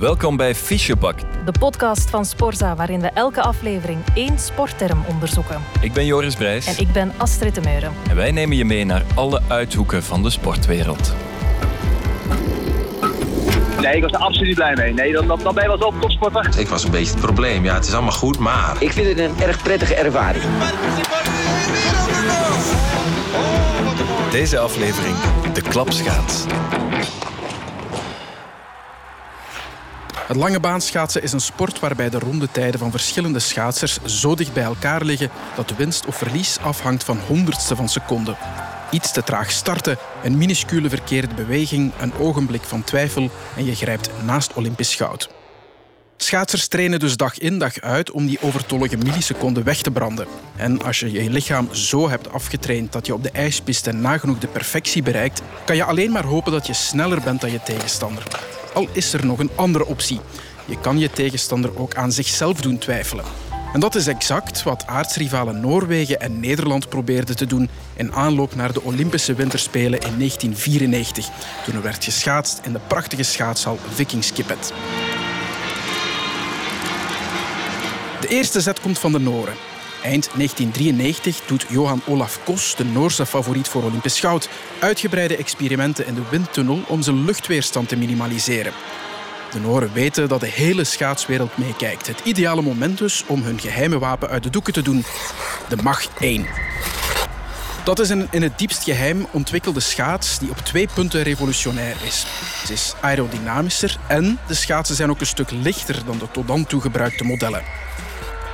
Welkom 0.00 0.36
bij 0.36 0.54
Fischepak. 0.54 1.18
De 1.44 1.52
podcast 1.58 2.10
van 2.10 2.24
Sporza, 2.24 2.76
waarin 2.76 3.00
we 3.00 3.06
elke 3.06 3.42
aflevering 3.42 3.98
één 4.14 4.38
sportterm 4.38 5.04
onderzoeken. 5.08 5.60
Ik 5.80 5.92
ben 5.92 6.06
Joris 6.06 6.34
Brijs. 6.34 6.66
En 6.66 6.86
ik 6.86 6.92
ben 6.92 7.12
Astrid 7.16 7.54
de 7.54 7.60
Meuren. 7.60 7.92
En 8.08 8.16
wij 8.16 8.30
nemen 8.30 8.56
je 8.56 8.64
mee 8.64 8.84
naar 8.84 9.02
alle 9.14 9.40
uithoeken 9.48 10.02
van 10.02 10.22
de 10.22 10.30
sportwereld. 10.30 11.14
Nee, 13.80 13.96
ik 13.96 14.02
was 14.02 14.12
er 14.12 14.18
absoluut 14.18 14.54
blij 14.54 14.74
mee. 14.76 14.92
Nee, 14.92 15.12
dan, 15.12 15.26
dan, 15.26 15.40
dan 15.42 15.54
ben 15.54 15.62
je 15.62 15.68
wel 15.68 15.78
zo 15.78 15.84
op 15.84 16.00
topsporter. 16.00 16.58
Ik 16.58 16.68
was 16.68 16.84
een 16.84 16.90
beetje 16.90 17.12
het 17.12 17.20
probleem. 17.20 17.64
Ja, 17.64 17.74
het 17.74 17.86
is 17.86 17.92
allemaal 17.92 18.12
goed, 18.12 18.38
maar... 18.38 18.76
Ik 18.78 18.92
vind 18.92 19.06
het 19.06 19.18
een 19.18 19.40
erg 19.40 19.62
prettige 19.62 19.94
ervaring. 19.94 20.44
Deze 24.30 24.58
aflevering, 24.58 25.16
de 25.52 25.62
klapschaats. 25.62 26.44
Het 30.32 30.40
lange 30.40 30.60
baanschaatsen 30.60 31.22
is 31.22 31.32
een 31.32 31.40
sport 31.40 31.80
waarbij 31.80 32.10
de 32.10 32.18
rondetijden 32.18 32.80
van 32.80 32.90
verschillende 32.90 33.38
schaatsers 33.38 33.98
zo 34.04 34.34
dicht 34.34 34.52
bij 34.52 34.62
elkaar 34.62 35.04
liggen 35.04 35.30
dat 35.56 35.68
de 35.68 35.74
winst 35.74 36.06
of 36.06 36.16
verlies 36.16 36.58
afhangt 36.58 37.04
van 37.04 37.18
honderdste 37.26 37.76
van 37.76 37.88
seconde. 37.88 38.36
Iets 38.90 39.12
te 39.12 39.22
traag 39.22 39.50
starten, 39.50 39.98
een 40.22 40.38
minuscule 40.38 40.88
verkeerde 40.88 41.34
beweging, 41.34 41.92
een 42.00 42.14
ogenblik 42.14 42.62
van 42.62 42.84
twijfel 42.84 43.30
en 43.56 43.64
je 43.64 43.74
grijpt 43.74 44.10
naast 44.24 44.52
Olympisch 44.54 44.94
goud. 44.94 45.30
Schaatsers 46.16 46.66
trainen 46.66 47.00
dus 47.00 47.16
dag 47.16 47.38
in 47.38 47.58
dag 47.58 47.80
uit 47.80 48.10
om 48.10 48.26
die 48.26 48.42
overtollige 48.42 48.96
milliseconden 48.96 49.64
weg 49.64 49.82
te 49.82 49.90
branden. 49.90 50.26
En 50.56 50.82
als 50.82 51.00
je 51.00 51.12
je 51.12 51.30
lichaam 51.30 51.74
zo 51.74 52.08
hebt 52.08 52.32
afgetraind 52.32 52.92
dat 52.92 53.06
je 53.06 53.14
op 53.14 53.22
de 53.22 53.30
ijspiste 53.30 53.92
nagenoeg 53.92 54.38
de 54.38 54.48
perfectie 54.48 55.02
bereikt, 55.02 55.42
kan 55.64 55.76
je 55.76 55.84
alleen 55.84 56.12
maar 56.12 56.24
hopen 56.24 56.52
dat 56.52 56.66
je 56.66 56.74
sneller 56.74 57.20
bent 57.20 57.40
dan 57.40 57.50
je 57.50 57.62
tegenstander. 57.62 58.22
Al 58.74 58.88
is 58.92 59.12
er 59.12 59.26
nog 59.26 59.38
een 59.38 59.50
andere 59.54 59.86
optie. 59.86 60.20
Je 60.64 60.78
kan 60.80 60.98
je 60.98 61.10
tegenstander 61.10 61.78
ook 61.78 61.94
aan 61.94 62.12
zichzelf 62.12 62.60
doen 62.60 62.78
twijfelen. 62.78 63.24
En 63.72 63.80
dat 63.80 63.94
is 63.94 64.06
exact 64.06 64.62
wat 64.62 64.86
aardsrivalen 64.86 65.60
Noorwegen 65.60 66.20
en 66.20 66.40
Nederland 66.40 66.88
probeerden 66.88 67.36
te 67.36 67.46
doen 67.46 67.68
in 67.94 68.12
aanloop 68.12 68.54
naar 68.54 68.72
de 68.72 68.82
Olympische 68.82 69.34
Winterspelen 69.34 70.00
in 70.00 70.18
1994, 70.18 71.28
toen 71.64 71.74
er 71.74 71.82
werd 71.82 72.04
geschaatst 72.04 72.60
in 72.64 72.72
de 72.72 72.80
prachtige 72.86 73.22
schaatshal 73.22 73.78
Vikingskipet. 73.94 74.72
De 78.20 78.28
eerste 78.28 78.60
zet 78.60 78.80
komt 78.80 78.98
van 78.98 79.12
de 79.12 79.18
Noren. 79.18 79.71
Eind 80.02 80.28
1993 80.34 81.40
doet 81.46 81.66
Johan 81.68 82.02
Olaf 82.06 82.44
Kos, 82.44 82.74
de 82.76 82.84
Noorse 82.84 83.26
favoriet 83.26 83.68
voor 83.68 83.82
Olympisch 83.82 84.20
goud, 84.20 84.48
uitgebreide 84.78 85.36
experimenten 85.36 86.06
in 86.06 86.14
de 86.14 86.22
windtunnel 86.30 86.80
om 86.86 87.02
zijn 87.02 87.24
luchtweerstand 87.24 87.88
te 87.88 87.96
minimaliseren. 87.96 88.72
De 89.52 89.60
Noren 89.60 89.92
weten 89.92 90.28
dat 90.28 90.40
de 90.40 90.46
hele 90.46 90.84
schaatswereld 90.84 91.56
meekijkt. 91.56 92.06
Het 92.06 92.20
ideale 92.24 92.62
moment 92.62 92.98
dus 92.98 93.24
om 93.26 93.42
hun 93.42 93.60
geheime 93.60 93.98
wapen 93.98 94.28
uit 94.28 94.42
de 94.42 94.50
doeken 94.50 94.72
te 94.72 94.82
doen. 94.82 95.04
De 95.68 95.76
Mach 95.82 96.06
1. 96.18 96.46
Dat 97.84 97.98
is 97.98 98.08
een 98.08 98.28
in 98.30 98.42
het 98.42 98.58
diepst 98.58 98.84
geheim 98.84 99.26
ontwikkelde 99.30 99.80
schaats 99.80 100.38
die 100.38 100.50
op 100.50 100.58
twee 100.58 100.88
punten 100.94 101.22
revolutionair 101.22 101.96
is. 102.06 102.26
Ze 102.66 102.72
is 102.72 102.94
aerodynamischer 103.00 103.96
en 104.08 104.38
de 104.46 104.54
schaatsen 104.54 104.96
zijn 104.96 105.10
ook 105.10 105.20
een 105.20 105.26
stuk 105.26 105.50
lichter 105.50 106.04
dan 106.06 106.18
de 106.18 106.30
tot 106.30 106.46
dan 106.46 106.66
toe 106.66 106.80
gebruikte 106.80 107.24
modellen. 107.24 107.62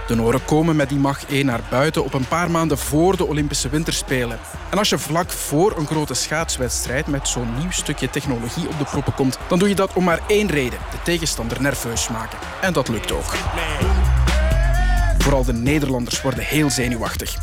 De 0.09 0.15
Noren 0.15 0.45
komen 0.45 0.77
met 0.77 0.89
die 0.89 0.99
Mach 0.99 1.27
1 1.27 1.47
naar 1.47 1.61
buiten 1.71 2.05
op 2.05 2.15
een 2.15 2.29
paar 2.29 2.51
maanden 2.51 2.79
voor 2.79 3.17
de 3.17 3.27
Olympische 3.27 3.69
Winterspelen. 3.69 4.39
En 4.71 4.79
als 4.79 4.89
je 4.89 4.99
vlak 4.99 5.31
voor 5.31 5.77
een 5.77 5.87
grote 5.87 6.15
schaatswedstrijd 6.15 7.07
met 7.07 7.29
zo'n 7.29 7.59
nieuw 7.59 7.71
stukje 7.71 8.11
technologie 8.11 8.69
op 8.69 8.79
de 8.79 8.85
proppen 8.85 9.15
komt, 9.15 9.39
dan 9.49 9.59
doe 9.59 9.69
je 9.69 9.75
dat 9.75 9.93
om 9.93 10.05
maar 10.05 10.21
één 10.27 10.47
reden: 10.47 10.79
de 10.91 11.03
tegenstander 11.03 11.63
nerveus 11.63 12.09
maken. 12.09 12.39
En 12.61 12.73
dat 12.73 12.89
lukt 12.89 13.13
ook. 13.13 13.35
Vooral 15.19 15.45
de 15.45 15.53
Nederlanders 15.53 16.23
worden 16.23 16.45
heel 16.45 16.71
zenuwachtig. 16.71 17.39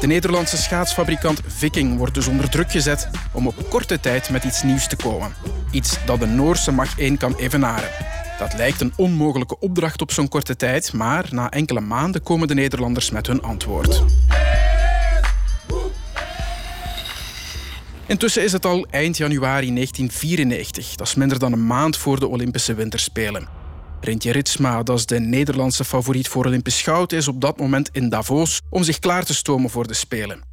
De 0.00 0.06
Nederlandse 0.06 0.56
schaatsfabrikant 0.56 1.40
Viking 1.46 1.96
wordt 1.96 2.14
dus 2.14 2.26
onder 2.26 2.50
druk 2.50 2.70
gezet 2.70 3.08
om 3.32 3.46
op 3.46 3.70
korte 3.70 4.00
tijd 4.00 4.30
met 4.30 4.44
iets 4.44 4.62
nieuws 4.62 4.88
te 4.88 4.96
komen. 4.96 5.34
Iets 5.70 5.98
dat 6.04 6.20
de 6.20 6.26
Noorse 6.26 6.72
Mach 6.72 6.98
1 6.98 7.16
kan 7.16 7.34
evenaren. 7.36 7.88
Dat 8.40 8.54
lijkt 8.54 8.80
een 8.80 8.92
onmogelijke 8.96 9.58
opdracht 9.58 10.00
op 10.00 10.12
zo'n 10.12 10.28
korte 10.28 10.56
tijd, 10.56 10.92
maar 10.92 11.28
na 11.30 11.50
enkele 11.50 11.80
maanden 11.80 12.22
komen 12.22 12.48
de 12.48 12.54
Nederlanders 12.54 13.10
met 13.10 13.26
hun 13.26 13.42
antwoord. 13.42 14.02
Intussen 18.06 18.42
is 18.42 18.52
het 18.52 18.66
al 18.66 18.86
eind 18.90 19.16
januari 19.16 19.74
1994. 19.74 20.94
Dat 20.94 21.06
is 21.06 21.14
minder 21.14 21.38
dan 21.38 21.52
een 21.52 21.66
maand 21.66 21.96
voor 21.96 22.20
de 22.20 22.28
Olympische 22.28 22.74
Winterspelen. 22.74 23.48
Rintje 24.00 24.32
Ritsma, 24.32 24.82
dat 24.82 24.98
is 24.98 25.06
de 25.06 25.20
Nederlandse 25.20 25.84
favoriet 25.84 26.28
voor 26.28 26.44
Olympisch 26.44 26.82
goud, 26.82 27.12
is 27.12 27.28
op 27.28 27.40
dat 27.40 27.58
moment 27.58 27.88
in 27.92 28.08
Davos 28.08 28.60
om 28.70 28.82
zich 28.82 28.98
klaar 28.98 29.24
te 29.24 29.34
stomen 29.34 29.70
voor 29.70 29.86
de 29.86 29.94
Spelen. 29.94 30.49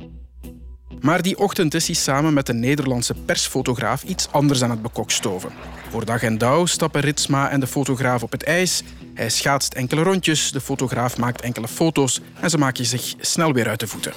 Maar 1.02 1.22
die 1.22 1.38
ochtend 1.38 1.74
is 1.74 1.86
hij 1.86 1.96
samen 1.96 2.34
met 2.34 2.50
een 2.50 2.60
Nederlandse 2.60 3.14
persfotograaf 3.26 4.04
iets 4.04 4.28
anders 4.32 4.64
aan 4.64 4.70
het 4.70 4.82
bekokstoven. 4.82 5.52
Voor 5.90 6.06
dag 6.06 6.24
en 6.24 6.38
dauw 6.38 6.66
stappen 6.66 7.02
Ritsma 7.02 7.50
en 7.50 7.60
de 7.60 7.68
fotograaf 7.68 8.24
op 8.24 8.32
het 8.32 8.44
ijs. 8.44 8.84
Hij 9.14 9.30
schaatst 9.30 9.74
enkele 9.74 10.04
rondjes, 10.04 10.52
de 10.52 10.62
fotograaf 10.62 11.18
maakt 11.18 11.42
enkele 11.42 11.68
foto's 11.68 12.22
en 12.40 12.50
ze 12.50 12.58
maken 12.58 12.86
zich 12.86 13.14
snel 13.20 13.54
weer 13.54 13.68
uit 13.68 13.80
de 13.80 13.88
voeten. 13.88 14.14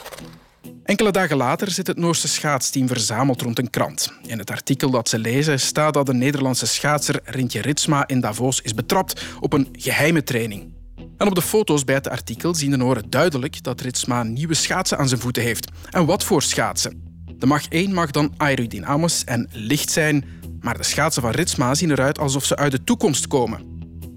Enkele 0.85 1.11
dagen 1.11 1.37
later 1.37 1.71
zit 1.71 1.87
het 1.87 1.97
Noorse 1.97 2.29
schaatsteam 2.29 2.89
verzameld 2.89 3.43
rond 3.43 3.59
een 3.59 3.71
krant. 3.71 4.13
In 4.27 4.39
het 4.39 4.51
artikel 4.51 4.91
dat 4.91 5.09
ze 5.09 5.19
lezen 5.19 5.61
staat 5.61 5.95
dat 5.95 6.07
de 6.07 6.15
Nederlandse 6.15 6.67
schaatser 6.67 7.21
Rintje 7.25 7.61
Ritsma 7.61 8.07
in 8.07 8.21
Davos 8.21 8.61
is 8.61 8.75
betrapt 8.75 9.23
op 9.41 9.53
een 9.53 9.69
geheime 9.73 10.23
training. 10.23 10.80
En 11.21 11.27
op 11.27 11.35
de 11.35 11.43
foto's 11.43 11.85
bij 11.85 11.95
het 11.95 12.09
artikel 12.09 12.55
zien 12.55 12.71
de 12.71 12.77
Noren 12.77 13.11
duidelijk 13.11 13.63
dat 13.63 13.81
Ritsma 13.81 14.23
nieuwe 14.23 14.55
schaatsen 14.55 14.99
aan 14.99 15.09
zijn 15.09 15.21
voeten 15.21 15.43
heeft. 15.43 15.71
En 15.91 16.07
wat 16.07 16.25
voor 16.25 16.43
schaatsen? 16.43 17.03
De 17.39 17.47
Mach 17.47 17.69
1 17.69 17.95
mag 17.95 18.11
dan 18.11 18.35
aerodynamisch 18.37 19.25
en 19.25 19.49
licht 19.53 19.91
zijn, 19.91 20.25
maar 20.61 20.77
de 20.77 20.83
schaatsen 20.83 21.23
van 21.23 21.31
Ritsma 21.31 21.75
zien 21.75 21.91
eruit 21.91 22.19
alsof 22.19 22.45
ze 22.45 22.57
uit 22.57 22.73
de 22.73 22.85
toekomst 22.85 23.27
komen. 23.27 23.61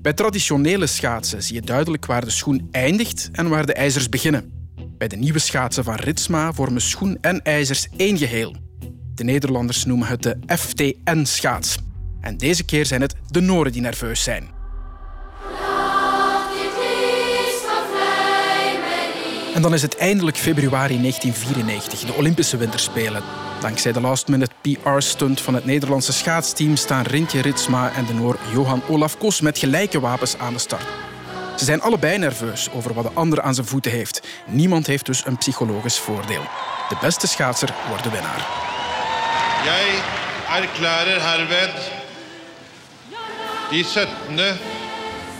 Bij 0.01 0.13
traditionele 0.13 0.87
schaatsen 0.87 1.43
zie 1.43 1.55
je 1.55 1.61
duidelijk 1.61 2.05
waar 2.05 2.25
de 2.25 2.31
schoen 2.31 2.67
eindigt 2.71 3.29
en 3.31 3.49
waar 3.49 3.65
de 3.65 3.73
ijzers 3.73 4.09
beginnen. 4.09 4.51
Bij 4.97 5.07
de 5.07 5.15
nieuwe 5.15 5.39
schaatsen 5.39 5.83
van 5.83 5.95
Ritsma 5.95 6.53
vormen 6.53 6.81
schoen 6.81 7.17
en 7.21 7.41
ijzers 7.41 7.87
één 7.97 8.17
geheel. 8.17 8.55
De 9.13 9.23
Nederlanders 9.23 9.85
noemen 9.85 10.07
het 10.07 10.23
de 10.23 10.37
FTN-schaats. 10.47 11.77
En 12.21 12.37
deze 12.37 12.63
keer 12.63 12.85
zijn 12.85 13.01
het 13.01 13.15
de 13.27 13.41
Noren 13.41 13.71
die 13.71 13.81
nerveus 13.81 14.23
zijn. 14.23 14.61
En 19.53 19.61
dan 19.61 19.73
is 19.73 19.81
het 19.81 19.97
eindelijk 19.97 20.37
februari 20.37 20.99
1994, 20.99 21.99
de 21.99 22.13
Olympische 22.13 22.57
Winterspelen. 22.57 23.23
Dankzij 23.59 23.91
de 23.91 24.01
last-minute 24.01 24.51
PR-stunt 24.61 25.41
van 25.41 25.53
het 25.53 25.65
Nederlandse 25.65 26.13
schaatsteam 26.13 26.75
staan 26.75 27.05
Rintje 27.05 27.41
Ritsma 27.41 27.91
en 27.91 28.05
de 28.05 28.13
Noor 28.13 28.37
Johan 28.53 28.81
Olaf 28.87 29.17
Kos 29.17 29.41
met 29.41 29.57
gelijke 29.57 29.99
wapens 29.99 30.37
aan 30.37 30.53
de 30.53 30.59
start. 30.59 30.85
Ze 31.57 31.65
zijn 31.65 31.81
allebei 31.81 32.17
nerveus 32.17 32.69
over 32.71 32.93
wat 32.93 33.03
de 33.03 33.11
ander 33.13 33.41
aan 33.41 33.53
zijn 33.53 33.67
voeten 33.67 33.91
heeft. 33.91 34.27
Niemand 34.45 34.87
heeft 34.87 35.05
dus 35.05 35.25
een 35.25 35.37
psychologisch 35.37 35.99
voordeel. 35.99 36.43
De 36.89 36.97
beste 37.01 37.27
schaatser 37.27 37.73
wordt 37.87 38.03
de 38.03 38.09
winnaar. 38.09 38.47
Jeg 39.63 40.03
erklærer 40.61 41.21
herved 41.21 41.91
de 43.69 43.83
17. 43.83 44.57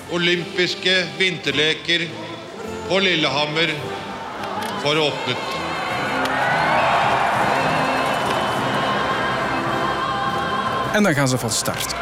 olympiske 0.09 1.05
vinterleker 1.17 2.07
på 2.87 2.99
Lillehammer 2.99 3.69
for 4.83 4.97
åpnet. 4.97 5.37
En 10.93 11.03
dan 11.03 11.13
gaan 11.13 11.27
ze 11.27 11.37
van 11.37 11.49
start. 11.49 11.95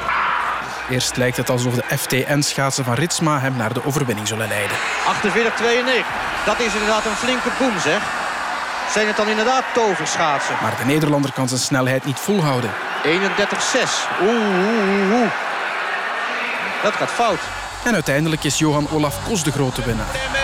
Eerst 0.90 1.18
lijkt 1.18 1.38
het 1.38 1.50
alsof 1.50 1.74
de 1.74 1.98
FTN-schaatsen 1.98 2.84
van 2.84 2.94
Ritsma 2.94 3.40
hem 3.40 3.56
naar 3.56 3.74
de 3.74 3.86
overwinning 3.86 4.28
zullen 4.28 4.48
leiden. 4.48 4.78
48-92. 4.78 6.06
Dat 6.46 6.60
is 6.60 6.74
inderdaad 6.74 7.06
een 7.06 7.16
flinke 7.16 7.50
boom, 7.60 7.80
zeg. 7.80 8.02
Zijn 8.92 9.08
het 9.08 9.18
dan 9.18 9.28
inderdaad 9.28 9.64
toverschaatsen? 9.74 10.56
Maar 10.62 10.78
de 10.78 10.86
Nederlander 10.86 11.32
kan 11.34 11.48
zijn 11.48 11.60
snelheid 11.60 12.06
niet 12.06 12.20
volhouden. 12.20 12.70
31-6. 13.04 13.10
Oeh, 14.22 14.32
oeh, 14.32 15.12
oeh. 15.12 15.32
Dat 16.84 16.94
gaat 16.94 17.10
fout. 17.10 17.40
En 17.84 17.94
uiteindelijk 17.94 18.44
is 18.44 18.58
Johan 18.58 18.88
Olaf 18.92 19.24
Kos 19.28 19.44
de 19.44 19.52
grote 19.52 19.82
winnaar. 19.86 20.41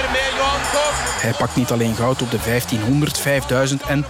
Hij 1.21 1.33
pakt 1.33 1.55
niet 1.55 1.71
alleen 1.71 1.95
goud 1.95 2.21
op 2.21 2.31
de 2.31 2.39
1500, 2.45 3.17
5000 3.17 3.81
en 3.81 4.05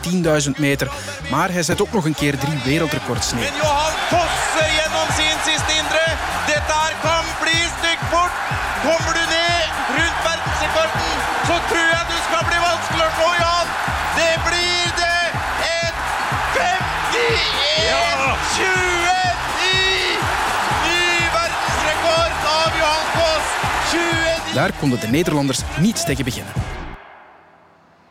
10.000 0.45 0.49
meter, 0.57 0.88
maar 1.31 1.51
hij 1.51 1.63
zet 1.63 1.81
ook 1.81 1.94
nog 1.94 2.05
een 2.05 2.15
keer 2.15 2.38
drie 2.38 2.59
wereldrecords 2.63 3.33
neer. 3.33 3.44
Johan 3.44 3.91
Kosser 4.09 4.77
één 4.88 4.91
van 4.91 5.15
zijn 5.15 5.38
indre. 5.79 6.05
Dette 6.47 6.73
her 6.81 6.94
kan 7.01 7.25
bli 7.41 7.57
stygt 7.77 8.09
bort. 8.11 8.33
Kommer 8.85 9.13
du 9.17 9.23
ned 9.35 9.65
rundt 9.97 10.19
verdensrekorden, 10.27 11.01
så 11.47 11.55
tror 11.69 11.88
jeg 11.95 12.03
du 12.11 12.17
skal 12.27 12.44
bli 12.49 12.57
vanskeligere 12.69 13.13
nå, 13.21 13.29
Johan. 13.41 13.67
Det 14.19 14.33
blir 14.47 14.85
det 15.01 15.21
en 15.77 15.94
51-29! 16.63 16.65
Ny 20.88 21.01
verdensrekord 21.38 22.33
av 22.59 22.69
Johan 22.81 23.07
Koss. 23.17 23.47
Daar 24.53 24.71
konden 24.79 24.99
de 24.99 25.07
Nederlanders 25.07 25.61
niets 25.79 26.03
tegen 26.03 26.23
beginnen. 26.23 26.53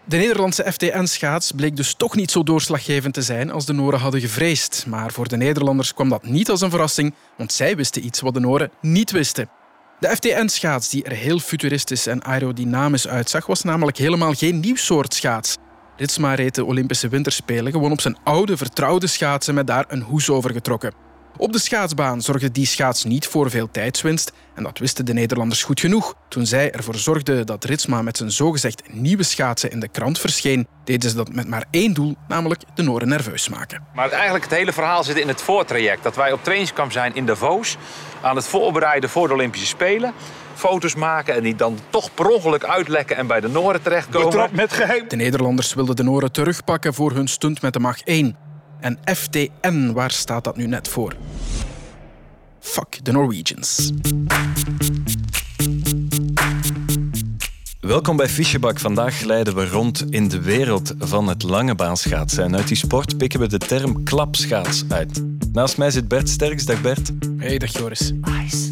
De 0.09 0.17
Nederlandse 0.17 0.73
FTN-schaats 0.73 1.53
bleek 1.53 1.77
dus 1.77 1.95
toch 1.95 2.17
niet 2.17 2.31
zo 2.31 2.43
doorslaggevend 2.43 3.15
te 3.15 3.23
zijn 3.23 3.51
als 3.51 3.67
de 3.67 3.73
Noren 3.73 4.01
hadden 4.01 4.21
gevreesd. 4.21 4.85
Maar 4.87 5.13
voor 5.13 5.29
de 5.29 5.37
Nederlanders 5.37 5.95
kwam 5.95 6.09
dat 6.09 6.25
niet 6.25 6.51
als 6.51 6.61
een 6.61 6.71
verrassing, 6.71 7.15
want 7.37 7.53
zij 7.53 7.77
wisten 7.77 8.05
iets 8.05 8.21
wat 8.21 8.35
de 8.35 8.41
Noren 8.41 8.71
niet 8.81 9.11
wisten. 9.11 9.49
De 10.01 10.09
FTN-schaats, 10.09 10.89
die 10.89 11.05
er 11.05 11.13
heel 11.13 11.39
futuristisch 11.39 12.07
en 12.07 12.25
aerodynamisch 12.25 13.09
uitzag, 13.09 13.47
was 13.47 13.63
namelijk 13.63 13.97
helemaal 13.97 14.33
geen 14.33 14.61
nieuw 14.61 14.77
soort 14.77 15.15
schaats. 15.15 15.57
Ritsma 15.97 16.35
reed 16.35 16.55
de 16.55 16.65
Olympische 16.65 17.09
Winterspelen 17.09 17.73
gewoon 17.73 17.93
op 17.93 18.01
zijn 18.01 18.17
oude, 18.25 18.57
vertrouwde 18.57 19.07
schaatsen 19.07 19.55
met 19.55 19.67
daar 19.67 19.85
een 19.89 20.03
hoes 20.03 20.31
over 20.31 20.53
getrokken. 20.53 21.06
Op 21.37 21.53
de 21.53 21.59
schaatsbaan 21.59 22.23
zorgde 22.23 22.51
die 22.51 22.67
schaats 22.67 23.05
niet 23.05 23.27
voor 23.27 23.51
veel 23.51 23.71
tijdswinst. 23.71 24.33
En 24.55 24.63
dat 24.63 24.79
wisten 24.79 25.05
de 25.05 25.13
Nederlanders 25.13 25.63
goed 25.63 25.81
genoeg. 25.81 26.15
Toen 26.29 26.47
zij 26.47 26.73
ervoor 26.73 26.95
zorgden 26.95 27.47
dat 27.47 27.65
Ritsma 27.65 28.03
met 28.03 28.17
zijn 28.17 28.31
zogezegd 28.31 28.83
nieuwe 28.93 29.23
schaatsen 29.23 29.71
in 29.71 29.81
de 29.81 29.89
krant 29.89 30.19
verscheen, 30.19 30.67
deden 30.85 31.11
ze 31.11 31.17
dat 31.17 31.33
met 31.33 31.49
maar 31.49 31.65
één 31.71 31.93
doel, 31.93 32.17
namelijk 32.29 32.63
de 32.75 32.83
Noren 32.83 33.09
nerveus 33.09 33.49
maken. 33.49 33.83
Maar 33.95 34.11
eigenlijk 34.11 34.45
het 34.45 34.55
hele 34.55 34.73
verhaal 34.73 35.05
zit 35.05 35.17
in 35.17 35.29
het 35.29 35.43
voortraject. 35.43 36.03
Dat 36.03 36.17
wij 36.17 36.33
op 36.33 36.43
trainingskamp 36.43 36.93
zijn 36.93 37.15
in 37.15 37.27
Davos, 37.27 37.77
aan 38.21 38.37
het 38.37 38.47
voorbereiden 38.47 39.11
voor 39.11 39.29
de 39.29 39.35
Olympische 39.35 39.67
Spelen 39.67 40.13
foto's 40.55 40.95
maken 40.95 41.35
en 41.35 41.43
die 41.43 41.55
dan 41.55 41.79
toch 41.91 42.15
per 42.15 42.27
ongeluk 42.27 42.65
uitlekken 42.65 43.17
en 43.17 43.27
bij 43.27 43.41
de 43.41 43.49
Noren 43.49 43.83
terechtkomen. 43.83 44.49
met 44.53 44.73
geheim. 44.73 45.09
De 45.09 45.17
Nederlanders 45.17 45.75
wilden 45.75 45.97
de 45.97 46.03
Noren 46.03 46.33
terugpakken 46.33 46.95
voor 46.95 47.13
hun 47.13 47.29
stunt 47.29 47.63
met 47.63 47.73
de 47.73 47.79
Mach 47.79 48.01
1. 48.01 48.46
En 48.87 48.99
FTN, 49.15 49.93
waar 49.93 50.11
staat 50.11 50.45
dat 50.45 50.57
nu 50.57 50.67
net 50.67 50.89
voor? 50.89 51.17
Fuck 52.61 52.99
the 53.03 53.13
Norwegians. 53.13 53.93
Welkom 57.81 58.17
bij 58.17 58.29
Fischebak. 58.29 58.79
Vandaag 58.79 59.23
leiden 59.23 59.55
we 59.55 59.69
rond 59.69 60.05
in 60.11 60.29
de 60.29 60.41
wereld 60.41 60.95
van 60.99 61.29
het 61.29 61.43
lange 61.43 61.75
baanschaatsen. 61.75 62.45
En 62.45 62.57
uit 62.57 62.69
die 62.69 62.77
sport 62.77 63.17
pikken 63.17 63.41
we 63.41 63.47
de 63.47 63.59
term 63.59 64.05
klapschaats 64.05 64.85
uit. 64.89 65.23
Naast 65.53 65.79
mij 65.79 65.91
zit 65.91 66.09
Bert 66.09 66.29
Sterks. 66.29 66.65
Dag 66.65 66.81
Bert. 66.81 67.11
Hey, 67.37 67.59
dag 67.59 67.73
Joris. 67.73 68.13
Ice, 68.45 68.47
ice, 68.47 68.57
baby. 68.57 68.66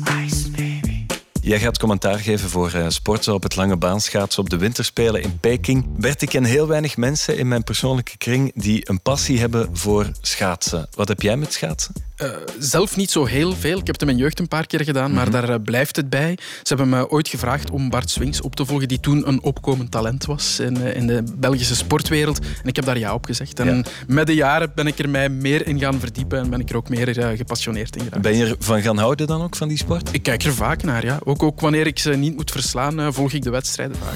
Jij 1.45 1.61
gaat 1.61 1.79
commentaar 1.79 2.19
geven 2.19 2.51
voor 2.51 2.73
uh, 2.75 2.85
sporten 2.89 3.35
op 3.35 3.43
het 3.43 3.57
lange 3.57 3.77
baanschaatsen 3.77 4.43
op 4.43 4.51
de 4.51 4.57
winterspelen 4.57 5.23
in 5.23 5.39
Peking. 5.41 5.97
Bert, 5.97 6.23
ik 6.23 6.29
ken 6.29 6.45
heel 6.45 6.67
weinig 6.67 6.97
mensen 6.97 7.39
in 7.39 7.49
mijn 7.49 7.65
persoonlijke 7.65 8.17
kring 8.17 8.53
die 8.55 8.89
een 8.89 9.03
passie 9.03 9.39
hebben 9.39 9.77
voor 9.77 10.11
schaatsen. 10.21 10.89
Wat 10.95 11.09
heb 11.09 11.23
jij 11.23 11.37
met 11.37 11.53
schaatsen? 11.53 11.95
Uh, 12.25 12.31
zelf 12.59 12.97
niet 12.97 13.11
zo 13.11 13.25
heel 13.25 13.53
veel. 13.53 13.79
Ik 13.79 13.87
heb 13.87 13.87
het 13.87 14.01
in 14.01 14.07
mijn 14.07 14.19
jeugd 14.19 14.39
een 14.39 14.49
paar 14.49 14.67
keer 14.67 14.85
gedaan, 14.85 15.13
maar 15.13 15.27
mm 15.27 15.33
-hmm. 15.33 15.47
daar 15.47 15.51
uh, 15.51 15.65
blijft 15.65 15.97
het 15.97 16.11
bij. 16.11 16.39
Ze 16.39 16.75
hebben 16.75 16.89
me 16.89 17.11
ooit 17.11 17.29
gevraagd 17.29 17.71
om 17.71 17.91
Bart 17.91 18.11
Swings 18.11 18.41
op 18.41 18.57
te 18.57 18.65
volgen, 18.65 18.89
die 18.89 19.01
toen 19.01 19.29
een 19.29 19.43
opkomend 19.43 19.91
talent 19.91 20.25
was 20.25 20.61
in, 20.61 20.77
uh, 20.77 20.97
in 20.97 21.07
de 21.07 21.25
Belgische 21.37 21.77
sportwereld. 21.77 22.39
En 22.39 22.69
ik 22.69 22.77
heb 22.77 22.85
daar 22.85 22.99
ja 22.99 23.15
op 23.15 23.25
gezegd. 23.25 23.61
En 23.61 23.77
ja. 23.77 23.83
met 24.07 24.27
de 24.27 24.35
jaren 24.35 24.73
ben 24.75 24.87
ik 24.87 24.99
er 24.99 25.09
mij 25.09 25.29
meer 25.29 25.67
in 25.67 25.79
gaan 25.79 26.01
verdiepen 26.01 26.39
en 26.39 26.51
ben 26.51 26.61
ik 26.61 26.71
er 26.71 26.77
ook 26.77 26.89
meer 26.89 27.37
gepassioneerd 27.37 27.97
in 27.97 28.03
geraakt. 28.05 28.23
Ben 28.23 28.37
je 28.37 28.57
ervan 28.59 28.83
gaan 28.83 28.99
houden 28.99 29.27
dan 29.27 29.43
ook, 29.43 29.57
van 29.57 29.69
die 29.69 29.79
sport? 29.79 30.09
Ik 30.13 30.23
kijk 30.23 30.43
er 30.43 30.55
vaak 30.55 30.83
naar, 30.83 31.05
ja. 31.05 31.19
Ook, 31.25 31.43
ook 31.43 31.61
wanneer 31.61 31.87
ik 31.87 31.99
ze 31.99 32.11
niet 32.11 32.37
moet 32.37 32.51
verslaan, 32.51 33.13
volg 33.13 33.33
ik 33.33 33.43
de 33.43 33.51
wedstrijden 33.51 33.97
vaak. 33.97 34.15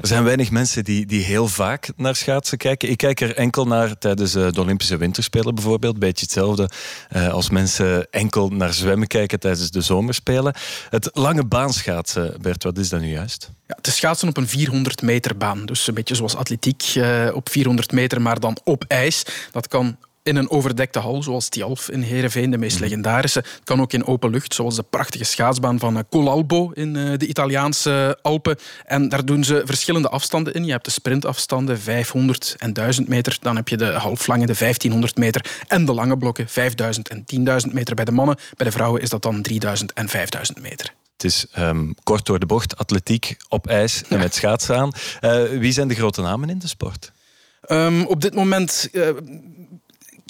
Er 0.00 0.06
zijn 0.06 0.24
weinig 0.24 0.50
mensen 0.50 0.84
die, 0.84 1.06
die 1.06 1.22
heel 1.22 1.48
vaak 1.48 1.92
naar 1.96 2.16
schaatsen 2.16 2.58
kijken. 2.58 2.90
Ik 2.90 2.96
kijk 2.96 3.20
er 3.20 3.36
enkel 3.36 3.66
naar 3.66 3.98
tijdens 3.98 4.32
de 4.32 4.52
Olympische 4.58 4.96
Winterspelen 4.96 5.54
bijvoorbeeld. 5.54 5.98
Beetje 5.98 6.24
hetzelfde 6.24 6.70
als 7.30 7.50
mensen 7.50 8.10
enkel 8.10 8.48
naar 8.48 8.72
zwemmen 8.72 9.06
kijken 9.06 9.40
tijdens 9.40 9.70
de 9.70 9.80
Zomerspelen. 9.80 10.54
Het 10.90 11.10
lange 11.12 11.44
baanschaatsen, 11.44 12.34
Bert, 12.40 12.62
wat 12.62 12.78
is 12.78 12.88
dat 12.88 13.00
nu 13.00 13.10
juist? 13.10 13.50
Ja, 13.66 13.74
het 13.76 13.86
is 13.86 13.96
schaatsen 13.96 14.28
op 14.28 14.36
een 14.36 14.48
400 14.48 15.02
meter 15.02 15.36
baan. 15.36 15.66
Dus 15.66 15.86
een 15.86 15.94
beetje 15.94 16.14
zoals 16.14 16.36
atletiek 16.36 16.94
uh, 16.94 17.28
op 17.32 17.48
400 17.48 17.92
meter, 17.92 18.20
maar 18.20 18.40
dan 18.40 18.56
op 18.64 18.84
ijs. 18.88 19.24
Dat 19.52 19.68
kan 19.68 19.96
in 20.22 20.36
een 20.36 20.50
overdekte 20.50 20.98
hal, 20.98 21.22
zoals 21.22 21.48
Tialf 21.48 21.90
in 21.90 22.02
Heerenveen, 22.02 22.50
de 22.50 22.58
meest 22.58 22.76
mm. 22.76 22.82
legendarische. 22.82 23.38
Het 23.38 23.64
kan 23.64 23.80
ook 23.80 23.92
in 23.92 24.06
open 24.06 24.30
lucht, 24.30 24.54
zoals 24.54 24.76
de 24.76 24.82
prachtige 24.82 25.24
schaatsbaan 25.24 25.78
van 25.78 26.04
Colalbo 26.08 26.70
in 26.74 26.92
de 26.92 27.26
Italiaanse 27.26 28.18
Alpen. 28.22 28.56
En 28.84 29.08
daar 29.08 29.24
doen 29.24 29.44
ze 29.44 29.62
verschillende 29.64 30.08
afstanden 30.08 30.54
in. 30.54 30.64
Je 30.64 30.70
hebt 30.70 30.84
de 30.84 30.90
sprintafstanden, 30.90 31.80
500 31.80 32.54
en 32.58 32.72
1000 32.72 33.08
meter. 33.08 33.38
Dan 33.40 33.56
heb 33.56 33.68
je 33.68 33.76
de 33.76 33.92
halflange, 33.92 34.46
de 34.46 34.54
1500 34.58 35.16
meter. 35.16 35.44
En 35.68 35.84
de 35.84 35.92
lange 35.92 36.16
blokken, 36.16 36.48
5000 36.48 37.08
en 37.08 37.24
10.000 37.66 37.72
meter 37.72 37.94
bij 37.94 38.04
de 38.04 38.12
mannen. 38.12 38.36
Bij 38.56 38.66
de 38.66 38.72
vrouwen 38.72 39.02
is 39.02 39.08
dat 39.08 39.22
dan 39.22 39.42
3000 39.42 39.92
en 39.92 40.08
5000 40.08 40.60
meter. 40.60 40.94
Het 41.12 41.24
is 41.24 41.46
um, 41.58 41.94
kort 42.02 42.26
door 42.26 42.38
de 42.38 42.46
bocht, 42.46 42.76
atletiek 42.76 43.36
op 43.48 43.66
ijs 43.66 44.02
en 44.08 44.18
met 44.18 44.34
schaatsen 44.34 44.76
aan. 44.76 44.90
Uh, 45.20 45.42
wie 45.58 45.72
zijn 45.72 45.88
de 45.88 45.94
grote 45.94 46.20
namen 46.20 46.50
in 46.50 46.58
de 46.58 46.68
sport? 46.68 47.12
Um, 47.68 48.06
op 48.06 48.20
dit 48.20 48.34
moment... 48.34 48.88
Uh, 48.92 49.08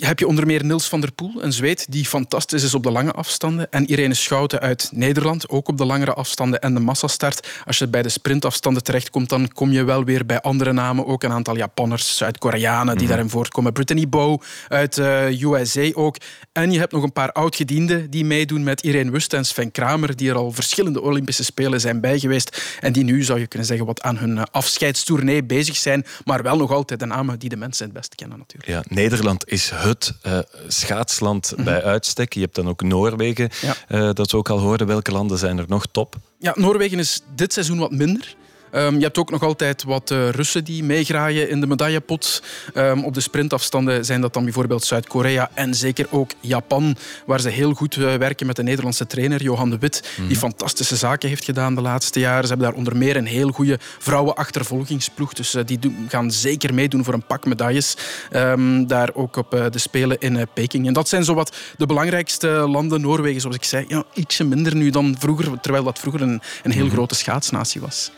heb 0.01 0.19
je 0.19 0.27
onder 0.27 0.47
meer 0.47 0.65
Nils 0.65 0.89
van 0.89 1.01
der 1.01 1.13
Poel, 1.13 1.33
een 1.43 1.53
Zweed 1.53 1.87
die 1.89 2.05
fantastisch 2.05 2.63
is 2.63 2.75
op 2.75 2.83
de 2.83 2.91
lange 2.91 3.13
afstanden. 3.13 3.71
En 3.71 3.87
Irene 3.87 4.15
Schouten 4.15 4.61
uit 4.61 4.91
Nederland, 4.93 5.49
ook 5.49 5.69
op 5.69 5.79
de 5.79 5.85
langere 5.85 6.13
afstanden 6.13 6.61
en 6.61 6.75
de 6.75 6.81
massastart. 6.81 7.49
Als 7.67 7.79
je 7.79 7.89
bij 7.89 8.03
de 8.03 8.09
sprintafstanden 8.09 8.83
terechtkomt, 8.83 9.29
dan 9.29 9.49
kom 9.53 9.73
je 9.73 9.85
wel 9.85 10.05
weer 10.05 10.27
bij 10.27 10.41
andere 10.41 10.73
namen. 10.73 11.07
Ook 11.07 11.23
een 11.23 11.33
aantal 11.33 11.57
Japanners, 11.57 12.17
Zuid-Koreanen 12.17 12.85
die 12.85 12.93
mm-hmm. 12.93 13.09
daarin 13.09 13.31
voortkomen. 13.31 13.73
Brittany 13.73 14.09
Bow 14.09 14.43
uit 14.69 14.97
uh, 14.97 15.43
USA 15.43 15.91
ook. 15.95 16.17
En 16.53 16.73
je 16.73 16.79
hebt 16.79 16.93
nog 16.93 17.03
een 17.03 17.13
paar 17.13 17.33
oud-gedienden 17.33 18.11
die 18.11 18.25
meedoen 18.25 18.63
met 18.63 18.83
Irene 18.83 19.11
Wust 19.11 19.33
en 19.33 19.45
Sven 19.45 19.71
Kramer, 19.71 20.17
die 20.17 20.31
er 20.31 20.37
al 20.37 20.53
verschillende 20.53 21.01
Olympische 21.01 21.45
Spelen 21.45 21.81
zijn 21.81 22.01
bij 22.01 22.19
geweest. 22.19 22.77
En 22.81 22.93
die 22.93 23.05
nu, 23.05 23.23
zou 23.23 23.39
je 23.39 23.47
kunnen 23.47 23.69
zeggen, 23.69 23.87
wat 23.87 24.03
aan 24.03 24.19
hun 24.19 24.51
afscheidstournee 24.51 25.45
bezig 25.45 25.77
zijn. 25.77 26.05
Maar 26.25 26.43
wel 26.43 26.57
nog 26.57 26.71
altijd 26.71 27.01
de 27.01 27.07
namen 27.07 27.39
die 27.39 27.49
de 27.49 27.57
mensen 27.57 27.85
het 27.85 27.95
best 27.95 28.15
kennen 28.15 28.39
natuurlijk. 28.39 28.73
Ja, 28.73 28.95
Nederland 28.95 29.49
is 29.49 29.71
het 29.91 30.15
uh, 30.27 30.39
schaatsland 30.69 31.51
mm-hmm. 31.51 31.65
bij 31.65 31.85
uitstek. 31.85 32.33
Je 32.33 32.41
hebt 32.41 32.55
dan 32.55 32.69
ook 32.69 32.83
Noorwegen, 32.83 33.51
ja. 33.61 33.75
uh, 33.89 34.11
dat 34.13 34.31
we 34.31 34.37
ook 34.37 34.49
al 34.49 34.59
hoorden. 34.59 34.87
Welke 34.87 35.13
landen 35.13 35.39
zijn 35.39 35.59
er 35.59 35.65
nog 35.69 35.87
top? 35.91 36.17
Ja, 36.39 36.53
Noorwegen 36.57 36.99
is 36.99 37.21
dit 37.35 37.53
seizoen 37.53 37.79
wat 37.79 37.91
minder. 37.91 38.37
Um, 38.73 38.95
je 38.95 39.05
hebt 39.05 39.19
ook 39.19 39.31
nog 39.31 39.43
altijd 39.43 39.85
wat 39.85 40.11
uh, 40.11 40.29
Russen 40.29 40.65
die 40.65 40.85
meegraaien 40.85 41.49
in 41.49 41.61
de 41.61 41.67
medaillepot. 41.67 42.43
Um, 42.75 43.05
op 43.05 43.15
de 43.15 43.21
sprintafstanden 43.21 44.05
zijn 44.05 44.21
dat 44.21 44.33
dan 44.33 44.45
bijvoorbeeld 44.45 44.85
Zuid-Korea 44.85 45.51
en 45.55 45.75
zeker 45.75 46.07
ook 46.11 46.31
Japan, 46.41 46.97
waar 47.27 47.41
ze 47.41 47.49
heel 47.49 47.73
goed 47.73 47.97
uh, 47.97 48.15
werken 48.15 48.47
met 48.47 48.57
de 48.57 48.63
Nederlandse 48.63 49.07
trainer 49.07 49.43
Johan 49.43 49.71
de 49.71 49.79
Wit, 49.79 50.11
die 50.29 50.37
fantastische 50.37 50.97
zaken 50.97 51.29
heeft 51.29 51.45
gedaan 51.45 51.75
de 51.75 51.81
laatste 51.81 52.21
jaren. 52.21 52.43
Ze 52.43 52.49
hebben 52.49 52.67
daar 52.67 52.77
onder 52.77 52.97
meer 52.97 53.17
een 53.17 53.27
heel 53.27 53.51
goede 53.51 53.79
vrouwenachtervolgingsploeg, 53.99 55.33
dus 55.33 55.55
uh, 55.55 55.63
die 55.67 55.79
gaan 56.09 56.31
zeker 56.31 56.75
meedoen 56.75 57.05
voor 57.05 57.15
een 57.15 57.27
pak 57.27 57.47
medailles. 57.47 57.97
Um, 58.33 58.87
daar 58.87 59.11
ook 59.15 59.37
op 59.37 59.51
de 59.71 59.79
Spelen 59.79 60.19
in 60.19 60.47
Peking. 60.55 60.87
En 60.87 60.93
dat 60.93 61.09
zijn 61.09 61.25
zowat 61.25 61.57
de 61.77 61.87
belangrijkste 61.87 62.49
landen. 62.49 63.01
Noorwegen, 63.01 63.41
zoals 63.41 63.57
ik 63.57 63.65
zei, 63.65 63.85
ja, 63.89 64.05
ietsje 64.15 64.45
minder 64.45 64.75
nu 64.75 64.91
dan 64.91 65.17
vroeger, 65.19 65.61
terwijl 65.61 65.85
dat 65.85 65.99
vroeger 65.99 66.23
een, 66.23 66.41
een 66.63 66.71
heel 66.71 66.75
mm-hmm. 66.75 66.91
grote 66.91 67.15
schaatsnatie 67.15 67.81
was. 67.81 68.11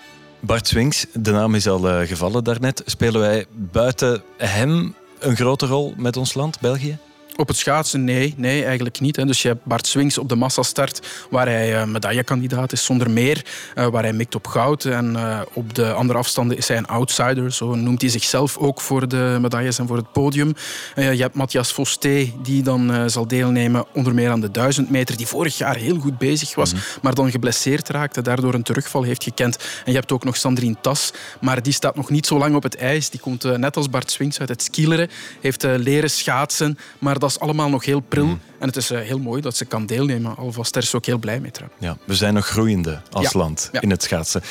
Bart 0.44 0.66
Swings, 0.66 1.06
de 1.12 1.30
naam 1.30 1.54
is 1.54 1.68
al 1.68 1.88
uh, 1.88 2.06
gevallen 2.06 2.44
daarnet. 2.44 2.82
Spelen 2.86 3.20
wij 3.20 3.46
buiten 3.50 4.22
hem 4.36 4.94
een 5.18 5.36
grote 5.36 5.66
rol 5.66 5.94
met 5.96 6.16
ons 6.16 6.34
land, 6.34 6.60
België? 6.60 6.98
Op 7.36 7.48
het 7.48 7.56
schaatsen, 7.56 8.04
nee, 8.04 8.34
nee 8.36 8.64
eigenlijk 8.64 9.00
niet. 9.00 9.16
Hè. 9.16 9.24
Dus 9.24 9.42
je 9.42 9.48
hebt 9.48 9.64
Bart 9.64 9.86
Swings 9.86 10.18
op 10.18 10.28
de 10.28 10.34
massastart, 10.34 11.06
waar 11.30 11.46
hij 11.46 11.80
uh, 11.80 11.84
medaillekandidaat 11.84 12.72
is 12.72 12.84
zonder 12.84 13.10
meer. 13.10 13.44
Uh, 13.74 13.86
waar 13.86 14.02
hij 14.02 14.12
mikt 14.12 14.34
op 14.34 14.46
goud. 14.46 14.84
En 14.84 15.12
uh, 15.14 15.40
op 15.52 15.74
de 15.74 15.92
andere 15.92 16.18
afstanden 16.18 16.56
is 16.56 16.68
hij 16.68 16.76
een 16.76 16.86
outsider. 16.86 17.52
Zo 17.52 17.74
noemt 17.74 18.00
hij 18.00 18.10
zichzelf 18.10 18.56
ook 18.56 18.80
voor 18.80 19.08
de 19.08 19.38
medailles 19.40 19.78
en 19.78 19.86
voor 19.86 19.96
het 19.96 20.12
podium. 20.12 20.54
je 20.94 21.02
hebt 21.02 21.34
Matthias 21.34 21.72
Fosté, 21.72 22.32
die 22.42 22.62
dan 22.62 23.10
zal 23.10 23.26
deelnemen 23.26 23.84
onder 23.92 24.14
meer 24.14 24.30
aan 24.30 24.40
de 24.40 24.50
1000 24.50 24.90
meter. 24.90 25.16
Die 25.16 25.26
vorig 25.26 25.58
jaar 25.58 25.76
heel 25.76 25.98
goed 25.98 26.18
bezig 26.18 26.54
was, 26.54 26.72
mm-hmm. 26.72 26.88
maar 27.02 27.14
dan 27.14 27.30
geblesseerd 27.30 27.88
raakte. 27.88 28.22
Daardoor 28.22 28.54
een 28.54 28.62
terugval 28.62 29.02
heeft 29.02 29.22
gekend. 29.22 29.56
En 29.56 29.92
je 29.92 29.98
hebt 29.98 30.12
ook 30.12 30.24
nog 30.24 30.36
Sandrine 30.36 30.76
Tas, 30.80 31.12
maar 31.40 31.62
die 31.62 31.72
staat 31.72 31.96
nog 31.96 32.10
niet 32.10 32.26
zo 32.26 32.38
lang 32.38 32.54
op 32.54 32.62
het 32.62 32.76
ijs. 32.76 33.10
Die 33.10 33.20
komt 33.20 33.58
net 33.58 33.76
als 33.76 33.90
Bart 33.90 34.10
Swings 34.10 34.40
uit 34.40 34.48
het 34.48 34.62
skileren. 34.62 35.10
Heeft 35.40 35.62
leren 35.62 36.10
schaatsen, 36.10 36.78
maar 36.98 37.18
dat 37.18 37.31
is 37.32 37.40
allemaal 37.40 37.68
nog 37.68 37.84
heel 37.84 38.00
pril. 38.00 38.26
Mm. 38.26 38.40
En 38.58 38.66
het 38.66 38.76
is 38.76 38.90
uh, 38.90 39.00
heel 39.00 39.18
mooi 39.18 39.40
dat 39.40 39.56
ze 39.56 39.64
kan 39.64 39.86
deelnemen. 39.86 40.36
Alvast 40.36 40.72
daar 40.72 40.82
is 40.82 40.90
ze 40.90 40.96
ook 40.96 41.06
heel 41.06 41.18
blij 41.18 41.40
mee. 41.40 41.50
Trouwens. 41.50 41.80
Ja, 41.82 41.96
we 42.04 42.14
zijn 42.14 42.34
nog 42.34 42.46
groeiende 42.46 43.02
als 43.10 43.30
ja. 43.32 43.38
land 43.38 43.68
ja. 43.72 43.80
in 43.80 43.90
het 43.90 44.02
schaatsen. 44.02 44.42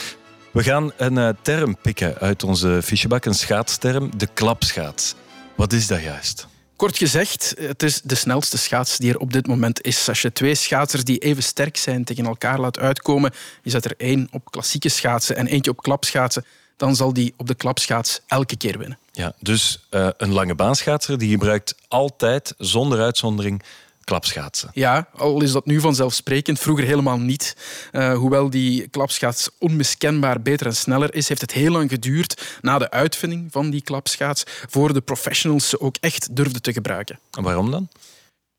We 0.52 0.64
gaan 0.64 0.92
een 0.98 1.18
uh, 1.18 1.30
term 1.42 1.78
pikken 1.82 2.18
uit 2.18 2.44
onze 2.44 2.80
fichebak, 2.84 3.26
een 3.26 3.34
schaatsterm, 3.34 4.18
de 4.18 4.28
klapschaats. 4.34 5.16
Wat 5.56 5.74
is 5.74 5.88
dat 5.88 6.02
juist? 6.02 6.48
Kort 6.76 6.98
gezegd, 6.98 7.54
het 7.60 7.84
is 7.84 8.02
de 8.02 8.16
snelste 8.16 8.58
schaats 8.58 8.98
die 8.98 9.10
er 9.10 9.20
op 9.20 9.34
dit 9.34 9.48
moment 9.48 9.82
is. 9.82 10.10
Als 10.10 10.22
je 10.22 10.32
twee 10.32 10.56
schaatsers 10.56 11.04
die 11.04 11.18
even 11.18 11.44
sterk 11.44 11.78
zijn 11.78 12.04
tegen 12.04 12.26
elkaar 12.26 12.60
laat 12.60 12.80
uitkomen, 12.80 13.32
je 13.62 13.70
zet 13.70 13.86
er 13.86 13.94
één 13.98 14.28
op 14.32 14.52
klassieke 14.52 14.90
schaatsen 14.90 15.36
en 15.36 15.48
eentje 15.48 15.72
op 15.72 15.82
klapschaatsen, 15.82 16.46
dan 16.78 16.96
zal 16.96 17.14
die 17.14 17.34
op 17.38 17.48
de 17.48 17.56
klapschaats 17.56 18.22
elke 18.28 18.58
keer 18.58 18.78
winnen. 18.78 18.98
Ja, 19.12 19.34
dus 19.40 19.88
uh, 19.92 20.10
een 20.18 20.32
lange 20.32 20.56
baanschaatser 20.56 21.18
die 21.18 21.30
gebruikt 21.30 21.76
altijd, 21.88 22.54
zonder 22.58 23.02
uitzondering, 23.02 23.64
klapschaatsen. 24.04 24.70
Ja, 24.74 25.08
al 25.16 25.42
is 25.42 25.52
dat 25.52 25.66
nu 25.66 25.80
vanzelfsprekend, 25.80 26.60
vroeger 26.60 26.86
helemaal 26.86 27.20
niet. 27.20 27.56
Uh, 27.92 28.14
hoewel 28.14 28.50
die 28.50 28.88
klapschaats 28.88 29.50
onmiskenbaar 29.58 30.42
beter 30.42 30.66
en 30.66 30.76
sneller 30.76 31.14
is, 31.14 31.28
heeft 31.28 31.42
het 31.42 31.52
heel 31.52 31.72
lang 31.72 31.90
geduurd 31.90 32.58
na 32.62 32.78
de 32.78 32.92
uitvinding 32.92 33.52
van 33.52 33.70
die 33.70 33.82
klapschaats 33.82 34.44
voor 34.70 34.94
de 34.94 35.02
professionals 35.02 35.70
ze 35.70 35.80
ook 35.80 35.96
echt 36.00 36.36
durfden 36.36 36.62
te 36.62 36.74
gebruiken. 36.74 37.20
En 37.32 37.44
waarom 37.44 37.72
dan? 37.72 37.90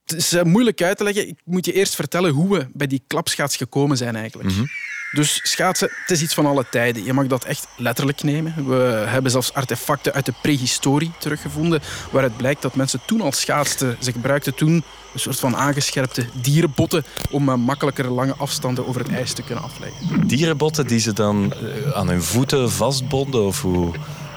Het 0.04 0.16
is 0.16 0.32
uh, 0.32 0.42
moeilijk 0.42 0.82
uit 0.82 0.96
te 0.96 1.04
leggen. 1.04 1.28
Ik 1.28 1.40
moet 1.44 1.66
je 1.66 1.72
eerst 1.72 1.94
vertellen 1.94 2.30
hoe 2.30 2.58
we 2.58 2.66
bij 2.72 2.86
die 2.86 3.02
klapschaats 3.06 3.56
gekomen 3.56 3.96
zijn 3.96 4.16
eigenlijk. 4.16 4.48
Mm 4.50 4.56
-hmm. 4.56 4.68
Dus 5.12 5.40
schaatsen, 5.42 5.90
het 6.00 6.10
is 6.10 6.22
iets 6.22 6.34
van 6.34 6.46
alle 6.46 6.64
tijden. 6.70 7.04
Je 7.04 7.12
mag 7.12 7.26
dat 7.26 7.44
echt 7.44 7.66
letterlijk 7.76 8.22
nemen. 8.22 8.68
We 8.68 9.04
hebben 9.06 9.30
zelfs 9.30 9.52
artefacten 9.52 10.12
uit 10.12 10.26
de 10.26 10.34
prehistorie 10.42 11.12
teruggevonden 11.18 11.82
waaruit 12.10 12.36
blijkt 12.36 12.62
dat 12.62 12.74
mensen 12.74 13.00
toen 13.04 13.20
al 13.20 13.32
schaatsten. 13.32 13.96
Ze 14.00 14.12
gebruikten 14.12 14.54
toen 14.54 14.84
een 15.12 15.20
soort 15.20 15.40
van 15.40 15.56
aangescherpte 15.56 16.26
dierenbotten 16.32 17.04
om 17.30 17.48
uh, 17.48 17.54
makkelijker 17.54 18.10
lange 18.10 18.34
afstanden 18.36 18.86
over 18.86 19.00
het 19.00 19.10
ijs 19.10 19.32
te 19.32 19.42
kunnen 19.42 19.64
afleggen. 19.64 20.26
Dierenbotten 20.26 20.86
die 20.86 21.00
ze 21.00 21.12
dan 21.12 21.52
uh, 21.62 21.92
aan 21.92 22.08
hun 22.08 22.22
voeten 22.22 22.70
vastbonden 22.70 23.46
of 23.46 23.62
hoe... 23.62 23.92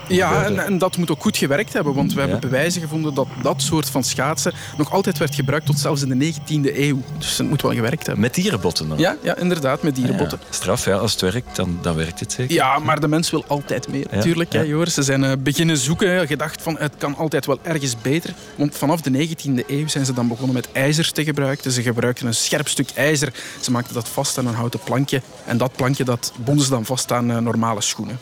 Ja, 0.07 0.43
en, 0.43 0.59
en, 0.65 0.77
dat 0.77 0.97
moet 0.97 1.11
ook 1.11 1.21
goed 1.21 1.37
gewerkt 1.37 1.73
hebben, 1.73 1.93
want 1.93 2.13
we 2.13 2.19
hebben 2.19 2.39
bewijzen 2.39 2.81
gevonden 2.81 3.13
dat 3.13 3.27
dat 3.41 3.61
soort 3.61 3.89
van 3.89 4.03
schaatsen 4.03 4.53
nog 4.77 4.91
altijd 4.91 5.17
werd 5.17 5.35
gebruikt 5.35 5.65
tot 5.65 5.79
zelfs 5.79 6.01
in 6.01 6.19
de 6.19 6.33
19e 6.33 6.77
eeuw. 6.77 7.01
Dus 7.17 7.37
het 7.37 7.49
moet 7.49 7.61
wel 7.61 7.73
gewerkt 7.73 8.05
hebben. 8.05 8.23
Met 8.23 8.33
dierenbotten 8.33 8.89
dan? 8.89 8.97
Ja, 8.97 9.15
ja 9.21 9.37
inderdaad, 9.37 9.83
met 9.83 9.95
dierenbotten. 9.95 10.39
Ja, 10.41 10.47
Straf, 10.49 10.85
ja, 10.85 10.95
als 10.95 11.11
het 11.11 11.21
werkt, 11.21 11.55
dan, 11.55 11.77
dan 11.81 11.95
werkt 11.95 12.19
het 12.19 12.31
zeker. 12.31 12.55
Ja, 12.55 12.79
maar 12.79 12.99
de 12.99 13.07
mens 13.07 13.29
wil 13.31 13.43
altijd 13.47 13.87
meer, 13.87 14.07
natuurlijk. 14.11 14.53
Hè, 14.53 14.61
Joris. 14.61 14.93
Ze 14.93 15.03
zijn 15.03 15.23
uh, 15.23 15.31
beginnen 15.39 15.77
zoeken, 15.77 16.27
gedacht 16.27 16.61
van 16.61 16.77
het 16.79 16.93
kan 16.97 17.15
altijd 17.15 17.45
wel 17.45 17.59
ergens 17.61 17.95
beter. 18.01 18.33
Want 18.55 18.75
vanaf 18.75 19.01
de 19.01 19.27
19e 19.27 19.67
eeuw 19.67 19.87
zijn 19.87 20.05
ze 20.05 20.13
dan 20.13 20.27
begonnen 20.27 20.55
met 20.55 20.71
ijzer 20.71 21.11
te 21.11 21.23
gebruiken. 21.23 21.71
Ze 21.71 21.81
gebruikten 21.81 22.27
een 22.27 22.33
scherp 22.33 22.67
stuk 22.67 22.89
ijzer. 22.95 23.33
Ze 23.61 23.71
maakten 23.71 23.93
dat 23.93 24.07
vast 24.07 24.37
aan 24.37 24.47
een 24.47 24.53
houten 24.53 24.79
plankje. 24.79 25.21
En 25.45 25.57
dat 25.57 25.75
plankje 25.75 26.03
dat 26.03 26.31
bonden 26.35 26.65
ze 26.65 26.69
dan 26.69 26.85
vast 26.85 27.11
aan 27.11 27.31
uh, 27.31 27.37
normale 27.37 27.81
schoenen. 27.81 28.19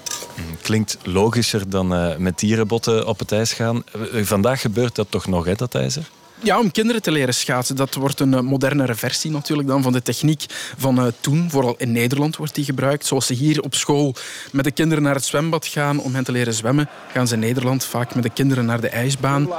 Klinkt 0.61 0.97
logischer 1.03 1.69
dan 1.73 1.93
uh, 1.93 2.15
met 2.17 2.39
dierenbotten 2.39 3.07
op 3.07 3.19
het 3.19 3.31
ijs 3.31 3.53
gaan. 3.53 3.83
Vandaag 4.21 4.61
gebeurt 4.61 4.95
dat 4.95 5.07
toch 5.09 5.27
nog, 5.27 5.45
hè, 5.45 5.53
dat 5.55 5.75
ijzer? 5.75 6.09
Ja, 6.43 6.59
om 6.59 6.71
kinderen 6.71 7.01
te 7.01 7.11
leren 7.11 7.33
schaatsen. 7.33 7.75
Dat 7.75 7.93
wordt 7.93 8.19
een 8.19 8.33
uh, 8.33 8.39
modernere 8.39 8.95
versie 8.95 9.31
natuurlijk 9.31 9.67
dan 9.67 9.81
van 9.81 9.93
de 9.93 10.01
techniek 10.01 10.45
van 10.77 10.99
uh, 10.99 11.05
toen. 11.19 11.49
Vooral 11.49 11.75
in 11.77 11.91
Nederland 11.91 12.35
wordt 12.35 12.55
die 12.55 12.65
gebruikt. 12.65 13.05
Zoals 13.05 13.25
ze 13.25 13.33
hier 13.33 13.61
op 13.61 13.75
school 13.75 14.15
met 14.51 14.63
de 14.63 14.71
kinderen 14.71 15.03
naar 15.03 15.15
het 15.15 15.25
zwembad 15.25 15.65
gaan 15.65 15.99
om 15.99 16.13
hen 16.13 16.23
te 16.23 16.31
leren 16.31 16.53
zwemmen, 16.53 16.89
gaan 17.11 17.27
ze 17.27 17.33
in 17.33 17.39
Nederland 17.39 17.85
vaak 17.85 18.15
met 18.15 18.23
de 18.23 18.29
kinderen 18.29 18.65
naar 18.65 18.81
de 18.81 18.87
ijsbaan. 18.87 19.49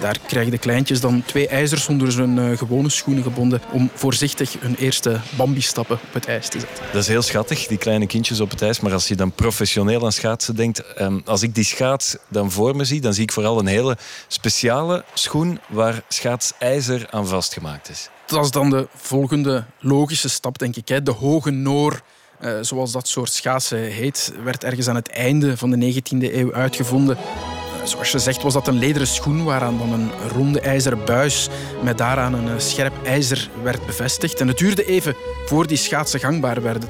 Daar 0.00 0.18
krijgen 0.26 0.50
de 0.50 0.58
kleintjes 0.58 1.00
dan 1.00 1.22
twee 1.26 1.48
ijzers 1.48 1.88
onder 1.88 2.16
hun 2.16 2.36
uh, 2.36 2.58
gewone 2.58 2.88
schoenen 2.88 3.22
gebonden 3.22 3.60
om 3.72 3.90
voorzichtig 3.94 4.56
hun 4.60 4.74
eerste 4.74 5.20
bambi-stappen 5.36 5.98
op 6.06 6.14
het 6.14 6.26
ijs 6.26 6.48
te 6.48 6.58
zetten. 6.58 6.84
Dat 6.92 7.02
is 7.02 7.08
heel 7.08 7.22
schattig, 7.22 7.66
die 7.66 7.78
kleine 7.78 8.06
kindjes 8.06 8.40
op 8.40 8.50
het 8.50 8.62
ijs. 8.62 8.80
Maar 8.80 8.92
als 8.92 9.08
je 9.08 9.14
dan 9.14 9.32
professioneel 9.32 10.04
aan 10.04 10.12
schaatsen 10.12 10.56
denkt, 10.56 11.00
um, 11.00 11.22
als 11.24 11.42
ik 11.42 11.54
die 11.54 11.64
schaats 11.64 12.16
dan 12.28 12.50
voor 12.50 12.76
me 12.76 12.84
zie, 12.84 13.00
dan 13.00 13.14
zie 13.14 13.22
ik 13.22 13.32
vooral 13.32 13.58
een 13.58 13.66
hele 13.66 13.96
speciale 14.28 15.04
schoen 15.18 15.60
waar 15.68 16.02
schaatsijzer 16.08 17.06
aan 17.10 17.26
vastgemaakt 17.26 17.88
is. 17.88 18.08
Dat 18.26 18.44
is 18.44 18.50
dan 18.50 18.70
de 18.70 18.88
volgende 18.94 19.64
logische 19.80 20.28
stap, 20.28 20.58
denk 20.58 20.76
ik. 20.76 21.04
De 21.04 21.10
hoge 21.10 21.50
noor, 21.50 22.00
uh, 22.40 22.58
zoals 22.60 22.92
dat 22.92 23.08
soort 23.08 23.32
schaatsen 23.32 23.78
heet, 23.78 24.32
werd 24.44 24.64
ergens 24.64 24.88
aan 24.88 24.94
het 24.94 25.08
einde 25.08 25.56
van 25.56 25.70
de 25.70 25.76
19e 25.76 26.34
eeuw 26.34 26.52
uitgevonden. 26.52 27.16
Uh, 27.16 27.84
zoals 27.84 28.10
je 28.10 28.18
zegt 28.18 28.42
was 28.42 28.52
dat 28.52 28.66
een 28.66 28.78
lederen 28.78 29.06
schoen 29.06 29.44
waaraan 29.44 29.78
dan 29.78 29.92
een 29.92 30.10
ronde 30.28 30.60
ijzeren 30.60 31.04
buis 31.04 31.48
met 31.82 31.98
daaraan 31.98 32.34
een 32.34 32.60
scherp 32.60 33.04
ijzer 33.04 33.50
werd 33.62 33.86
bevestigd. 33.86 34.40
En 34.40 34.48
het 34.48 34.58
duurde 34.58 34.84
even 34.84 35.14
voor 35.46 35.66
die 35.66 35.76
schaatsen 35.76 36.20
gangbaar 36.20 36.62
werden. 36.62 36.88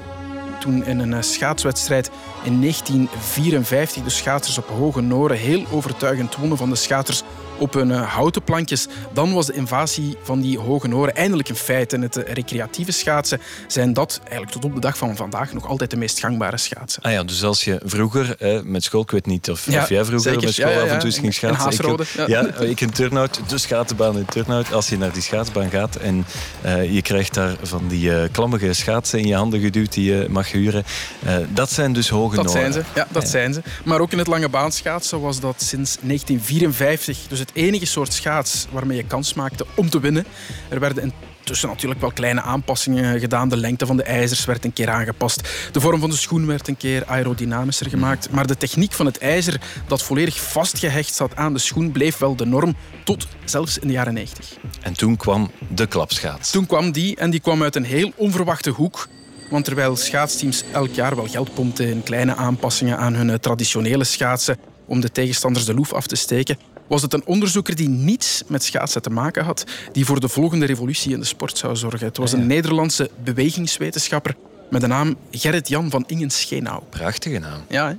Toen 0.61 0.85
in 0.85 0.99
een 0.99 1.25
schaatswedstrijd 1.25 2.11
in 2.45 2.61
1954 2.61 4.02
de 4.02 4.11
schaatsers 4.11 4.59
op 4.59 4.68
hoge 4.68 5.00
noren 5.00 5.37
heel 5.37 5.64
overtuigend 5.71 6.37
wonnen 6.37 6.59
van 6.59 6.71
de 6.71 6.76
schaters 6.76 7.23
op 7.58 7.75
hun 7.75 7.90
houten 7.90 8.42
plankjes. 8.42 8.86
Dan 9.12 9.32
was 9.32 9.46
de 9.46 9.52
invasie 9.52 10.16
van 10.22 10.40
die 10.40 10.58
hoge 10.58 10.88
noren 10.88 11.14
eindelijk 11.14 11.48
een 11.48 11.56
feit. 11.56 11.92
En 11.92 12.02
het 12.02 12.16
recreatieve 12.16 12.92
schaatsen 12.92 13.40
zijn 13.66 13.92
dat 13.92 14.18
eigenlijk 14.22 14.52
tot 14.52 14.64
op 14.64 14.75
de 14.75 14.80
dag 14.80 14.96
van 14.98 15.16
vandaag 15.16 15.52
nog 15.52 15.66
altijd 15.66 15.90
de 15.90 15.96
meest 15.96 16.20
gangbare 16.20 16.56
schaatsen. 16.56 17.02
Ah 17.02 17.12
ja, 17.12 17.25
dus 17.25 17.42
als 17.44 17.64
je 17.64 17.80
vroeger 17.84 18.34
hè, 18.38 18.64
met 18.64 18.84
school, 18.84 19.02
ik 19.02 19.10
weet 19.10 19.26
niet 19.26 19.50
of, 19.50 19.70
ja, 19.70 19.82
of 19.82 19.88
jij 19.88 20.04
vroeger 20.04 20.30
zeker. 20.30 20.44
met 20.44 20.54
school 20.54 20.70
ja, 20.70 20.76
ja, 20.76 20.82
af 20.82 20.88
en 20.88 20.98
toe 20.98 21.10
ging 21.10 21.34
schaatsen. 21.34 21.98
Ik, 21.98 22.26
ja. 22.26 22.46
ik 22.60 22.80
in 22.80 22.90
Turnhout, 22.90 23.40
de 23.48 23.58
schaatsbaan 23.58 24.18
in 24.18 24.25
Turnhout. 24.25 24.72
Als 24.72 24.88
je 24.88 24.98
naar 24.98 25.12
die 25.12 25.22
schaatsbaan 25.22 25.70
gaat 25.70 25.96
en 25.96 26.26
uh, 26.64 26.92
je 26.94 27.02
krijgt 27.02 27.34
daar 27.34 27.56
van 27.62 27.88
die 27.88 28.10
uh, 28.10 28.22
klammige 28.32 28.72
schaatsen 28.72 29.18
in 29.18 29.26
je 29.26 29.34
handen 29.34 29.60
geduwd 29.60 29.92
die 29.92 30.12
je 30.12 30.26
mag 30.30 30.52
huren. 30.52 30.84
Uh, 31.26 31.36
dat 31.48 31.72
zijn 31.72 31.92
dus 31.92 32.08
hoge 32.08 32.36
dat 32.36 32.44
noren. 32.44 32.60
Zijn 32.60 32.72
ze. 32.72 32.82
Ja, 32.94 33.06
dat 33.10 33.28
zijn 33.28 33.54
ze. 33.54 33.62
Maar 33.84 34.00
ook 34.00 34.12
in 34.12 34.18
het 34.18 34.26
lange 34.26 34.48
baanschaatsen 34.48 35.20
was 35.20 35.40
dat 35.40 35.62
sinds 35.62 35.96
1954 36.00 37.18
dus 37.28 37.38
het 37.46 37.54
enige 37.54 37.86
soort 37.86 38.12
schaats 38.12 38.66
waarmee 38.70 38.96
je 38.96 39.04
kans 39.04 39.34
maakte 39.34 39.66
om 39.74 39.90
te 39.90 40.00
winnen. 40.00 40.26
Er 40.68 40.80
werden 40.80 41.12
intussen 41.46 41.68
natuurlijk 41.68 42.00
wel 42.00 42.12
kleine 42.12 42.40
aanpassingen 42.40 43.20
gedaan. 43.20 43.48
De 43.48 43.56
lengte 43.56 43.86
van 43.86 43.96
de 43.96 44.02
ijzers 44.02 44.44
werd 44.44 44.64
een 44.64 44.72
keer 44.72 44.88
aangepast. 44.88 45.48
De 45.72 45.80
vorm 45.80 46.00
van 46.00 46.10
de 46.10 46.16
schoen 46.16 46.46
werd 46.46 46.68
een 46.68 46.76
keer 46.76 47.04
aerodynamischer 47.06 47.90
gemaakt. 47.90 48.30
Maar 48.30 48.46
de 48.46 48.56
techniek 48.56 48.92
van 48.92 49.06
het 49.06 49.18
ijzer 49.18 49.60
dat 49.86 50.02
volledig 50.02 50.40
vastgehecht 50.40 51.14
zat 51.14 51.36
aan 51.36 51.52
de 51.52 51.58
schoen 51.58 51.92
bleef 51.92 52.18
wel 52.18 52.36
de 52.36 52.46
norm 52.46 52.76
tot 53.04 53.26
zelfs 53.44 53.78
in 53.78 53.86
de 53.86 53.92
jaren 53.92 54.14
90. 54.14 54.56
En 54.82 54.92
toen 54.92 55.16
kwam 55.16 55.50
de 55.68 55.86
klapschaats. 55.86 56.50
Toen 56.50 56.66
kwam 56.66 56.92
die 56.92 57.16
en 57.16 57.30
die 57.30 57.40
kwam 57.40 57.62
uit 57.62 57.76
een 57.76 57.84
heel 57.84 58.12
onverwachte 58.16 58.70
hoek. 58.70 59.08
Want 59.50 59.64
terwijl 59.64 59.96
schaatsteams 59.96 60.64
elk 60.72 60.94
jaar 60.94 61.16
wel 61.16 61.26
geld 61.26 61.54
pompten 61.54 61.88
in 61.88 62.02
kleine 62.02 62.34
aanpassingen 62.34 62.98
aan 62.98 63.14
hun 63.14 63.40
traditionele 63.40 64.04
schaatsen 64.04 64.58
om 64.86 65.00
de 65.00 65.12
tegenstanders 65.12 65.64
de 65.64 65.74
loef 65.74 65.92
af 65.92 66.06
te 66.06 66.16
steken, 66.16 66.58
was 66.88 67.02
het 67.02 67.12
een 67.12 67.26
onderzoeker 67.26 67.76
die 67.76 67.88
niets 67.88 68.42
met 68.46 68.64
schaatsen 68.64 69.02
te 69.02 69.10
maken 69.10 69.44
had, 69.44 69.64
die 69.92 70.04
voor 70.04 70.20
de 70.20 70.28
volgende 70.28 70.66
revolutie 70.66 71.12
in 71.12 71.20
de 71.20 71.26
sport 71.26 71.58
zou 71.58 71.76
zorgen. 71.76 72.06
Het 72.06 72.16
was 72.16 72.32
een 72.32 72.46
Nederlandse 72.46 73.10
bewegingswetenschapper 73.24 74.36
met 74.70 74.80
de 74.80 74.86
naam 74.86 75.16
Gerrit-Jan 75.30 75.90
van 75.90 76.04
Ingen-Schenau. 76.06 76.82
Prachtige 76.90 77.38
naam. 77.38 77.60
Ja, 77.68 77.88
hè? 77.88 77.94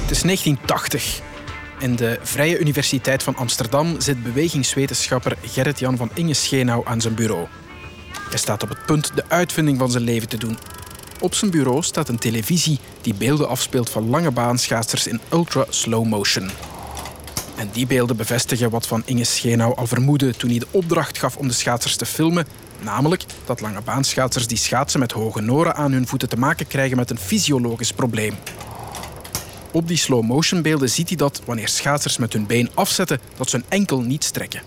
Het 0.00 0.16
is 0.16 0.22
1980. 0.22 1.20
In 1.78 1.96
de 1.96 2.18
Vrije 2.22 2.58
Universiteit 2.58 3.22
van 3.22 3.36
Amsterdam 3.36 4.00
zit 4.00 4.22
bewegingswetenschapper 4.22 5.36
Gerrit-Jan 5.42 5.96
van 5.96 6.10
Ingen-Schenau 6.14 6.86
aan 6.86 7.00
zijn 7.00 7.14
bureau. 7.14 7.46
Hij 8.28 8.38
staat 8.38 8.62
op 8.62 8.68
het 8.68 8.86
punt 8.86 9.10
de 9.14 9.24
uitvinding 9.28 9.78
van 9.78 9.90
zijn 9.90 10.02
leven 10.02 10.28
te 10.28 10.36
doen. 10.36 10.58
Op 11.20 11.34
zijn 11.34 11.50
bureau 11.50 11.82
staat 11.82 12.08
een 12.08 12.18
televisie 12.18 12.78
die 13.00 13.14
beelden 13.14 13.48
afspeelt 13.48 13.90
van 13.90 14.10
lange 14.10 14.30
baanschaatsers 14.30 15.06
in 15.06 15.20
ultra 15.32 15.64
slow 15.68 16.06
motion. 16.06 16.50
En 17.56 17.68
die 17.72 17.86
beelden 17.86 18.16
bevestigen 18.16 18.70
wat 18.70 18.86
Van 18.86 19.02
Inge 19.04 19.24
Schenau 19.24 19.76
al 19.76 19.86
vermoedde 19.86 20.36
toen 20.36 20.50
hij 20.50 20.58
de 20.58 20.66
opdracht 20.70 21.18
gaf 21.18 21.36
om 21.36 21.48
de 21.48 21.54
schaatsers 21.54 21.96
te 21.96 22.06
filmen. 22.06 22.46
Namelijk 22.80 23.24
dat 23.44 23.60
lange 23.60 23.80
baanschaatsers 23.80 24.46
die 24.46 24.58
schaatsen 24.58 25.00
met 25.00 25.12
hoge 25.12 25.40
noren 25.40 25.74
aan 25.74 25.92
hun 25.92 26.06
voeten 26.06 26.28
te 26.28 26.38
maken 26.38 26.66
krijgen 26.66 26.96
met 26.96 27.10
een 27.10 27.18
fysiologisch 27.18 27.92
probleem. 27.92 28.34
Op 29.70 29.88
die 29.88 29.96
slow 29.96 30.24
motion 30.24 30.62
beelden 30.62 30.90
ziet 30.90 31.08
hij 31.08 31.16
dat 31.16 31.40
wanneer 31.44 31.68
schaatsers 31.68 32.18
met 32.18 32.32
hun 32.32 32.46
been 32.46 32.70
afzetten, 32.74 33.20
dat 33.36 33.50
ze 33.50 33.56
hun 33.56 33.66
enkel 33.68 34.00
niet 34.00 34.24
strekken. 34.24 34.62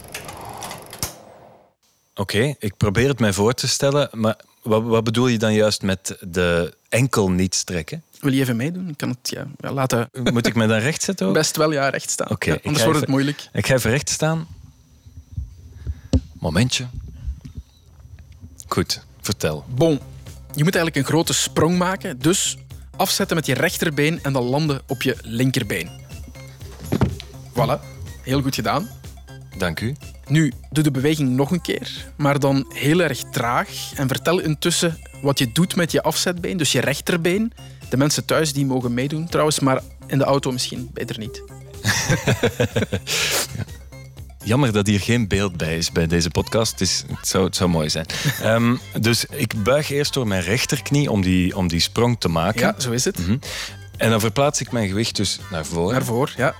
Oké, 2.15 2.35
okay, 2.37 2.55
ik 2.59 2.77
probeer 2.77 3.07
het 3.07 3.19
mij 3.19 3.33
voor 3.33 3.53
te 3.53 3.67
stellen, 3.67 4.09
maar 4.11 4.35
wat, 4.61 4.83
wat, 4.83 5.03
bedoel 5.03 5.27
je 5.27 5.37
dan 5.37 5.53
juist 5.53 5.81
met 5.81 6.17
de 6.19 6.77
enkel 6.89 7.29
niet 7.31 7.55
strekken? 7.55 8.03
Wil 8.19 8.33
je 8.33 8.41
even 8.41 8.55
meedoen? 8.55 8.89
Ik 8.89 8.97
kan 8.97 9.09
het 9.09 9.29
ja, 9.29 9.47
ja, 9.57 9.71
laten. 9.71 10.09
Moet 10.23 10.47
ik 10.47 10.55
me 10.55 10.67
dan 10.67 10.79
recht 10.79 11.03
zetten? 11.03 11.27
Ook? 11.27 11.33
Best 11.33 11.57
wel, 11.57 11.71
ja, 11.71 11.89
recht 11.89 12.09
staan. 12.09 12.29
Oké, 12.29 12.33
okay, 12.33 12.53
ja, 12.53 12.59
anders 12.63 12.83
wordt 12.83 12.99
het 12.99 13.09
even, 13.09 13.21
moeilijk. 13.21 13.49
Ik 13.53 13.67
ga 13.67 13.73
even 13.73 13.91
recht 13.91 14.09
staan. 14.09 14.47
Momentje. 16.33 16.85
Goed, 18.67 19.05
vertel. 19.21 19.65
Bon, 19.69 19.99
je 20.55 20.63
moet 20.63 20.75
eigenlijk 20.75 20.95
een 20.95 21.13
grote 21.13 21.33
sprong 21.33 21.77
maken, 21.77 22.19
dus 22.19 22.57
afzetten 22.95 23.35
met 23.35 23.45
je 23.45 23.53
rechterbeen 23.53 24.23
en 24.23 24.33
dan 24.33 24.43
landen 24.43 24.81
op 24.87 25.01
je 25.01 25.17
linkerbeen. 25.21 25.89
Voilà, 27.51 27.79
heel 28.21 28.41
goed 28.41 28.55
gedaan. 28.55 28.89
Dank 29.57 29.79
u. 29.79 29.95
Nu, 30.27 30.51
doe 30.71 30.83
de 30.83 30.91
beweging 30.91 31.29
nog 31.29 31.51
een 31.51 31.61
keer, 31.61 32.05
maar 32.15 32.39
dan 32.39 32.65
heel 32.73 33.01
erg 33.01 33.23
traag. 33.31 33.69
En 33.95 34.07
vertel 34.07 34.39
intussen 34.39 34.97
wat 35.21 35.39
je 35.39 35.51
doet 35.51 35.75
met 35.75 35.91
je 35.91 36.01
afzetbeen, 36.01 36.57
dus 36.57 36.71
je 36.71 36.81
rechterbeen. 36.81 37.53
De 37.89 37.97
mensen 37.97 38.25
thuis 38.25 38.53
die 38.53 38.65
mogen 38.65 38.93
meedoen 38.93 39.29
trouwens, 39.29 39.59
maar 39.59 39.81
in 40.07 40.17
de 40.17 40.23
auto 40.23 40.51
misschien 40.51 40.89
beter 40.93 41.19
niet. 41.19 41.41
ja. 43.57 43.63
Jammer 44.43 44.71
dat 44.71 44.87
hier 44.87 44.99
geen 44.99 45.27
beeld 45.27 45.57
bij 45.57 45.77
is 45.77 45.91
bij 45.91 46.07
deze 46.07 46.29
podcast. 46.29 46.71
Het, 46.71 46.81
is, 46.81 47.03
het, 47.07 47.27
zou, 47.27 47.45
het 47.45 47.55
zou 47.55 47.69
mooi 47.69 47.89
zijn. 47.89 48.05
Ehm, 48.41 48.75
dus 48.99 49.25
ik 49.25 49.63
buig 49.63 49.89
eerst 49.89 50.13
door 50.13 50.27
mijn 50.27 50.41
rechterknie 50.41 51.11
om 51.11 51.21
die, 51.21 51.57
om 51.57 51.67
die 51.67 51.79
sprong 51.79 52.19
te 52.19 52.27
maken. 52.27 52.61
Ja, 52.61 52.75
zo 52.77 52.91
is 52.91 53.05
het. 53.05 53.19
Mhm. 53.19 53.37
En 53.97 54.09
dan 54.09 54.19
verplaats 54.19 54.61
ik 54.61 54.71
mijn 54.71 54.87
gewicht 54.87 55.15
dus 55.15 55.39
naar 55.51 55.65
voren. 55.65 55.93
Naar 55.93 56.05
voren, 56.05 56.33
ja. 56.37 56.55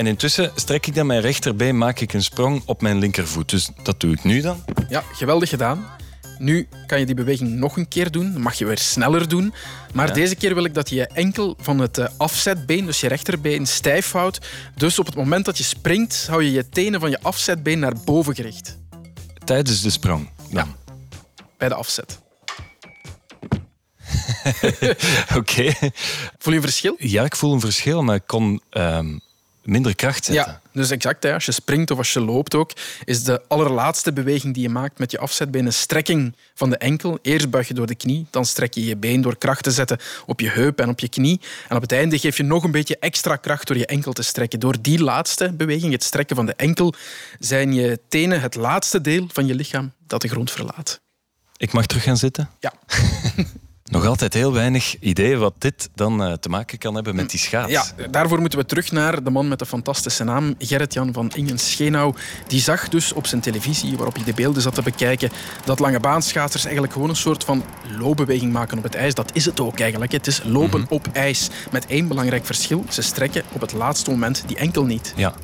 En 0.00 0.06
intussen 0.06 0.52
strek 0.54 0.86
ik 0.86 0.94
dan 0.94 1.06
mijn 1.06 1.20
rechterbeen, 1.20 1.78
maak 1.78 2.00
ik 2.00 2.12
een 2.12 2.22
sprong 2.22 2.62
op 2.66 2.80
mijn 2.82 2.98
linkervoet. 2.98 3.50
Dus 3.50 3.68
dat 3.82 4.00
doe 4.00 4.12
ik 4.12 4.24
nu 4.24 4.40
dan. 4.40 4.64
Ja, 4.88 5.02
geweldig 5.12 5.48
gedaan. 5.48 5.86
Nu 6.38 6.68
kan 6.86 6.98
je 6.98 7.06
die 7.06 7.14
beweging 7.14 7.50
nog 7.50 7.76
een 7.76 7.88
keer 7.88 8.10
doen. 8.10 8.32
Dan 8.32 8.40
mag 8.42 8.54
je 8.54 8.64
weer 8.66 8.78
sneller 8.78 9.28
doen. 9.28 9.54
Maar 9.94 10.06
Ja. 10.08 10.12
deze 10.14 10.34
keer 10.34 10.54
wil 10.54 10.64
ik 10.64 10.74
dat 10.74 10.88
je 10.88 10.94
je 10.94 11.06
enkel 11.06 11.56
van 11.60 11.78
het 11.78 11.98
eh, 11.98 12.06
afzetbeen, 12.16 12.86
dus 12.86 13.00
je 13.00 13.08
rechterbeen, 13.08 13.66
stijf 13.66 14.12
houdt. 14.12 14.38
Dus 14.76 14.98
op 14.98 15.06
het 15.06 15.14
moment 15.14 15.44
dat 15.44 15.58
je 15.58 15.64
springt, 15.64 16.26
hou 16.26 16.42
je 16.44 16.52
je 16.52 16.68
tenen 16.68 17.00
van 17.00 17.10
je 17.10 17.22
afzetbeen 17.22 17.78
naar 17.78 17.94
boven 18.04 18.34
gericht. 18.34 18.78
Tijdens 19.44 19.82
de 19.82 19.90
sprong. 19.90 20.28
Dan. 20.50 20.74
Bij 21.58 21.68
de 21.68 21.74
afzet. 21.74 22.20
Oké. 25.40 25.72
Voel 26.38 26.52
je 26.52 26.58
een 26.58 26.60
verschil? 26.60 26.94
Ja, 26.98 27.24
ik 27.24 27.36
voel 27.36 27.52
een 27.52 27.60
verschil, 27.60 28.02
maar 28.02 28.14
ik 28.16 28.26
kon 28.26 28.62
ehm, 28.70 29.18
minder 29.62 29.94
kracht 29.94 30.24
zetten. 30.24 30.44
Ja, 30.44 30.60
dus 30.72 30.90
exact. 30.90 31.22
Hè. 31.22 31.34
Als 31.34 31.44
je 31.44 31.52
springt 31.52 31.90
of 31.90 31.98
als 31.98 32.12
je 32.12 32.20
loopt 32.20 32.54
ook, 32.54 32.72
is 33.04 33.24
de 33.24 33.42
allerlaatste 33.48 34.12
beweging 34.12 34.54
die 34.54 34.62
je 34.62 34.68
maakt 34.68 34.98
met 34.98 35.10
je 35.10 35.18
afzetbeen 35.18 35.66
een 35.66 35.72
strekking 35.72 36.36
van 36.54 36.70
de 36.70 36.76
enkel. 36.76 37.18
Eerst 37.22 37.50
buig 37.50 37.68
je 37.68 37.74
door 37.74 37.86
de 37.86 37.94
knie, 37.94 38.26
dan 38.30 38.44
strek 38.44 38.74
je 38.74 38.84
je 38.84 38.96
been 38.96 39.20
door 39.20 39.36
kracht 39.36 39.62
te 39.62 39.70
zetten 39.70 39.98
op 40.26 40.40
je 40.40 40.50
heup 40.50 40.80
en 40.80 40.88
op 40.88 41.00
je 41.00 41.08
knie. 41.08 41.40
En 41.68 41.76
op 41.76 41.82
het 41.82 41.92
einde 41.92 42.18
geef 42.18 42.36
je 42.36 42.42
nog 42.42 42.64
een 42.64 42.70
beetje 42.70 42.98
extra 42.98 43.36
kracht 43.36 43.66
door 43.66 43.76
je 43.76 43.86
enkel 43.86 44.12
te 44.12 44.22
strekken. 44.22 44.60
Door 44.60 44.76
die 44.80 45.02
laatste 45.02 45.52
beweging, 45.52 45.92
het 45.92 46.04
strekken 46.04 46.36
van 46.36 46.46
de 46.46 46.54
enkel, 46.54 46.94
zijn 47.38 47.72
je 47.72 48.00
tenen 48.08 48.40
het 48.40 48.54
laatste 48.54 49.00
deel 49.00 49.26
van 49.32 49.46
je 49.46 49.54
lichaam 49.54 49.92
dat 50.06 50.20
de 50.20 50.28
grond 50.28 50.50
verlaat. 50.50 51.00
Ik 51.56 51.72
mag 51.72 51.86
terug 51.86 52.02
gaan 52.02 52.16
zitten? 52.16 52.50
Ja. 52.58 52.72
Nog 54.00 54.08
altijd 54.08 54.34
heel 54.34 54.52
weinig 54.52 54.96
ideeën 55.00 55.38
wat 55.38 55.54
dit 55.58 55.90
dan 55.94 56.22
eh, 56.22 56.32
te 56.32 56.48
maken 56.48 56.78
kan 56.78 56.94
hebben 56.94 57.14
met 57.14 57.30
die 57.30 57.38
schaats. 57.38 57.70
Ja, 57.70 57.84
daarvoor 58.10 58.40
moeten 58.40 58.58
we 58.58 58.64
terug 58.64 58.92
naar 58.92 59.22
de 59.22 59.30
man 59.30 59.48
met 59.48 59.58
de 59.58 59.66
fantastische 59.66 60.24
naam, 60.24 60.54
Gerrit-Jan 60.58 61.12
van 61.12 61.30
Ingen 61.34 61.58
Schenau. 61.58 62.14
Die 62.46 62.60
zag 62.60 62.88
dus 62.88 63.12
op 63.12 63.26
zijn 63.26 63.40
televisie, 63.40 63.96
waarop 63.96 64.14
hij 64.14 64.24
de 64.24 64.34
beelden 64.34 64.62
zat 64.62 64.74
te 64.74 64.82
bekijken, 64.82 65.30
dat 65.64 65.78
lange 65.78 66.00
baanschaatsers 66.00 66.62
eigenlijk 66.62 66.92
gewoon 66.92 67.08
een 67.08 67.16
soort 67.16 67.44
van 67.44 67.64
loopbeweging 67.98 68.52
maken 68.52 68.78
op 68.78 68.84
het 68.84 68.94
ijs. 68.94 69.14
Dat 69.14 69.30
is 69.32 69.44
het 69.44 69.60
ook 69.60 69.80
eigenlijk. 69.80 70.12
Het 70.12 70.26
is 70.26 70.42
lopen 70.44 70.86
op 70.88 71.08
ijs. 71.12 71.48
Met 71.70 71.86
één 71.86 72.08
belangrijk 72.08 72.46
verschil. 72.46 72.84
Ze 72.88 73.02
strekken 73.02 73.42
op 73.52 73.60
het 73.60 73.72
laatste 73.72 74.10
moment 74.10 74.42
die 74.46 74.56
enkel 74.56 74.84
niet. 74.84 75.12
Ja. 75.16 75.34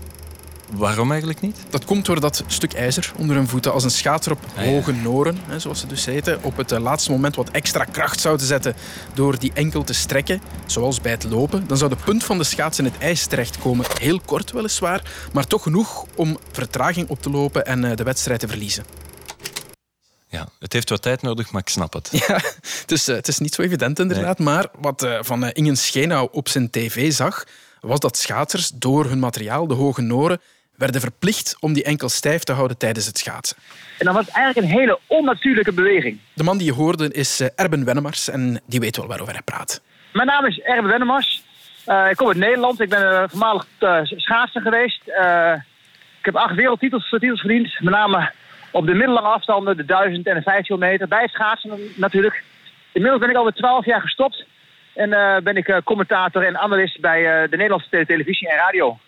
Waarom 0.72 1.08
eigenlijk 1.10 1.40
niet? 1.40 1.56
Dat 1.70 1.84
komt 1.84 2.04
door 2.04 2.20
dat 2.20 2.44
stuk 2.46 2.72
ijzer 2.72 3.12
onder 3.16 3.36
hun 3.36 3.48
voeten. 3.48 3.72
Als 3.72 3.84
een 3.84 3.90
schaatser 3.90 4.32
op 4.32 4.38
Ah, 4.56 4.64
ja. 4.64 4.70
hoge 4.70 4.92
noren, 4.92 5.38
hè, 5.46 5.58
zoals 5.58 5.80
ze 5.80 5.86
dus 5.86 6.04
heten, 6.04 6.42
op 6.42 6.56
het 6.56 6.72
eh, 6.72 6.80
laatste 6.80 7.10
moment 7.10 7.36
wat 7.36 7.50
extra 7.50 7.84
kracht 7.84 8.20
zouden 8.20 8.46
zetten 8.46 8.74
door 9.14 9.38
die 9.38 9.50
enkel 9.54 9.84
te 9.84 9.92
strekken, 9.92 10.40
zoals 10.66 11.00
bij 11.00 11.12
het 11.12 11.24
lopen, 11.24 11.66
dan 11.66 11.76
zou 11.76 11.90
de 11.90 11.96
punt 12.04 12.24
van 12.24 12.38
de 12.38 12.44
schaats 12.44 12.78
in 12.78 12.84
het 12.84 12.98
ijs 12.98 13.26
terechtkomen. 13.26 13.86
Heel 13.98 14.20
kort 14.24 14.50
weliswaar, 14.52 15.28
maar 15.32 15.46
toch 15.46 15.62
genoeg 15.62 16.06
om 16.14 16.38
vertraging 16.52 17.08
op 17.08 17.22
te 17.22 17.30
lopen 17.30 17.66
en 17.66 17.84
eh, 17.84 17.96
de 17.96 18.02
wedstrijd 18.04 18.40
te 18.40 18.48
verliezen. 18.48 18.84
Ja, 20.28 20.48
het 20.58 20.72
heeft 20.72 20.88
wat 20.88 21.02
tijd 21.02 21.22
nodig, 21.22 21.50
maar 21.52 21.60
ik 21.60 21.68
snap 21.68 21.92
het. 21.92 22.08
Ja, 22.26 22.40
dus, 22.86 23.08
eh, 23.08 23.16
het 23.16 23.28
is 23.28 23.38
niet 23.38 23.54
zo 23.54 23.62
evident 23.62 23.98
inderdaad. 23.98 24.38
Maar 24.38 24.66
wat 24.80 25.06
Van 25.20 25.50
Ingen 25.50 25.76
Schenau 25.76 26.28
op 26.32 26.48
zijn 26.48 26.70
tv 26.70 27.12
zag, 27.12 27.44
was 27.80 27.98
dat 27.98 28.16
schaatsers 28.16 28.70
door 28.74 29.04
hun 29.04 29.18
materiaal, 29.18 29.66
de 29.66 29.74
hoge 29.74 30.00
noren, 30.00 30.40
werden 30.76 31.00
verplicht 31.00 31.56
om 31.60 31.72
die 31.72 31.84
enkel 31.84 32.08
stijf 32.08 32.42
te 32.42 32.52
houden 32.52 32.78
tijdens 32.78 33.06
het 33.06 33.18
schaatsen. 33.18 33.56
En 33.98 34.04
dan 34.04 34.14
was 34.14 34.26
het 34.26 34.34
eigenlijk 34.34 34.66
een 34.66 34.78
hele 34.78 34.98
onnatuurlijke 35.06 35.72
beweging. 35.72 36.18
De 36.34 36.42
man 36.42 36.58
die 36.58 36.66
je 36.66 36.72
hoorde 36.72 37.12
is 37.12 37.40
eh, 37.40 37.48
Erben 37.54 37.84
Wennemars 37.84 38.28
en 38.28 38.60
die 38.66 38.80
weet 38.80 38.96
wel 38.96 39.06
waarover 39.06 39.32
hij 39.32 39.42
praat. 39.42 39.82
Mijn 40.12 40.26
naam 40.26 40.46
is 40.46 40.60
Erben 40.60 40.90
Wennemars. 40.90 41.44
Eh, 41.86 42.10
ik 42.10 42.16
kom 42.16 42.28
uit 42.28 42.36
Nederland. 42.36 42.80
Ik 42.80 42.88
ben 42.88 43.12
eh, 43.12 43.22
voormalig 43.28 43.66
uh, 43.80 43.98
schaatser 44.02 44.62
geweest. 44.62 45.02
Uh, 45.06 45.52
ik 46.18 46.24
heb 46.24 46.36
acht 46.36 46.54
wereldtitels 46.54 47.08
titels 47.08 47.40
verdiend. 47.40 47.80
Met 47.80 47.94
name 47.94 48.32
op 48.70 48.86
de 48.86 48.94
middellange 48.94 49.28
afstanden, 49.28 49.76
de 49.76 49.84
1000 49.84 50.26
en 50.26 50.34
de 50.34 50.42
5 50.42 50.64
kilometer. 50.66 51.08
Bij 51.08 51.22
het 51.22 51.30
schaatsen 51.30 51.78
natuurlijk. 51.94 52.42
Inmiddels 52.92 53.20
ben 53.20 53.30
ik 53.30 53.36
alweer 53.36 53.52
12 53.52 53.84
jaar 53.84 54.00
gestopt. 54.00 54.44
En 54.94 55.10
ben 55.44 55.56
ik 55.56 55.80
commentator 55.84 56.46
en 56.46 56.58
analist 56.58 57.00
bij 57.00 57.22
de 57.22 57.56
Nederlandse 57.56 58.04
televisie 58.06 58.48
en 58.48 58.56
radio. 58.56 58.98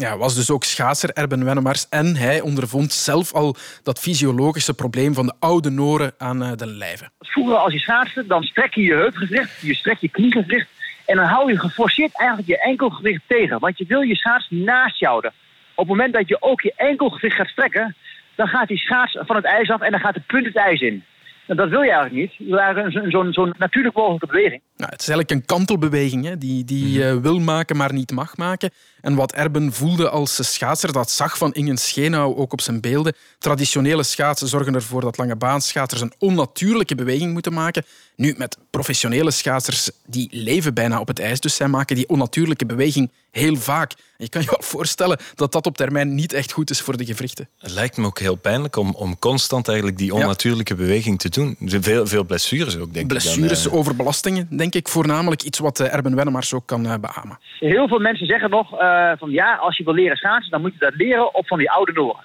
Ja, 0.00 0.16
was 0.16 0.34
dus 0.34 0.50
ook 0.50 0.64
schaatser 0.64 1.10
Erben 1.12 1.44
Wennemars. 1.44 1.88
En 1.88 2.16
hij 2.16 2.40
ondervond 2.40 2.92
zelf 2.92 3.32
al 3.32 3.56
dat 3.82 3.98
fysiologische 3.98 4.74
probleem 4.74 5.14
van 5.14 5.26
de 5.26 5.34
oude 5.38 5.70
Noren 5.70 6.12
aan 6.18 6.42
uh, 6.42 6.52
de 6.56 6.66
lijve. 6.66 7.10
Vroeger 7.18 7.56
als 7.56 7.72
je 7.72 7.78
schaatste, 7.78 8.26
dan 8.26 8.42
strek 8.42 8.74
je 8.74 8.82
je 8.82 8.94
heupgewricht, 8.94 9.60
je 9.60 9.74
strek 9.74 9.98
je 9.98 10.08
kniegewricht. 10.08 10.68
En 11.06 11.16
dan 11.16 11.24
hou 11.24 11.50
je 11.52 11.58
geforceerd 11.58 12.18
eigenlijk 12.18 12.48
je 12.48 12.60
enkelgewicht 12.60 13.22
tegen. 13.26 13.58
Want 13.58 13.78
je 13.78 13.84
wil 13.88 14.00
je 14.00 14.16
schaats 14.16 14.46
naast 14.50 14.98
je 14.98 15.06
houden. 15.06 15.32
Op 15.74 15.88
het 15.88 15.96
moment 15.96 16.12
dat 16.12 16.28
je 16.28 16.42
ook 16.42 16.60
je 16.60 16.72
enkelgewicht 16.76 17.36
gaat 17.36 17.48
strekken, 17.48 17.96
dan 18.34 18.48
gaat 18.48 18.68
die 18.68 18.78
schaats 18.78 19.18
van 19.20 19.36
het 19.36 19.44
ijs 19.44 19.70
af 19.70 19.80
en 19.80 19.90
dan 19.90 20.00
gaat 20.00 20.14
de 20.14 20.22
punt 20.26 20.46
het 20.46 20.56
ijs 20.56 20.80
in. 20.80 21.04
En 21.50 21.56
dat 21.56 21.68
wil 21.68 21.82
je 21.82 21.90
eigenlijk 21.90 22.20
niet. 22.20 22.34
Je 22.34 22.44
wil 22.44 22.58
eigenlijk 22.58 23.12
zo'n 23.12 23.32
zo, 23.32 23.32
zo 23.32 23.52
natuurlijk 23.58 23.96
mogelijke 23.96 24.26
beweging. 24.26 24.62
Nou, 24.76 24.90
het 24.90 25.00
is 25.00 25.08
eigenlijk 25.08 25.30
een 25.30 25.46
kantelbeweging 25.56 26.24
hè, 26.24 26.38
die, 26.38 26.64
die 26.64 26.98
mm 26.98 27.02
-hmm. 27.02 27.16
uh, 27.16 27.22
wil 27.22 27.38
maken, 27.38 27.76
maar 27.76 27.92
niet 27.92 28.10
mag 28.10 28.36
maken. 28.36 28.70
En 29.02 29.14
wat 29.14 29.32
Erben 29.32 29.72
voelde 29.72 30.10
als 30.10 30.52
schaatser, 30.52 30.92
dat 30.92 31.10
zag 31.10 31.38
van 31.38 31.52
Ingen 31.52 31.76
Schenau 31.76 32.36
ook 32.36 32.52
op 32.52 32.60
zijn 32.60 32.80
beelden. 32.80 33.14
Traditionele 33.38 34.02
schaatsen 34.02 34.48
zorgen 34.48 34.74
ervoor 34.74 35.00
dat 35.00 35.18
lange 35.18 35.36
baanschaatsers 35.36 36.00
een 36.00 36.12
onnatuurlijke 36.18 36.94
beweging 36.94 37.32
moeten 37.32 37.52
maken. 37.52 37.84
Nu, 38.16 38.34
met 38.38 38.58
professionele 38.70 39.30
schaatsers, 39.30 39.90
die 40.06 40.28
leven 40.32 40.74
bijna 40.74 41.00
op 41.00 41.08
het 41.08 41.18
ijs, 41.18 41.40
dus 41.40 41.54
zij 41.54 41.68
maken 41.68 41.96
die 41.96 42.08
onnatuurlijke 42.08 42.66
beweging 42.66 43.10
heel 43.30 43.56
vaak. 43.56 43.92
En 43.92 44.24
je 44.24 44.28
kan 44.28 44.42
je 44.42 44.46
wel 44.46 44.62
voorstellen 44.62 45.18
dat 45.34 45.52
dat 45.52 45.66
op 45.66 45.76
termijn 45.76 46.14
niet 46.14 46.32
echt 46.32 46.52
goed 46.52 46.70
is 46.70 46.80
voor 46.80 46.96
de 46.96 47.04
gewrichten. 47.04 47.48
Het 47.58 47.70
lijkt 47.70 47.96
me 47.96 48.06
ook 48.06 48.18
heel 48.18 48.34
pijnlijk 48.34 48.76
om, 48.76 48.94
om 48.94 49.18
constant 49.18 49.68
eigenlijk 49.68 49.98
die 49.98 50.14
onnatuurlijke 50.14 50.74
ja. 50.74 50.80
beweging 50.80 51.18
te 51.18 51.28
doen. 51.28 51.56
Veel, 51.60 52.06
veel 52.06 52.24
blessures 52.24 52.78
ook, 52.78 52.94
denk 52.94 53.06
blessures, 53.06 53.36
ik. 53.36 53.46
Blessures, 53.46 53.78
overbelastingen, 53.78 54.48
denk 54.50 54.74
ik 54.74 54.88
voornamelijk. 54.88 55.42
Iets 55.42 55.58
wat 55.58 55.80
Erben 55.80 56.14
Wennemars 56.14 56.54
ook 56.54 56.66
kan 56.66 56.86
uh, 56.86 56.94
beamen. 57.00 57.38
Heel 57.58 57.88
veel 57.88 57.98
mensen 57.98 58.26
zeggen 58.26 58.50
nog 58.50 58.72
uh, 58.72 58.78
van 59.18 59.30
ja, 59.30 59.54
als 59.54 59.76
je 59.76 59.84
wil 59.84 59.94
leren 59.94 60.16
schaatsen, 60.16 60.50
dan 60.50 60.60
moet 60.60 60.72
je 60.72 60.78
dat 60.78 60.94
leren 60.94 61.34
op 61.34 61.46
van 61.46 61.58
die 61.58 61.70
oude 61.70 61.92
noren. 61.92 62.24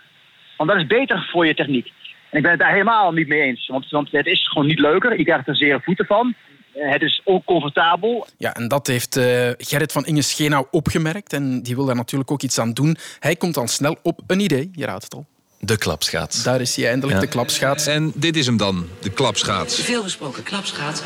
Want 0.58 0.70
dat 0.70 0.80
is 0.80 0.88
beter 0.88 1.30
voor 1.32 1.46
je 1.46 1.54
techniek. 1.54 1.92
En 2.30 2.38
ik 2.38 2.42
ben 2.42 2.52
het 2.52 2.60
daar 2.60 2.72
helemaal 2.72 3.12
niet 3.12 3.28
mee 3.28 3.42
eens. 3.42 3.68
Want, 3.68 3.90
want 3.90 4.12
het 4.12 4.26
is 4.26 4.48
gewoon 4.48 4.68
niet 4.68 4.80
leuker. 4.80 5.18
Je 5.18 5.24
krijgt 5.24 5.48
er 5.48 5.56
zere 5.56 5.82
voeten 5.84 6.06
van. 6.06 6.34
Het 6.74 7.02
is 7.02 7.22
oncomfortabel. 7.24 8.28
Ja, 8.38 8.54
en 8.54 8.68
dat 8.68 8.88
heeft 8.88 9.18
uh, 9.18 9.24
Gerrit 9.58 9.92
van 9.92 10.06
Inge 10.06 10.22
Schenau 10.22 10.66
opgemerkt. 10.72 11.34
En 11.34 11.62
die 11.62 11.76
wil 11.76 11.86
daar 11.86 11.96
natuurlijk 11.96 12.32
ook 12.32 12.42
iets 12.42 12.60
aan 12.60 12.74
doen. 12.74 12.98
Hij 13.20 13.36
komt 13.36 13.54
dan 13.54 13.68
snel 13.68 13.98
op 14.04 14.20
een 14.28 14.40
idee. 14.40 14.70
Je 14.74 14.86
raadt 14.86 15.04
het 15.04 15.14
al. 15.14 15.26
De 15.60 15.78
klapschaats. 15.78 16.44
Daar 16.44 16.62
is 16.62 16.76
hij 16.76 16.88
eindelijk, 16.88 17.18
ja. 17.18 17.24
de 17.24 17.32
klapschaats. 17.32 17.88
En 17.88 18.12
dit 18.16 18.36
is 18.36 18.46
hem 18.46 18.58
dan, 18.58 18.88
de 19.02 19.10
klapschaats. 19.10 19.82
Veel 19.82 20.04
gesproken 20.04 20.44
klapschaats. 20.44 21.02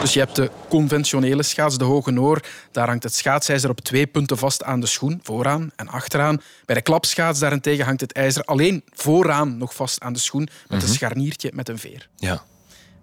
Dus 0.00 0.12
je 0.12 0.18
hebt 0.18 0.36
de 0.36 0.50
conventionele 0.68 1.42
schaats, 1.42 1.78
de 1.78 1.84
hoge 1.84 2.10
noor. 2.10 2.40
Daar 2.72 2.88
hangt 2.88 3.02
het 3.02 3.14
schaatsijzer 3.14 3.70
op 3.70 3.80
twee 3.80 4.06
punten 4.06 4.38
vast 4.38 4.64
aan 4.64 4.80
de 4.80 4.86
schoen, 4.86 5.20
vooraan 5.22 5.70
en 5.76 5.88
achteraan. 5.88 6.42
Bij 6.64 6.74
de 6.74 6.82
klapschaats 6.82 7.38
daarentegen 7.38 7.84
hangt 7.84 8.00
het 8.00 8.12
ijzer 8.12 8.42
alleen 8.44 8.82
vooraan 8.90 9.58
nog 9.58 9.74
vast 9.74 10.00
aan 10.00 10.12
de 10.12 10.18
schoen 10.18 10.40
met 10.40 10.50
mm 10.50 10.78
-hmm. 10.78 10.88
een 10.88 10.94
scharniertje 10.94 11.50
met 11.54 11.68
een 11.68 11.78
veer. 11.78 12.08
Ja. 12.16 12.42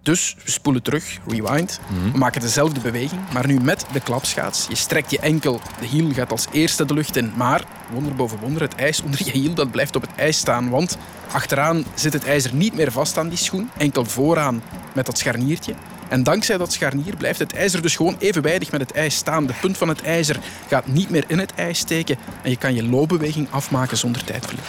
Dus 0.02 0.36
we 0.44 0.50
spoelen 0.50 0.82
terug, 0.82 1.18
rewind. 1.26 1.80
Mm 1.88 1.98
-hmm. 1.98 2.12
We 2.12 2.18
maken 2.18 2.40
dezelfde 2.40 2.80
beweging, 2.80 3.20
maar 3.32 3.46
nu 3.46 3.60
met 3.60 3.86
de 3.92 4.00
klapschaats. 4.00 4.66
Je 4.68 4.76
strekt 4.76 5.10
je 5.10 5.18
enkel, 5.18 5.60
de 5.80 5.86
hiel 5.86 6.12
gaat 6.12 6.30
als 6.30 6.46
eerste 6.52 6.84
de 6.84 6.94
lucht 6.94 7.16
in. 7.16 7.32
Maar, 7.36 7.64
wonder 7.90 8.14
boven 8.14 8.38
wonder, 8.38 8.62
het 8.62 8.74
ijs 8.74 9.02
onder 9.02 9.24
je 9.24 9.30
hiel 9.30 9.54
dat 9.54 9.70
blijft 9.70 9.96
op 9.96 10.02
het 10.02 10.10
ijs 10.16 10.38
staan. 10.38 10.70
Want 10.70 10.98
achteraan 11.32 11.84
zit 11.94 12.12
het 12.12 12.24
ijzer 12.24 12.54
niet 12.54 12.74
meer 12.74 12.92
vast 12.92 13.18
aan 13.18 13.28
die 13.28 13.38
schoen. 13.38 13.70
Enkel 13.76 14.04
vooraan 14.04 14.62
met 14.94 15.06
dat 15.06 15.18
scharniertje. 15.18 15.74
En 16.08 16.22
dankzij 16.22 16.58
dat 16.58 16.72
scharnier 16.72 17.16
blijft 17.16 17.38
het 17.38 17.52
ijzer 17.52 17.82
dus 17.82 17.96
gewoon 17.96 18.16
evenwijdig 18.18 18.70
met 18.70 18.80
het 18.80 18.92
ijs 18.92 19.14
staan. 19.14 19.46
De 19.46 19.54
punt 19.60 19.76
van 19.76 19.88
het 19.88 20.02
ijzer 20.02 20.36
gaat 20.68 20.86
niet 20.86 21.10
meer 21.10 21.24
in 21.26 21.38
het 21.38 21.54
ijs 21.54 21.78
steken 21.78 22.16
en 22.42 22.50
je 22.50 22.56
kan 22.56 22.74
je 22.74 22.84
loopbeweging 22.84 23.50
afmaken 23.50 23.96
zonder 23.96 24.24
tijdverlies. 24.24 24.66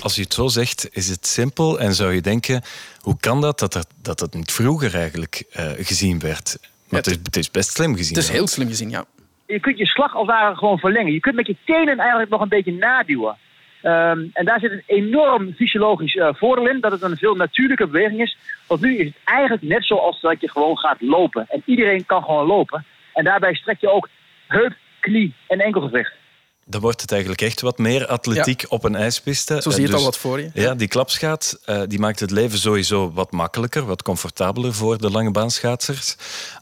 Als 0.00 0.14
je 0.14 0.22
het 0.22 0.34
zo 0.34 0.48
zegt, 0.48 0.88
is 0.92 1.08
het 1.08 1.26
simpel 1.26 1.80
en 1.80 1.94
zou 1.94 2.12
je 2.12 2.20
denken, 2.20 2.62
hoe 3.00 3.16
kan 3.20 3.40
dat 3.40 3.58
dat 3.58 3.72
dat, 3.72 3.86
dat, 4.02 4.18
dat 4.18 4.34
niet 4.34 4.52
vroeger 4.52 4.94
eigenlijk 4.94 5.44
uh, 5.56 5.70
gezien 5.78 6.18
werd? 6.18 6.58
Maar 6.60 6.70
ja, 6.88 6.96
het, 6.96 7.06
is, 7.06 7.16
het, 7.22 7.36
is, 7.36 7.50
best 7.50 7.70
slim 7.70 7.96
gezien. 7.96 8.14
Het 8.14 8.24
is 8.24 8.30
heel 8.30 8.46
slim 8.46 8.68
gezien, 8.68 8.90
ja. 8.90 9.04
Je 9.46 9.60
kunt 9.60 9.78
je 9.78 9.86
slag 9.86 10.14
als 10.14 10.26
het 10.26 10.36
ware 10.36 10.56
gewoon 10.56 10.78
verlengen. 10.78 11.12
Je 11.12 11.20
kunt 11.20 11.34
met 11.34 11.46
je 11.46 11.56
tenen 11.64 11.98
eigenlijk 11.98 12.30
nog 12.30 12.40
een 12.40 12.48
beetje 12.48 12.72
naduwen. 12.72 13.36
Ehm, 13.84 14.26
en 14.32 14.44
daar 14.44 14.60
zit 14.60 14.70
een 14.70 14.82
enorm 14.86 15.52
fysiologisch 15.52 16.14
uh, 16.14 16.28
voordeel 16.32 16.68
in, 16.68 16.80
dat 16.80 16.92
het 16.92 17.02
een 17.02 17.16
veel 17.16 17.34
natuurlijke 17.34 17.86
beweging 17.86 18.20
is. 18.20 18.36
Want 18.66 18.80
nu 18.80 18.96
is 18.96 19.06
het 19.06 19.16
eigenlijk 19.24 19.62
net 19.62 19.84
zoals 19.84 20.20
dat 20.20 20.40
je 20.40 20.50
gewoon 20.50 20.78
gaat 20.78 21.00
lopen. 21.00 21.46
En 21.48 21.62
iedereen 21.64 22.06
kan 22.06 22.22
gewoon 22.24 22.46
lopen. 22.46 22.84
En 23.12 23.24
daarbij 23.24 23.54
strek 23.54 23.80
je 23.80 23.90
ook 23.90 24.08
heup, 24.46 24.72
knie 25.00 25.34
en 25.48 25.58
enkelgewicht. 25.58 26.12
Dan 26.66 26.80
wordt 26.80 27.00
het 27.00 27.12
eigenlijk 27.12 27.42
echt 27.42 27.60
wat 27.60 27.78
meer 27.78 28.06
atletiek 28.06 28.64
op 28.68 28.84
een 28.84 28.94
ijspiste. 28.94 29.62
Zo 29.62 29.70
zie 29.70 29.80
je 29.80 29.86
het 29.86 29.90
dus, 29.90 30.00
al 30.00 30.04
wat 30.04 30.18
voor 30.18 30.40
je. 30.40 30.50
Ja, 30.54 30.74
die 30.74 30.88
klapschaat 30.88 31.58
uh, 31.66 31.82
die 31.88 31.98
maakt 31.98 32.20
het 32.20 32.30
leven 32.30 32.58
sowieso 32.58 33.12
wat 33.12 33.32
makkelijker, 33.32 33.84
wat 33.86 34.02
comfortabeler 34.02 34.74
voor 34.74 34.98
de 34.98 35.10
lange 35.10 35.30
baanschaatsers. 35.30 36.16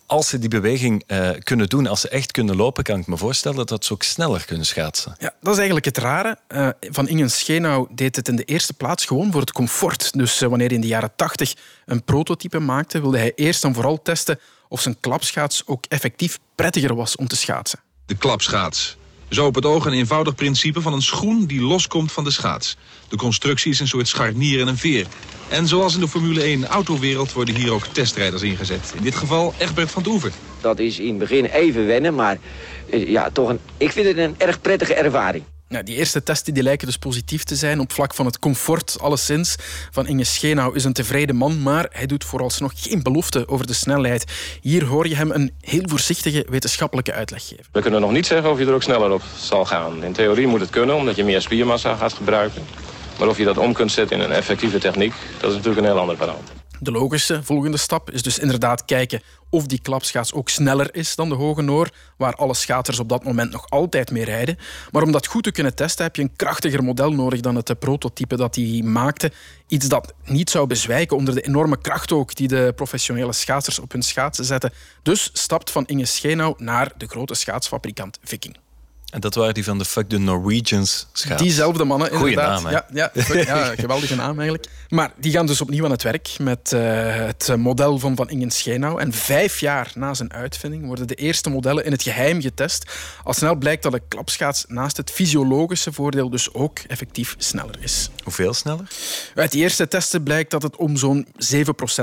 Als 0.07 0.29
ze 0.29 0.39
die 0.39 0.49
beweging 0.49 1.05
uh, 1.07 1.31
kunnen 1.43 1.69
doen, 1.69 1.87
als 1.87 2.01
ze 2.01 2.09
echt 2.09 2.33
kunnen 2.33 2.57
lopen, 2.57 2.85
kan 2.85 2.99
ik 2.99 3.07
me 3.07 3.17
voorstellen 3.17 3.67
dat 3.67 3.85
ze 3.85 3.93
ook 3.93 4.03
sneller 4.03 4.45
kunnen 4.45 4.67
schaatsen. 4.67 5.15
Ja, 5.19 5.35
dat 5.41 5.53
is 5.53 5.57
eigenlijk 5.57 5.87
het 5.87 5.99
rare. 5.99 6.39
Uh, 6.49 6.69
van 6.81 7.09
Ingen 7.09 7.31
Schenau 7.31 7.89
deed 7.91 8.17
het 8.17 8.29
in 8.29 8.37
de 8.37 8.45
eerste 8.45 8.73
plaats 8.73 9.05
gewoon 9.05 9.33
voor 9.33 9.41
het 9.41 9.53
comfort. 9.53 10.13
Dus 10.13 10.41
wanneer 10.41 10.67
hij 10.67 10.77
in 10.77 10.81
de 10.81 10.87
jaren 10.87 11.13
80 11.17 11.55
een 11.87 12.05
prototype 12.05 12.59
maakte, 12.59 13.01
wilde 13.01 13.19
hij 13.19 13.33
eerst 13.35 13.65
en 13.65 13.75
vooral 13.75 14.03
testen 14.03 14.39
of 14.69 14.81
zijn 14.81 14.97
klapschaats 15.01 15.63
ook 15.67 15.85
effectief 15.89 16.39
prettiger 16.55 16.95
was 16.95 17.17
om 17.17 17.29
te 17.29 17.37
schaatsen. 17.37 17.79
De 18.07 18.17
klapschaats. 18.17 18.97
Zo 19.33 19.47
op 19.47 19.55
het 19.55 19.67
oog 19.67 19.85
een 19.85 19.93
eenvoudig 19.93 20.35
principe 20.35 20.81
van 20.81 20.93
een 20.93 21.03
schoen 21.03 21.45
die 21.45 21.61
loskomt 21.61 22.13
van 22.13 22.25
de 22.25 22.31
schaats. 22.31 22.77
De 23.09 23.17
constructie 23.17 23.71
is 23.71 23.81
een 23.81 23.89
soort 23.89 24.09
scharnier 24.09 24.61
en 24.61 24.69
een 24.69 24.77
veer. 24.77 25.07
En 25.49 25.67
zoals 25.67 25.95
in 25.95 26.01
de 26.01 26.09
Formule 26.09 26.43
1 26.43 26.67
autowereld 26.67 27.33
worden 27.33 27.55
hier 27.55 27.73
ook 27.73 27.87
testrijders 27.87 28.43
ingezet. 28.43 28.93
In 28.97 29.03
dit 29.03 29.15
geval 29.15 29.55
Egbert 29.59 29.91
van 29.91 30.03
Doever. 30.03 30.33
Dat 30.61 30.79
is 30.79 30.99
in 30.99 31.09
het 31.09 31.19
begin 31.19 31.45
even 31.45 31.87
wennen, 31.87 32.15
maar 32.15 32.39
eh, 32.91 33.09
ja, 33.09 33.31
toch 33.31 33.49
een, 33.49 33.61
ik 33.77 33.93
vind 33.93 34.07
het 34.07 34.17
een 34.17 34.35
erg 34.39 34.61
prettige 34.61 34.95
ervaring. 34.95 35.45
Die 35.81 35.97
eerste 35.97 36.23
testen 36.23 36.55
die 36.55 36.63
lijken 36.63 36.87
dus 36.87 36.97
positief 36.97 37.45
te 37.45 37.57
zijn 37.57 37.81
op 37.81 37.93
vlak 37.93 38.15
van 38.15 38.27
het 38.27 38.39
comfort, 38.39 38.97
alleszins. 39.01 39.57
Van 39.91 40.07
Inge 40.07 40.71
is 40.73 40.85
een 40.85 40.93
tevreden 40.93 41.37
man, 41.37 41.63
maar 41.63 41.87
hij 41.91 42.07
doet 42.07 42.25
vooralsnog 42.25 42.73
geen 42.75 43.03
belofte 43.03 43.49
over 43.49 43.67
de 43.67 43.73
snelheid. 43.73 44.25
Hier 44.61 44.85
hoor 44.85 45.09
je 45.09 45.17
hem 45.17 45.31
een 45.31 45.53
heel 45.61 45.83
voorzichtige 45.85 46.47
wetenschappelijke 46.51 47.13
uitleg 47.13 47.47
geven. 47.47 47.65
We 47.73 47.81
kunnen 47.81 48.01
nog 48.01 48.13
niet 48.13 48.27
zeggen 48.27 48.51
of 48.51 48.59
je 48.59 48.67
er 48.67 48.75
ook 48.75 48.83
sneller 48.83 49.11
op 49.11 49.23
zal 49.39 49.65
gaan. 49.65 50.05
In 50.05 50.13
theorie 50.13 50.47
moet 50.47 50.61
het 50.61 50.71
kunnen, 50.71 50.97
omdat 50.97 51.17
je 51.17 51.25
meer 51.25 51.41
spiermassa 51.41 51.97
gaat 51.97 52.13
gebruiken. 52.13 52.63
Maar 53.19 53.29
of 53.29 53.39
je 53.39 53.45
dat 53.45 53.59
om 53.59 53.73
kunt 53.73 53.93
zetten 53.93 54.17
in 54.17 54.23
een 54.23 54.33
effectieve 54.33 54.79
techniek, 54.79 55.15
dat 55.41 55.51
is 55.51 55.57
natuurlijk 55.57 55.87
een 55.87 55.93
heel 55.93 56.01
ander 56.01 56.17
verhaal. 56.17 56.43
De 56.83 56.91
logische 56.91 57.43
volgende 57.43 57.77
stap 57.77 58.11
is 58.11 58.23
dus 58.23 58.39
inderdaad 58.39 58.85
kijken 58.85 59.23
of 59.51 59.67
die 59.67 59.81
klapschaats 59.81 60.33
ook 60.33 60.49
sneller 60.49 60.95
is 60.95 61.15
dan 61.15 61.29
de 61.29 61.35
Hoge 61.35 61.63
Noor, 61.63 61.91
waar 62.17 62.35
alle 62.35 62.55
schaters 62.55 62.99
op 62.99 63.09
dat 63.09 63.25
moment 63.25 63.53
nog 63.53 63.71
altijd 63.71 64.11
mee 64.11 64.25
rijden. 64.25 64.59
Maar 64.91 65.03
om 65.03 65.13
dat 65.13 65.27
goed 65.27 65.43
te 65.43 65.53
kunnen 65.53 65.75
testen 65.75 66.05
heb 66.05 66.17
je 66.17 66.23
een 66.23 66.37
krachtiger 66.37 66.85
model 66.85 67.13
nodig 67.13 67.41
dan 67.41 67.57
het 67.57 67.79
prototype 67.79 68.37
dat 68.37 68.55
hij 68.55 68.83
maakte. 68.85 69.33
Iets 69.67 69.89
dat 69.89 70.15
niet 70.25 70.51
zou 70.51 70.67
bezwijken 70.67 71.17
onder 71.17 71.35
de 71.35 71.41
enorme 71.41 71.81
kracht 71.81 72.13
ook 72.13 72.35
die 72.35 72.49
de 72.49 72.73
professionele 72.77 73.33
schaatsers 73.33 73.79
op 73.79 73.93
hun 73.93 74.03
schaatsen 74.03 74.45
zetten. 74.45 74.73
Dus 75.03 75.31
stapt 75.33 75.71
Van 75.71 75.87
Inge 75.87 76.05
Schenau 76.07 76.55
naar 76.57 76.93
de 76.97 77.07
grote 77.07 77.35
schaatsfabrikant 77.35 78.19
Viking. 78.23 78.62
En 79.13 79.21
dat 79.21 79.35
waren 79.35 79.55
die 79.55 79.65
van 79.65 79.79
de 79.79 79.85
Fuck 79.85 80.09
the 80.09 80.19
Norwegians 80.19 81.07
schaats. 81.13 81.43
Diezelfde 81.43 81.85
mannen, 81.85 82.09
Goeie 82.11 82.31
inderdaad. 82.31 82.63
naam, 82.63 82.73
ja, 82.73 82.87
ja, 82.93 83.11
ja, 83.35 83.75
geweldige 83.85 84.15
naam 84.15 84.39
eigenlijk. 84.39 84.69
Maar 84.89 85.13
die 85.17 85.33
gaan 85.33 85.47
dus 85.47 85.61
opnieuw 85.61 85.85
aan 85.85 85.91
het 85.91 86.03
werk 86.03 86.35
met 86.39 86.73
uh, 86.75 86.81
het 87.15 87.57
model 87.57 87.99
van 87.99 88.17
Van 88.17 88.31
Ingen 88.31 88.51
Schenau. 88.51 89.01
En 89.01 89.13
vijf 89.13 89.61
jaar 89.61 89.93
na 89.95 90.15
zijn 90.15 90.33
uitvinding 90.33 90.87
worden 90.87 91.07
de 91.07 91.15
eerste 91.15 91.51
modellen 91.51 91.85
in 91.85 91.93
het 91.93 92.03
geheim 92.03 92.41
getest. 92.41 92.93
Al 93.25 93.33
snel 93.33 93.55
blijkt 93.55 93.83
dat 93.83 93.93
de 93.93 94.03
klapschaats 94.09 94.65
naast 94.69 94.97
het 94.97 95.11
fysiologische 95.11 95.93
voordeel 95.93 96.31
dus 96.31 96.55
ook 96.55 96.79
effectief 96.79 97.35
sneller 97.39 97.77
is. 97.81 98.11
Hoeveel 98.25 98.55
sneller? 98.55 98.89
Uit 99.35 99.53
die 99.53 99.63
eerste 99.63 99.89
testen 99.89 100.23
blijkt 100.23 100.51
dat 100.51 100.63
het 100.63 100.77
om 100.77 100.97
zo'n 100.97 101.27
7% 101.27 101.29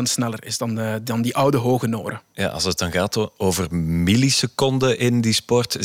sneller 0.04 0.45
is 0.45 0.58
dan, 0.58 0.80
uh, 0.80 0.93
dan 1.02 1.22
die 1.22 1.36
oude 1.36 1.58
hoge 1.58 1.88
noren. 1.88 2.22
Ja, 2.34 2.48
als 2.48 2.63
het 2.63 2.78
dan 2.78 2.91
gaat 2.91 3.39
over 3.39 3.76
milliseconden 3.76 5.00
in 5.00 5.22
die 5.22 5.34
sport, 5.34 5.78
7% 5.78 5.80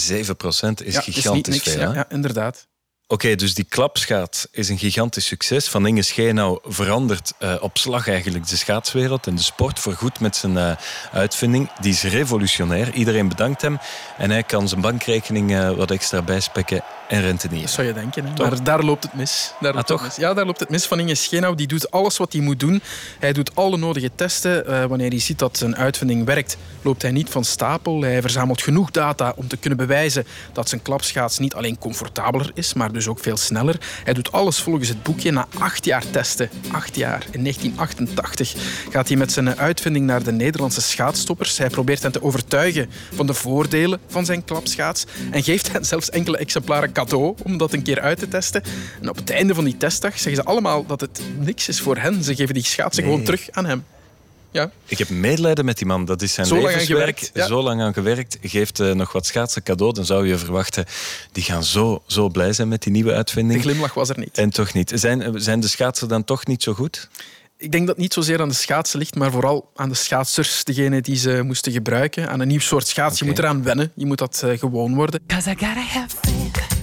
is 0.84 0.94
ja, 0.94 1.02
gigantisch 1.14 1.56
is 1.56 1.64
niks, 1.64 1.76
veel. 1.76 1.88
ja, 1.88 1.94
ja, 1.94 2.08
inderdaad. 2.08 2.66
Oké, 3.06 3.34
dus 3.34 3.54
die 3.54 3.64
klapschaat 3.64 4.48
is 4.50 4.68
een 4.68 4.78
gigantisch 4.78 5.26
succes. 5.26 5.68
Van 5.68 5.86
Inge 5.86 6.02
Schenau 6.02 6.58
verandert 6.62 7.32
uh, 7.38 7.54
op 7.60 7.78
slag 7.78 8.08
eigenlijk 8.08 8.48
de 8.48 8.56
schaatswereld 8.56 9.26
en 9.26 9.34
de 9.34 9.42
sport 9.42 9.78
voorgoed 9.78 10.20
met 10.20 10.36
zijn 10.36 10.52
uh, 10.52 10.72
uitvinding. 11.12 11.72
Die 11.80 11.92
is 11.92 12.02
revolutionair. 12.02 12.92
Iedereen 12.92 13.28
bedankt 13.28 13.62
hem. 13.62 13.78
En 14.18 14.30
hij 14.30 14.42
kan 14.42 14.68
zijn 14.68 14.80
bankrekening 14.80 15.50
uh, 15.50 15.70
wat 15.70 15.90
extra 15.90 16.22
bijspekken 16.22 16.84
en 17.08 17.20
rentenieren. 17.20 17.66
Dat 17.66 17.74
zou 17.74 17.86
je 17.86 17.92
denken. 17.92 18.24
Hè? 18.24 18.32
Maar 18.36 18.64
daar 18.64 18.82
loopt 18.82 19.02
het 19.02 19.14
mis. 19.14 19.52
Daar 19.60 19.70
ah, 19.70 19.76
loopt 19.76 19.86
toch? 19.86 20.02
Het 20.02 20.08
mis. 20.08 20.16
Ja, 20.16 20.34
daar 20.34 20.46
loopt 20.46 20.60
het 20.60 20.70
mis. 20.70 20.86
Van 20.86 21.00
Inge 21.00 21.14
Schenau 21.14 21.54
die 21.54 21.66
doet 21.66 21.90
alles 21.90 22.16
wat 22.16 22.32
hij 22.32 22.42
moet 22.42 22.60
doen. 22.60 22.82
Hij 23.18 23.32
doet 23.32 23.56
alle 23.56 23.76
nodige 23.76 24.10
testen. 24.14 24.88
wanneer 24.88 25.10
hij 25.10 25.20
ziet 25.20 25.38
dat 25.38 25.56
zijn 25.56 25.76
uitvinding 25.76 26.24
werkt, 26.24 26.56
loopt 26.82 27.02
hij 27.02 27.10
niet 27.10 27.30
van 27.30 27.44
stapel. 27.44 28.00
Hij 28.00 28.20
verzamelt 28.20 28.62
genoeg 28.62 28.90
data 28.90 29.32
om 29.36 29.48
te 29.48 29.56
kunnen 29.56 29.78
bewijzen 29.78 30.26
dat 30.52 30.68
zijn 30.68 30.82
klapschaats 30.82 31.38
niet 31.38 31.54
alleen 31.54 31.78
comfortabeler 31.78 32.50
is, 32.54 32.74
maar 32.74 32.92
dus 32.92 33.08
ook 33.08 33.18
veel 33.18 33.36
sneller. 33.36 33.76
Hij 34.04 34.14
doet 34.14 34.32
alles 34.32 34.60
volgens 34.60 34.88
het 34.88 35.02
boekje. 35.02 35.30
Na 35.30 35.46
acht 35.58 35.84
jaar 35.84 36.10
testen, 36.10 36.50
acht 36.72 36.96
jaar, 36.96 37.26
in 37.30 37.40
1988, 37.40 38.54
gaat 38.90 39.08
hij 39.08 39.16
met 39.16 39.32
zijn 39.32 39.56
uitvinding 39.58 40.06
naar 40.06 40.22
de 40.22 40.32
Nederlandse 40.32 40.80
schaatsstoppers. 40.80 41.58
Hij 41.58 41.68
probeert 41.68 42.02
hen 42.02 42.12
te 42.12 42.22
overtuigen 42.22 42.90
van 43.14 43.26
de 43.26 43.34
voordelen 43.34 44.00
van 44.06 44.24
zijn 44.24 44.44
klapschaats 44.44 45.04
en 45.30 45.42
geeft 45.42 45.72
hen 45.72 45.84
zelfs 45.84 46.10
enkele 46.10 46.36
exemplaren 46.36 46.92
cadeau 47.04 47.34
om 47.42 47.56
dat 47.58 47.72
een 47.72 47.82
keer 47.82 48.00
uit 48.00 48.18
te 48.18 48.28
testen. 48.28 48.62
En 49.00 49.08
op 49.08 49.16
het 49.16 49.30
einde 49.30 49.54
van 49.54 49.64
die 49.64 49.76
testdag 49.76 50.12
zeggen 50.18 50.34
ze 50.42 50.44
allemaal 50.44 50.86
dat 50.86 51.00
het 51.00 51.20
niks 51.38 51.68
is 51.68 51.80
voor 51.80 51.96
hen. 51.96 52.24
Ze 52.24 52.34
geven 52.34 52.54
die 52.54 52.64
schaatsen 52.64 53.02
Nee. 53.02 53.10
gewoon 53.12 53.26
terug 53.26 53.48
aan 53.50 53.66
hem. 53.66 53.84
Ja. 54.50 54.70
Ik 54.86 54.98
heb 54.98 55.08
medelijden 55.08 55.64
met 55.64 55.78
die 55.78 55.86
man. 55.86 56.04
Dat 56.04 56.22
is 56.22 56.32
zijn 56.32 56.46
Zo 56.46 56.54
lang 56.54 56.66
levenswerk. 56.66 57.00
gewerkt, 57.18 57.30
ja. 57.34 57.46
Zo 57.46 57.62
lang 57.62 57.80
aan 57.82 57.92
gewerkt. 57.92 58.38
Geeft 58.42 58.80
eh, 58.80 58.92
nog 58.92 59.12
wat 59.12 59.26
schaatsen 59.26 59.62
cadeau. 59.62 59.92
Dan 59.94 60.04
zou 60.04 60.26
je 60.26 60.38
verwachten, 60.38 60.84
die 61.32 61.42
gaan 61.42 61.64
zo, 61.64 62.02
zo 62.06 62.28
blij 62.28 62.52
zijn 62.52 62.68
met 62.68 62.82
die 62.82 62.92
nieuwe 62.92 63.10
De 63.10 63.16
uitvinding. 63.16 63.60
glimlach 63.60 63.94
was 63.94 64.08
er 64.08 64.18
niet. 64.18 64.38
En 64.38 64.50
toch 64.50 64.72
niet. 64.72 64.92
Zijn, 64.94 65.40
zijn 65.40 65.60
de 65.60 65.68
schaatsen 65.68 66.08
dan 66.08 66.24
toch 66.24 66.46
niet 66.46 66.62
zo 66.62 66.72
goed? 66.74 67.08
Ik 67.56 67.72
denk 67.72 67.86
dat 67.86 67.94
het 67.94 68.04
niet 68.04 68.12
zozeer 68.12 68.40
aan 68.40 68.48
de 68.48 68.54
schaatsen 68.54 68.98
ligt, 68.98 69.14
maar 69.14 69.30
vooral 69.30 69.70
aan 69.74 69.88
de 69.88 69.94
schaatsers, 69.94 70.64
degene 70.64 71.00
die 71.00 71.16
ze 71.16 71.42
moesten 71.42 71.72
gebruiken. 71.72 72.28
Aan 72.30 72.40
een 72.40 72.48
nieuw 72.48 72.58
soort 72.60 72.86
schaats. 72.86 73.18
Je 73.18 73.24
moet 73.24 73.38
eraan 73.38 73.62
wennen. 73.62 73.92
Je 73.94 74.06
moet 74.06 74.18
dat 74.18 74.42
eh, 74.44 74.58
gewoon 74.58 74.94
worden. 74.94 75.20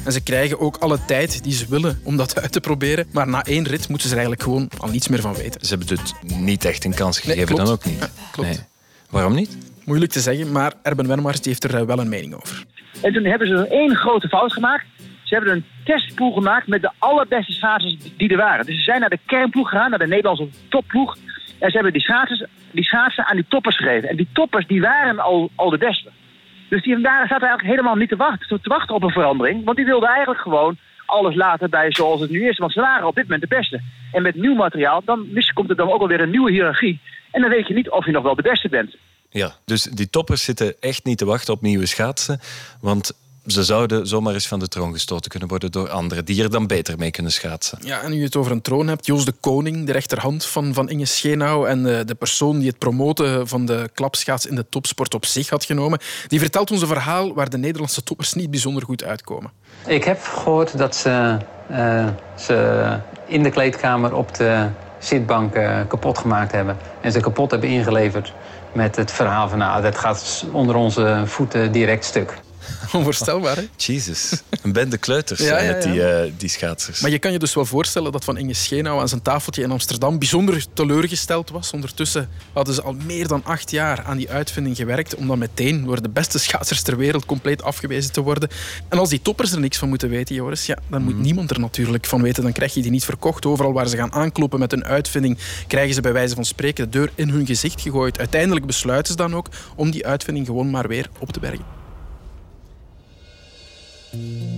En 0.04 0.12
ze 0.12 0.22
krijgen 0.24 0.60
ook 0.60 0.78
alle 0.78 1.00
tijd 1.06 1.44
die 1.44 1.54
ze 1.54 1.66
willen 1.70 2.00
om 2.04 2.18
dat 2.18 2.42
uit 2.42 2.52
te 2.52 2.60
proberen. 2.60 3.08
Maar 3.12 3.28
na 3.28 3.44
één 3.44 3.68
rit 3.68 3.88
moeten 3.90 4.10
ze 4.10 4.16
er 4.16 4.22
eigenlijk 4.22 4.44
gewoon 4.44 4.70
al 4.78 4.90
niets 4.90 5.08
meer 5.08 5.22
van 5.22 5.34
weten. 5.34 5.66
Ze 5.66 5.76
hebben 5.78 5.98
het 5.98 6.14
niet 6.40 6.66
echt 6.66 6.86
een 6.86 6.94
kans 6.94 7.24
Nee, 7.24 7.36
gegeven, 7.36 7.56
klopt. 7.56 7.64
dan 7.66 7.72
ook 7.74 7.86
niet. 7.86 8.00
Ja, 8.00 8.10
klopt. 8.32 8.50
Nee. 8.50 8.60
Waarom 9.10 9.34
niet? 9.36 9.58
Moeilijk 9.86 10.12
te 10.12 10.20
zeggen, 10.20 10.52
maar 10.52 10.74
Erben 10.84 11.08
Wennemars 11.08 11.40
heeft 11.44 11.64
er 11.64 11.76
eh, 11.76 11.86
wel 11.86 12.00
een 12.00 12.10
mening 12.10 12.34
over. 12.34 12.66
En 13.02 13.14
toen 13.14 13.24
hebben 13.24 13.48
ze 13.48 13.68
één 13.68 13.96
grote 13.96 14.28
fout 14.28 14.54
gemaakt. 14.54 14.86
Ze 15.32 15.38
hebben 15.38 15.56
een 15.56 15.66
testploeg 15.84 16.34
gemaakt 16.34 16.68
met 16.68 16.82
de 16.82 16.92
allerbeste 16.98 17.52
schaatsers 17.52 17.96
die 18.18 18.30
er 18.30 18.38
waren. 18.38 18.66
Dus 18.66 18.76
ze 18.76 18.82
zijn 18.82 19.00
naar 19.00 19.10
de 19.10 19.20
kernploeg 19.26 19.70
gegaan, 19.70 19.90
naar 19.90 20.00
de 20.00 20.08
Nederlandse 20.08 20.50
topploeg. 20.70 21.16
En 21.60 21.70
ze 21.70 21.74
hebben 21.74 21.94
die 21.94 22.02
schaatsers, 22.02 22.44
die 22.72 22.84
schaatsen 22.84 23.26
aan 23.26 23.36
die 23.36 23.46
toppers 23.50 23.78
gegeven. 23.78 24.10
En 24.10 24.16
die 24.16 24.28
toppers 24.34 24.68
die 24.68 24.82
waren 24.82 25.20
al, 25.20 25.50
al 25.56 25.70
de 25.70 25.78
beste. 25.78 26.10
Dus 26.70 26.84
die 26.84 26.98
waren, 26.98 27.28
zaten 27.28 27.48
eigenlijk 27.48 27.76
helemaal 27.76 27.96
niet 27.96 28.10
te 28.10 28.16
wachten, 28.16 28.62
te 28.62 28.70
wachten 28.70 28.96
op 28.96 29.04
een 29.04 29.12
verandering. 29.12 29.66
Want 29.66 29.78
die 29.78 29.86
wilden 29.86 30.10
eigenlijk 30.10 30.42
gewoon 30.42 30.78
alles 31.06 31.36
laten 31.36 31.70
bij 31.70 31.94
zoals 31.94 32.22
het 32.22 32.30
nu 32.30 32.48
is. 32.48 32.58
Want 32.58 32.74
ze 32.74 32.82
waren 32.82 33.08
op 33.08 33.16
dit 33.16 33.24
moment 33.24 33.42
de 33.42 33.56
beste. 33.56 33.82
En 34.12 34.22
met 34.22 34.36
nieuw 34.36 34.56
materiaal, 34.56 35.02
dan 35.06 35.28
misschien 35.32 35.56
komt 35.56 35.70
er 35.70 35.76
dan 35.76 35.92
ook 35.92 36.02
alweer 36.02 36.22
een 36.22 36.30
nieuwe 36.30 36.52
hiërarchie. 36.52 37.00
En 37.32 37.42
dan 37.42 37.50
weet 37.50 37.68
je 37.68 37.74
niet 37.74 37.90
of 37.90 38.06
je 38.06 38.12
nog 38.12 38.24
wel 38.24 38.36
de 38.36 38.42
beste 38.42 38.70
bent. 38.70 38.96
Ja, 39.30 39.52
dus 39.66 39.84
die 39.84 40.10
toppers 40.10 40.44
zitten 40.44 40.76
echt 40.80 41.06
niet 41.06 41.18
te 41.18 41.26
wachten 41.26 41.54
op 41.54 41.62
nieuwe 41.62 41.86
schaatsen. 41.86 42.40
Want 42.82 43.20
ze 43.46 43.64
zouden 43.64 44.08
zomaar 44.08 44.34
eens 44.34 44.48
van 44.48 44.60
de 44.60 44.68
troon 44.68 44.94
gestoten 44.94 45.32
kunnen 45.32 45.50
worden 45.50 45.72
door 45.72 45.90
anderen 45.90 46.26
die 46.26 46.44
er 46.44 46.50
dan 46.50 46.68
beter 46.68 46.98
mee 46.98 47.12
kunnen 47.12 47.32
schaatsen. 47.32 47.80
Ja, 47.84 48.02
en 48.02 48.12
nu 48.12 48.18
je 48.18 48.24
het 48.24 48.36
over 48.36 48.52
een 48.52 48.62
troon 48.62 48.88
hebt, 48.88 49.06
Jos 49.06 49.26
de 49.26 49.34
Koning, 49.40 49.86
de 49.86 49.92
rechterhand 49.92 50.46
van, 50.46 50.74
van 50.74 50.90
Inge 50.90 51.06
Schenau 51.06 51.68
en 51.68 51.98
eh, 51.98 52.06
de 52.06 52.16
persoon 52.16 52.60
die 52.60 52.68
het 52.68 52.78
promoten 52.78 53.48
van 53.48 53.66
de 53.66 53.90
klapschaats 53.94 54.46
in 54.46 54.56
de 54.56 54.66
topsport 54.70 55.14
op 55.14 55.26
zich 55.26 55.50
had 55.50 55.66
genomen, 55.66 56.00
die 56.28 56.40
vertelt 56.40 56.72
ons 56.72 56.82
een 56.82 56.88
verhaal 56.88 57.34
waar 57.34 57.50
de 57.50 57.58
Nederlandse 57.58 58.04
toppers 58.04 58.34
niet 58.34 58.50
bijzonder 58.50 58.84
goed 58.84 59.04
uitkomen. 59.04 59.52
Ik 59.88 60.04
heb 60.04 60.24
gehoord 60.24 60.78
dat 60.78 60.96
ze, 60.96 61.38
eh, 61.68 62.08
ze 62.38 62.98
in 63.28 63.44
de 63.44 63.50
kleedkamer 63.50 64.16
op 64.16 64.36
de 64.36 64.68
zitbank 65.00 65.54
eh, 65.54 65.80
kapot 65.88 66.18
gemaakt 66.18 66.52
hebben. 66.52 66.78
En 67.02 67.12
ze 67.12 67.20
kapot 67.20 67.52
hebben 67.52 67.70
ingeleverd 67.70 68.34
met 68.74 68.96
het 68.96 69.12
verhaal 69.12 69.50
van... 69.50 69.58
nou, 69.58 69.82
dat 69.82 69.98
gaat 69.98 70.46
onder 70.52 70.76
onze 70.76 71.24
voeten 71.26 71.72
direct 71.72 72.06
stuk. 72.06 72.38
Onvoorstelbaar, 72.94 73.56
hè? 73.56 73.68
Jesus. 73.76 74.42
Een 74.62 74.74
bende 74.74 74.98
kleuters 74.98 75.40
Ja, 75.40 75.60
ja, 75.62 75.76
ja. 75.76 75.80
die, 75.80 76.04
eh, 76.04 76.32
die 76.38 76.50
schaatsers. 76.50 77.00
Maar 77.00 77.12
je 77.12 77.20
kan 77.20 77.32
je 77.32 77.40
dus 77.40 77.54
wel 77.54 77.66
voorstellen 77.66 78.12
dat 78.12 78.24
Van 78.24 78.38
Inge 78.38 78.54
Schenau 78.54 79.00
aan 79.00 79.08
zijn 79.08 79.22
tafeltje 79.22 79.64
in 79.64 79.72
Amsterdam 79.72 80.20
bijzonder 80.20 80.66
teleurgesteld 80.74 81.50
was. 81.50 81.72
Ondertussen 81.72 82.30
hadden 82.54 82.74
ze 82.74 82.82
al 82.82 82.96
meer 83.06 83.28
dan 83.28 83.44
acht 83.44 83.72
jaar 83.72 84.04
aan 84.04 84.18
die 84.18 84.30
uitvinding 84.30 84.76
gewerkt 84.76 85.16
om 85.16 85.28
dan 85.28 85.40
meteen 85.40 85.86
door 85.86 86.02
de 86.02 86.10
beste 86.10 86.40
schaatsers 86.40 86.82
ter 86.82 86.98
wereld 86.98 87.26
compleet 87.26 87.64
afgewezen 87.64 88.12
te 88.12 88.22
worden. 88.22 88.50
En 88.90 88.98
als 88.98 89.10
die 89.10 89.22
toppers 89.22 89.52
er 89.52 89.60
niks 89.60 89.78
van 89.78 89.90
moeten 89.90 90.10
weten, 90.10 90.36
Joris, 90.36 90.66
ja, 90.66 90.78
dan 90.90 91.04
moet 91.04 91.20
niemand 91.20 91.52
er 91.52 91.60
natuurlijk 91.60 92.06
van 92.06 92.22
weten. 92.22 92.44
Dan 92.44 92.52
krijg 92.52 92.74
je 92.74 92.82
die 92.82 92.92
niet 92.92 93.06
verkocht. 93.06 93.46
Overal 93.46 93.74
waar 93.74 93.88
ze 93.88 93.98
gaan 93.98 94.14
aankloppen 94.14 94.60
met 94.60 94.74
een 94.74 94.86
uitvinding, 94.86 95.38
krijgen 95.68 95.94
ze 95.94 96.02
bij 96.02 96.14
wijze 96.14 96.36
van 96.36 96.46
spreken 96.46 96.84
de 96.84 96.98
deur 96.98 97.12
in 97.16 97.30
hun 97.30 97.46
gezicht 97.46 97.82
gegooid. 97.82 98.20
Uiteindelijk 98.20 98.66
besluiten 98.66 99.12
ze 99.12 99.18
dan 99.18 99.36
ook 99.36 99.48
om 99.76 99.92
die 99.92 100.06
uitvinding 100.06 100.46
gewoon 100.46 100.70
maar 100.70 100.88
weer 100.88 101.10
op 101.20 101.32
te 101.32 101.40
bergen. 101.40 101.81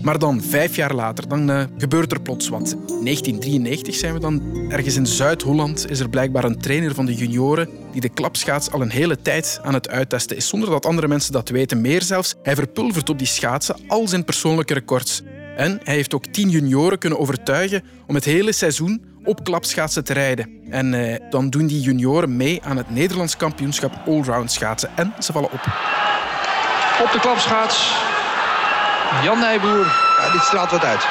Maar 0.02 0.20
dan, 0.20 0.42
vijf 0.42 0.76
jaar 0.76 0.94
later, 0.94 1.28
dan 1.28 1.50
eh, 1.50 1.64
gebeurt 1.78 2.12
er 2.12 2.22
plots 2.22 2.50
wat. 2.50 2.70
1993 2.70 3.96
zijn 3.96 4.14
we 4.14 4.20
dan. 4.20 4.42
Ergens 4.70 4.96
in 4.96 5.06
Zuid-Holland 5.06 5.90
is 5.90 6.00
er 6.00 6.10
blijkbaar 6.10 6.44
een 6.44 6.60
trainer 6.60 6.96
van 6.96 7.06
de 7.06 7.16
junioren 7.16 7.70
die 7.92 8.02
de 8.02 8.10
klapschaats 8.10 8.72
al 8.72 8.82
een 8.82 8.90
hele 8.90 9.22
tijd 9.22 9.60
aan 9.64 9.74
het 9.74 9.90
uittesten 9.90 10.38
is, 10.38 10.48
zonder 10.48 10.70
dat 10.70 10.86
andere 10.86 11.08
mensen 11.08 11.34
dat 11.34 11.50
weten. 11.50 11.82
Meer 11.82 12.02
zelfs, 12.02 12.36
hij 12.44 12.56
verpulvert 12.56 13.10
op 13.10 13.18
die 13.18 13.28
schaatsen 13.28 13.76
al 13.88 14.08
zijn 14.08 14.26
persoonlijke 14.26 14.74
records. 14.74 15.22
En 15.56 15.80
hij 15.84 15.96
heeft 15.96 16.14
ook 16.14 16.26
tien 16.26 16.50
junioren 16.50 16.98
kunnen 16.98 17.20
overtuigen 17.20 17.84
om 18.08 18.16
het 18.16 18.26
hele 18.26 18.52
seizoen 18.52 19.04
op 19.24 19.44
klapschaatsen 19.44 20.04
te 20.04 20.14
rijden. 20.14 20.50
En 20.70 20.94
eh, 20.94 21.30
dan 21.30 21.50
doen 21.50 21.68
die 21.68 21.82
junioren 21.82 22.38
mee 22.38 22.62
aan 22.64 22.78
het 22.78 22.90
Nederlands 22.90 23.38
kampioenschap 23.38 23.94
allround 24.06 24.52
schaatsen. 24.52 24.90
En 24.96 25.14
ze 25.20 25.32
vallen 25.32 25.52
op. 25.52 25.62
Op 27.04 27.12
de 27.12 27.20
klapschaats. 27.22 28.12
Jan 29.22 29.40
Nijboer. 29.40 29.86
Ja, 30.18 30.32
dit 30.32 30.42
straalt 30.42 30.72
wat 30.72 30.86
uit. 30.86 31.08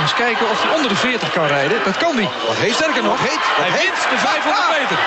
Eens 0.00 0.14
kijken 0.14 0.50
of 0.50 0.62
hij 0.62 0.74
onder 0.74 0.88
de 0.88 0.96
40 0.96 1.32
kan 1.32 1.46
rijden. 1.46 1.78
Dat 1.84 1.96
kan 1.96 2.14
hij. 2.14 2.28
Wat 2.46 2.56
heet 2.56 2.74
Sterker 2.74 3.02
nog, 3.02 3.18
heet, 3.20 3.44
hij 3.62 3.70
wint 3.70 4.00
de 4.10 4.18
500 4.18 4.80
meter. 4.80 4.98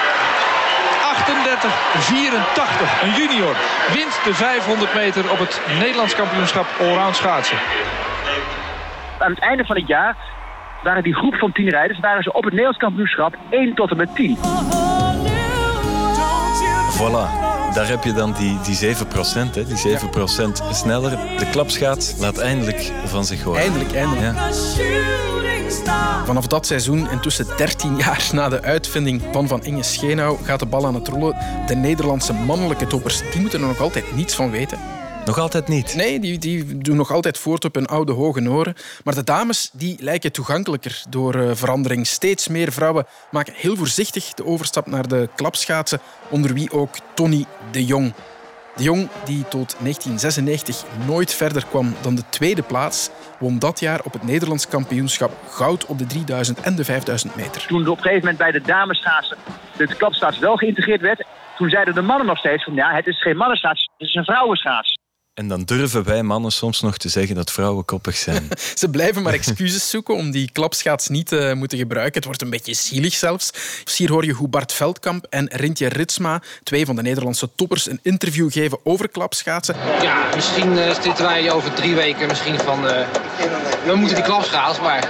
38-84. 1.13 3.03
Een 3.03 3.13
junior 3.13 3.55
wint 3.93 4.19
de 4.23 4.33
500 4.33 4.93
meter 4.93 5.31
op 5.31 5.39
het 5.39 5.61
Nederlands 5.79 6.15
kampioenschap 6.15 6.65
allround 6.79 7.15
schaatsen. 7.15 7.57
Aan 9.19 9.31
het 9.31 9.39
einde 9.39 9.65
van 9.65 9.75
het 9.75 9.87
jaar 9.87 10.15
waren 10.83 11.03
die 11.03 11.15
groep 11.15 11.35
van 11.35 11.51
tien 11.51 11.69
rijders 11.69 11.99
waren 11.99 12.23
ze 12.23 12.33
op 12.33 12.43
het 12.43 12.51
Nederlands 12.51 12.79
kampioenschap 12.79 13.35
1 13.49 13.73
tot 13.75 13.91
en 13.91 13.97
met 13.97 14.15
10. 14.15 14.37
Voilà. 16.97 17.52
Daar 17.73 17.88
heb 17.88 18.03
je 18.03 18.13
dan 18.13 18.33
die, 18.33 18.59
die 18.62 18.95
7%, 18.95 18.97
hè? 19.53 19.65
die 19.65 19.97
7% 19.97 20.71
sneller. 20.71 21.09
De 21.38 21.49
klapschaats 21.51 22.13
laat 22.17 22.38
eindelijk 22.38 22.91
van 23.05 23.25
zich 23.25 23.43
horen. 23.43 23.62
Eindelijk, 23.62 23.93
eindelijk. 23.93 24.36
Ja. 24.36 24.51
Vanaf 26.25 26.47
dat 26.47 26.65
seizoen, 26.65 27.09
intussen 27.12 27.47
13 27.57 27.97
jaar 27.97 28.29
na 28.31 28.49
de 28.49 28.62
uitvinding 28.62 29.21
van 29.31 29.47
Van 29.47 29.63
Inge 29.63 29.83
Schenau, 29.83 30.38
gaat 30.43 30.59
de 30.59 30.65
bal 30.65 30.86
aan 30.86 30.95
het 30.95 31.07
rollen. 31.07 31.38
De 31.67 31.75
Nederlandse 31.75 32.33
mannelijke 32.33 32.88
toppers 32.88 33.21
die 33.31 33.41
moeten 33.41 33.62
er 33.62 33.67
nog 33.67 33.79
altijd 33.79 34.15
niets 34.15 34.36
van 34.36 34.51
weten. 34.51 34.79
Nog 35.25 35.38
altijd 35.38 35.67
niet? 35.67 35.95
Nee, 35.95 36.19
die, 36.19 36.38
die 36.38 36.77
doen 36.77 36.95
nog 36.95 37.12
altijd 37.12 37.38
voort 37.38 37.65
op 37.65 37.75
hun 37.75 37.86
oude 37.86 38.12
hoge 38.12 38.39
noren. 38.39 38.73
Maar 39.03 39.15
de 39.15 39.23
dames 39.23 39.69
die 39.73 39.97
lijken 39.99 40.31
toegankelijker 40.31 41.03
door 41.09 41.36
eh, 41.36 41.49
verandering. 41.53 42.07
Steeds 42.07 42.47
meer 42.47 42.71
vrouwen 42.71 43.05
maken 43.31 43.53
heel 43.55 43.75
voorzichtig 43.75 44.33
de 44.33 44.45
overstap 44.45 44.88
naar 44.88 45.07
de 45.07 45.29
klapschaatsen, 45.36 45.99
onder 46.29 46.53
wie 46.53 46.71
ook 46.71 46.95
Tony 47.13 47.45
de 47.71 47.86
Jong. 47.86 48.13
De 48.75 48.83
Jong, 48.83 49.09
die 49.25 49.47
tot 49.47 49.75
1996 49.79 50.83
nooit 51.05 51.33
verder 51.33 51.65
kwam 51.69 51.95
dan 52.01 52.15
de 52.15 52.23
tweede 52.29 52.62
plaats, 52.62 53.09
won 53.39 53.59
dat 53.59 53.79
jaar 53.79 54.01
op 54.03 54.13
het 54.13 54.23
Nederlands 54.23 54.67
kampioenschap 54.67 55.31
goud 55.49 55.86
op 55.86 55.97
de 55.97 56.05
3000 56.05 56.62
en 56.62 56.75
de 56.75 56.83
5000 56.83 57.36
meter. 57.36 57.65
Toen 57.67 57.88
op 57.88 57.97
een 57.97 58.03
gegeven 58.03 58.19
moment 58.19 58.38
bij 58.38 58.51
de 58.51 58.62
damesschaatsen 58.62 59.38
de 59.77 59.95
klapschaats 59.95 60.39
wel 60.39 60.55
geïntegreerd 60.55 61.01
werd, 61.01 61.25
toen 61.57 61.69
zeiden 61.69 61.93
de 61.93 62.01
mannen 62.01 62.27
nog 62.27 62.38
steeds 62.38 62.63
van 62.63 62.73
ja, 62.73 62.93
het 62.95 63.07
is 63.07 63.21
geen 63.21 63.38
mannenschaats, 63.38 63.89
het 63.97 64.07
is 64.07 64.15
een 64.15 64.23
vrouwenschaats. 64.23 64.92
En 65.33 65.47
dan 65.47 65.63
durven 65.63 66.03
wij 66.03 66.23
mannen 66.23 66.51
soms 66.51 66.81
nog 66.81 66.97
te 66.97 67.09
zeggen 67.09 67.35
dat 67.35 67.51
vrouwen 67.51 67.85
koppig 67.85 68.15
zijn. 68.15 68.47
Ze 68.75 68.89
blijven 68.89 69.21
maar 69.21 69.33
excuses 69.33 69.89
zoeken 69.89 70.15
om 70.15 70.31
die 70.31 70.49
klapschaats 70.51 71.07
niet 71.07 71.27
te 71.27 71.53
moeten 71.55 71.77
gebruiken. 71.77 72.15
Het 72.15 72.25
wordt 72.25 72.41
een 72.41 72.49
beetje 72.49 72.73
zielig 72.73 73.13
zelfs. 73.13 73.51
Dus 73.83 73.97
hier 73.97 74.11
hoor 74.11 74.25
je 74.25 74.31
hoe 74.31 74.47
Bart 74.47 74.73
Veldkamp 74.73 75.25
en 75.29 75.47
Rintje 75.51 75.87
Ritsma, 75.87 76.41
twee 76.63 76.85
van 76.85 76.95
de 76.95 77.01
Nederlandse 77.01 77.49
toppers, 77.55 77.89
een 77.89 77.99
interview 78.01 78.51
geven 78.51 78.79
over 78.83 79.09
klapschaatsen. 79.09 79.75
Ja, 80.01 80.35
misschien 80.35 80.77
eh, 80.77 80.93
zitten 81.01 81.25
wij 81.25 81.51
over 81.51 81.73
drie 81.73 81.95
weken 81.95 82.27
misschien 82.27 82.59
van... 82.59 82.87
eh, 82.87 83.07
we 83.85 83.95
moeten 83.95 84.15
die 84.15 84.25
klapschaats, 84.25 84.79
maar 84.79 85.09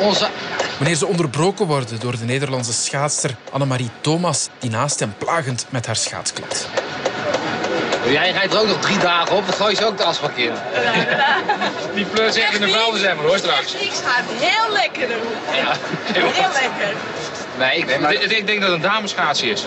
onze... 0.00 0.28
Wanneer 0.78 0.96
ze 0.96 1.06
onderbroken 1.06 1.66
worden 1.66 2.00
door 2.00 2.18
de 2.18 2.24
Nederlandse 2.24 2.72
schaatster 2.72 3.36
Annemarie 3.50 3.90
Thomas, 4.00 4.48
die 4.58 4.70
naast 4.70 5.00
hem 5.00 5.14
plagend 5.18 5.66
met 5.70 5.86
haar 5.86 5.96
schaats 5.96 6.32
klapt. 6.32 6.68
Jij 8.04 8.30
rijdt 8.30 8.52
er 8.52 8.60
ook 8.60 8.66
nog 8.66 8.80
drie 8.80 8.98
dagen 8.98 9.36
op, 9.36 9.46
dan 9.46 9.54
gooi 9.54 9.70
je 9.70 9.76
ze 9.76 9.86
ook 9.86 9.96
de 9.96 10.04
asbak 10.04 10.36
in. 10.36 10.52
Die 11.94 12.04
pleurs 12.04 12.36
echt 12.36 12.54
in 12.54 12.60
de 12.60 12.68
vuilnisemmer 12.68 13.24
hoor 13.26 13.38
straks. 13.38 13.74
Ik 13.74 13.90
ga 14.04 14.10
het 14.14 14.42
heel 14.42 14.72
lekker 14.72 15.08
doen. 15.08 15.32
Ja. 15.54 15.76
Heel 16.12 16.52
lekker. 16.52 16.96
Nee, 17.58 17.78
ik, 17.78 18.20
ik, 18.22 18.30
ik 18.38 18.46
denk 18.46 18.60
dat 18.60 18.70
het 18.70 18.82
een 18.82 18.90
dameschaatsie 18.90 19.50
is. 19.50 19.66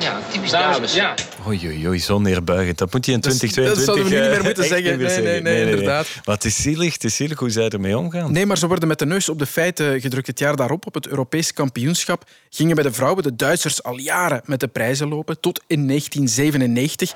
Ja, 0.00 0.20
typisch 0.32 0.50
dames. 0.50 0.94
Ja. 0.94 1.14
Oei, 1.46 1.60
oei, 1.66 1.88
oei, 1.88 1.98
zo 2.00 2.18
neerbuigend. 2.18 2.78
Dat 2.78 2.92
moet 2.92 3.06
je 3.06 3.12
in 3.12 3.20
Dat 3.20 3.32
is- 3.32 3.38
2022... 3.38 3.74
dat 3.76 3.84
zouden 3.84 4.04
we 4.04 4.10
nu 4.10 4.20
niet 4.20 4.28
meer 4.30 4.38
eh, 4.38 4.44
moeten 4.44 4.64
zeggen. 4.64 4.98
meer 4.98 5.22
Nee, 5.22 5.40
nee, 5.42 5.64
nee, 5.64 5.70
inderdaad. 5.70 6.06
Maar 6.24 6.34
het 6.34 6.44
is 6.44 6.62
zielig, 6.62 6.92
het 6.92 7.04
is 7.04 7.16
zielig 7.16 7.38
hoe 7.38 7.50
zij 7.50 7.68
ermee 7.68 7.98
omgaan. 7.98 8.32
Nee, 8.32 8.46
maar 8.46 8.58
ze 8.58 8.66
worden 8.66 8.88
met 8.88 8.98
de 8.98 9.06
neus 9.06 9.28
op 9.28 9.38
de 9.38 9.46
feiten 9.46 10.00
gedrukt. 10.00 10.26
Het 10.26 10.38
jaar 10.38 10.56
daarop, 10.56 10.86
op 10.86 10.94
het 10.94 11.06
Europees 11.06 11.52
kampioenschap, 11.52 12.24
gingen 12.50 12.74
bij 12.74 12.84
de 12.84 12.92
vrouwen 12.92 13.22
de 13.22 13.36
Duitsers 13.36 13.82
al 13.82 13.98
jaren 13.98 14.40
met 14.44 14.60
de 14.60 14.68
prijzen 14.68 15.08
lopen, 15.08 15.40
tot 15.40 15.62
in 15.66 15.86
1997. 15.86 17.12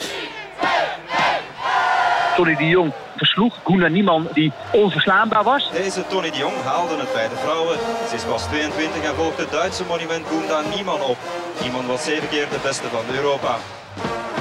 Tony 2.36 2.56
de 2.56 2.66
Jong 2.66 2.92
versloeg 3.16 3.54
Guna 3.64 3.88
Nieman 3.88 4.28
die 4.32 4.52
onverslaanbaar 4.72 5.44
was. 5.44 5.70
Deze 5.72 6.06
Tony 6.06 6.30
de 6.30 6.36
Jong 6.36 6.62
haalde 6.64 6.96
het 6.96 7.12
bij 7.12 7.28
de 7.28 7.36
vrouwen. 7.36 7.78
Ze 8.08 8.14
is 8.14 8.22
pas 8.22 8.42
22 8.42 9.02
en 9.02 9.14
volgt 9.14 9.38
het 9.38 9.50
Duitse 9.50 9.84
monument 9.84 10.26
Gunda 10.26 10.60
Nieman 10.74 11.00
op. 11.00 11.16
Nieman 11.62 11.86
was 11.86 12.04
zeven 12.04 12.28
keer 12.28 12.48
de 12.50 12.58
beste 12.62 12.88
van 12.88 13.14
Europa. 13.14 13.56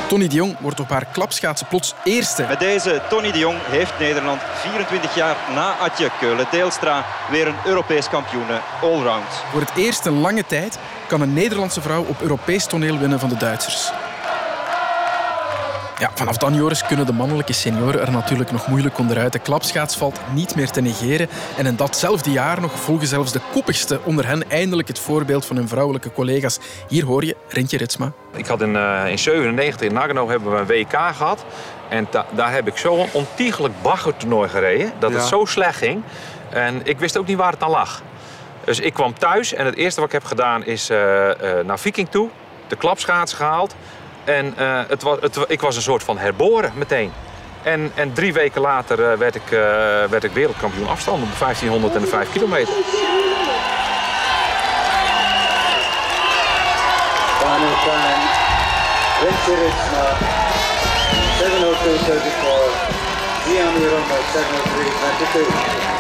Tony 0.08 0.28
de 0.28 0.36
Jong 0.36 0.60
wordt 0.60 0.80
op 0.80 0.89
haar 0.89 1.06
klapschaatsen 1.06 1.67
plots 1.67 1.93
eerste. 2.04 2.45
Met 2.47 2.60
deze 2.60 3.02
Tony 3.10 3.32
de 3.32 3.39
Jong 3.39 3.58
heeft 3.62 3.99
Nederland 3.99 4.41
24 4.54 5.15
jaar 5.15 5.36
na 5.56 5.75
Atje 5.78 6.10
Keulen-Deelstra 6.19 7.06
weer 7.30 7.47
een 7.47 7.56
Europees 7.65 8.10
kampioene 8.10 8.60
allround. 8.82 9.43
Voor 9.52 9.62
het 9.62 9.75
eerst 9.75 10.06
in 10.06 10.19
lange 10.19 10.45
tijd 10.45 10.80
kan 11.08 11.21
een 11.21 11.34
Nederlandse 11.34 11.82
vrouw 11.82 12.04
op 12.04 12.21
Europees 12.21 12.65
toneel 12.65 12.97
winnen 12.97 13.19
van 13.19 13.30
de 13.30 13.38
Duitsers. 13.38 13.91
Ja, 15.99 16.12
vanaf 16.15 16.38
dan, 16.38 16.53
Joris, 16.53 16.83
kunnen 16.85 17.05
de 17.05 17.13
mannelijke 17.13 17.53
senioren 17.53 18.01
er 18.01 18.12
natuurlijk 18.12 18.51
nog 18.51 18.67
moeilijk 18.67 18.97
onderuit. 18.97 19.33
De 19.33 19.39
klapschaats 19.39 19.97
valt 19.97 20.19
niet 20.33 20.55
meer 20.55 20.69
te 20.69 20.81
negeren. 20.81 21.29
En 21.57 21.65
in 21.65 21.75
datzelfde 21.75 22.31
jaar 22.31 22.62
nog 22.62 22.71
volgen 22.79 23.07
zelfs 23.07 23.31
de 23.31 23.39
koppigste 23.51 23.99
onder 24.03 24.27
hen 24.27 24.49
eindelijk 24.49 24.88
het 24.88 24.99
voorbeeld 24.99 25.45
van 25.45 25.55
hun 25.55 25.67
vrouwelijke 25.67 26.12
collega's. 26.12 26.59
Hier 26.88 27.05
hoor 27.05 27.25
je 27.25 27.35
Rintje 27.47 27.77
Ritsma. 27.77 28.12
Ik 28.35 28.45
had 28.45 28.62
in, 28.62 28.75
eh 28.75 29.03
in 29.07 29.19
97 29.19 29.88
in 29.88 29.93
Nagano 29.93 30.29
hebben 30.29 30.51
we 30.51 30.57
een 30.57 30.65
WK 30.65 30.91
gehad. 31.15 31.45
En 31.89 32.07
da- 32.09 32.25
daar 32.31 32.51
heb 32.53 32.67
ik 32.67 32.77
zo'n 32.77 33.07
ontiegelijk 33.12 33.73
baggertoernooi 33.81 34.49
gereden. 34.49 34.91
Dat 34.99 35.13
het 35.13 35.23
zo 35.23 35.45
slecht 35.45 35.77
ging. 35.77 36.01
En 36.49 36.81
ik 36.83 36.99
wist 36.99 37.17
ook 37.17 37.27
niet 37.27 37.38
waar 37.38 37.51
het 37.51 37.63
aan 37.63 37.69
lag. 37.69 38.01
Dus 38.63 38.79
ik 38.79 38.93
kwam 38.93 39.13
thuis 39.19 39.53
en 39.53 39.65
het 39.65 39.75
eerste 39.75 39.99
wat 39.99 40.09
ik 40.09 40.15
heb 40.15 40.25
gedaan 40.25 40.65
is 40.65 40.89
eh, 40.89 41.29
eh, 41.59 41.65
naar 41.65 41.79
Viking 41.79 42.09
toe. 42.09 42.29
De 42.67 42.75
klapschaats 42.75 43.33
gehaald. 43.33 43.75
En 44.30 44.54
eh, 44.58 44.80
het 44.88 45.04
was, 45.04 45.18
het, 45.22 45.39
ik 45.48 45.62
was 45.62 45.76
een 45.76 45.82
soort 45.82 46.04
van 46.04 46.18
herboren 46.18 46.72
meteen. 46.76 47.12
En, 47.63 47.92
en 47.96 48.13
drie 48.13 48.34
weken 48.34 48.62
later 48.62 49.12
eh, 49.12 49.18
werd, 49.18 49.36
ik, 49.36 49.52
eh, 49.52 49.60
werd 50.10 50.24
ik 50.24 50.32
wereldkampioen 50.32 50.88
afstand 50.88 51.24
op 51.24 51.32
de 51.32 51.38
1500 51.39 51.96
en 51.96 52.02
de 52.02 52.08
5 52.08 52.32
kilometer. 52.32 52.74
Final 57.38 57.76
time. 57.86 58.24
Rintje 59.22 59.56
Ritsma. 59.63 60.08
702.34. 61.39 62.89
Dion 63.46 63.74
by 64.08 64.22
703.22. 65.94 65.98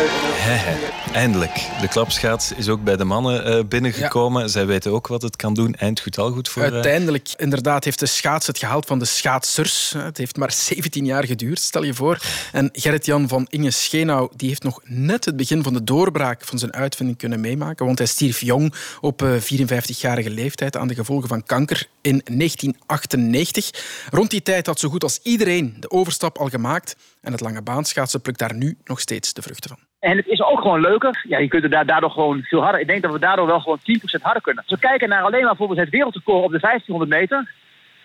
Hehe, 0.00 0.92
eindelijk. 1.12 1.68
De 1.80 1.88
klapschaats 1.88 2.52
is 2.52 2.68
ook 2.68 2.84
bij 2.84 2.96
de 2.96 3.04
mannen 3.04 3.44
eh, 3.44 3.64
binnengekomen. 3.68 4.50
Zij 4.50 4.66
weten 4.66 4.92
ook 4.92 5.06
wat 5.06 5.22
het 5.22 5.36
kan 5.36 5.54
doen. 5.54 5.74
Eind 5.74 6.00
goed, 6.00 6.18
al 6.18 6.30
goed 6.30 6.48
voor... 6.48 6.62
eh, 6.62 6.72
Uiteindelijk, 6.72 7.28
inderdaad, 7.36 7.84
heeft 7.84 7.98
de 7.98 8.06
schaats 8.06 8.46
het 8.46 8.58
gehaald 8.58 8.86
van 8.86 8.98
de 8.98 9.04
schaatsers. 9.04 9.94
Het 9.98 10.16
heeft 10.16 10.36
maar 10.36 10.52
17 10.52 11.04
jaar 11.04 11.24
geduurd, 11.24 11.58
stel 11.58 11.82
je 11.82 11.94
voor. 11.94 12.18
En 12.52 12.68
Gerrit-Jan 12.72 13.28
van 13.28 13.46
Inge 13.50 13.70
Schenau 13.70 14.30
die 14.36 14.48
heeft 14.48 14.62
nog 14.62 14.80
net 14.84 15.24
het 15.24 15.36
begin 15.36 15.62
van 15.62 15.72
de 15.72 15.84
doorbraak 15.84 16.44
van 16.44 16.58
zijn 16.58 16.72
uitvinding 16.72 17.18
kunnen 17.18 17.40
meemaken. 17.40 17.86
Want 17.86 17.98
hij 17.98 18.06
stierf 18.06 18.40
jong 18.40 18.74
op 19.00 19.22
eh, 19.22 19.30
54-jarige 19.40 20.30
leeftijd 20.30 20.76
aan 20.76 20.88
de 20.88 20.94
gevolgen 20.94 21.28
van 21.28 21.42
kanker 21.44 21.86
in 22.00 22.22
1998. 22.24 23.70
Rond 24.10 24.30
die 24.30 24.42
tijd 24.42 24.66
had 24.66 24.78
zo 24.80 24.88
goed 24.88 25.02
als 25.02 25.18
iedereen 25.22 25.76
de 25.80 25.90
overstap 25.90 26.38
al 26.38 26.48
gemaakt. 26.48 26.96
En 27.26 27.32
het 27.32 27.40
lange 27.40 27.62
baanschaatsen 27.62 28.20
plukt 28.20 28.38
daar 28.38 28.54
nu 28.54 28.76
nog 28.84 29.00
steeds 29.00 29.32
de 29.32 29.42
vruchten 29.42 29.70
van. 29.70 29.78
En 29.98 30.16
het 30.16 30.26
is 30.26 30.42
ook 30.42 30.60
gewoon 30.60 30.80
leuker. 30.80 31.24
Ja, 31.28 31.38
je 31.38 31.48
kunt 31.48 31.62
er 31.62 31.70
da- 31.70 31.84
daardoor 31.84 32.10
gewoon 32.10 32.42
veel 32.42 32.62
harder. 32.62 32.80
Ik 32.80 32.86
denk 32.86 33.02
dat 33.02 33.12
we 33.12 33.18
daardoor 33.18 33.46
wel 33.46 33.60
gewoon 33.60 33.78
10% 33.82 34.22
harder 34.22 34.42
kunnen. 34.42 34.62
Als 34.66 34.80
we 34.80 34.86
kijken 34.86 35.08
naar 35.08 35.22
alleen 35.22 35.40
maar 35.40 35.48
bijvoorbeeld 35.48 35.78
het 35.80 35.90
wereldrecord 35.90 36.44
op 36.44 36.50
de 36.52 36.58
1500 36.60 37.10
meter. 37.20 37.50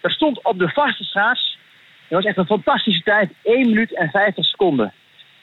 Daar 0.02 0.12
stond 0.12 0.44
op 0.44 0.60
de 0.60 0.70
vaste 0.70 1.04
schaats. 1.04 1.58
Dat 2.08 2.20
was 2.20 2.26
echt 2.26 2.38
een 2.38 2.46
fantastische 2.58 3.04
tijd. 3.04 3.32
1 3.44 3.68
minuut 3.70 3.96
en 3.96 4.10
50 4.10 4.46
seconden. 4.46 4.94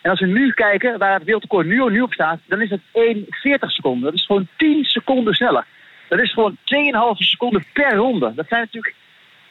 En 0.03 0.11
als 0.11 0.21
we 0.21 0.27
nu 0.27 0.53
kijken 0.53 0.99
waar 0.99 1.15
het 1.15 1.25
wereldrecord 1.25 1.67
nu, 1.67 1.91
nu 1.91 2.01
op 2.01 2.13
staat, 2.13 2.39
dan 2.47 2.61
is 2.61 2.71
het 2.71 2.81
1,40 2.93 3.71
seconden. 3.71 4.05
Dat 4.05 4.15
is 4.15 4.27
gewoon 4.27 4.49
10 4.57 4.85
seconden 4.85 5.35
sneller. 5.35 5.67
Dat 6.09 6.19
is 6.21 6.33
gewoon 6.33 6.57
2,5 6.65 7.25
seconden 7.25 7.65
per 7.73 7.95
ronde. 7.95 8.33
Dat 8.35 8.47
zijn 8.49 8.61
natuurlijk 8.61 8.95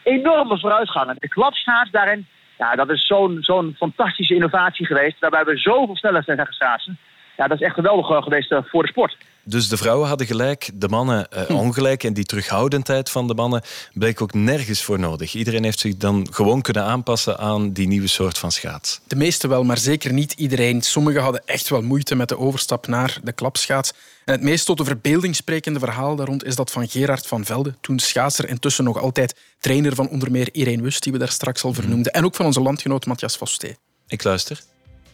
enorme 0.04 0.60
vooruitgangen. 0.60 1.16
De 1.20 1.28
klapschaats 1.28 1.92
daarin, 1.92 2.28
ja, 2.58 2.76
dat 2.76 2.90
is 2.90 3.06
zo'n 3.06 3.38
zo'n 3.42 3.76
fantastische 3.78 4.34
innovatie 4.34 4.86
geweest. 4.86 5.20
Waarbij 5.20 5.46
we 5.46 5.58
zoveel 5.58 5.96
sneller 5.96 6.24
zijn 6.24 6.38
gaan 6.38 6.54
schaatsen. 6.54 6.98
Ja, 7.38 7.48
dat 7.48 7.60
is 7.60 7.66
echt 7.66 7.76
geweldig 7.76 8.10
eh, 8.10 8.24
geweest 8.24 8.52
eh, 8.52 8.60
voor 8.64 8.84
de 8.84 8.90
sport. 8.90 9.18
Dus 9.48 9.70
de 9.70 9.78
vrouwen 9.78 10.08
hadden 10.08 10.28
gelijk, 10.28 10.70
de 10.74 10.88
mannen 10.88 11.32
eh, 11.32 11.56
ongelijk. 11.56 12.04
En 12.04 12.14
die 12.14 12.26
terughoudendheid 12.26 13.10
van 13.10 13.28
de 13.28 13.34
mannen 13.34 13.62
bleek 13.94 14.22
ook 14.22 14.34
nergens 14.34 14.84
voor 14.84 15.00
nodig. 15.00 15.34
Iedereen 15.34 15.64
heeft 15.64 15.80
zich 15.80 15.98
dan 15.98 16.28
gewoon 16.32 16.62
kunnen 16.62 16.84
aanpassen 16.84 17.38
aan 17.38 17.72
die 17.72 17.88
nieuwe 17.88 18.08
soort 18.08 18.38
van 18.38 18.52
schaats. 18.52 19.00
De 19.08 19.16
meeste 19.16 19.48
wel, 19.48 19.64
maar 19.64 19.78
zeker 19.78 20.14
niet 20.14 20.32
iedereen. 20.32 20.82
Sommigen 20.82 21.22
hadden 21.22 21.42
echt 21.46 21.70
wel 21.70 21.82
moeite 21.82 22.16
met 22.16 22.30
de 22.30 22.38
overstap 22.38 22.88
naar 22.88 23.20
de 23.24 23.32
klapschaats. 23.32 23.94
En 24.26 24.34
het 24.34 24.42
meest 24.42 24.66
tot 24.66 24.78
de 24.78 24.86
verbeelding 24.86 25.36
sprekende 25.36 25.80
verhaal 25.80 26.16
daar 26.16 26.28
rond 26.28 26.44
is 26.44 26.56
dat 26.56 26.72
van 26.72 26.90
Gerard 26.90 27.28
van 27.28 27.46
Velde. 27.46 27.76
Toen 27.82 28.00
schaatser, 28.00 28.50
intussen 28.50 28.84
nog 28.84 28.98
altijd 29.02 29.36
trainer 29.60 29.96
van 29.96 30.10
onder 30.10 30.32
meer 30.32 30.50
Irene 30.52 30.82
Wust, 30.82 31.04
die 31.04 31.12
we 31.12 31.18
daar 31.18 31.32
straks 31.32 31.64
al 31.64 31.74
vernoemden. 31.74 32.12
En 32.12 32.26
ook 32.26 32.36
van 32.36 32.46
onze 32.46 32.62
landgenoot 32.62 33.06
Matthias 33.06 33.38
Vosté. 33.38 33.76
Ik 34.08 34.24
luister. 34.24 34.62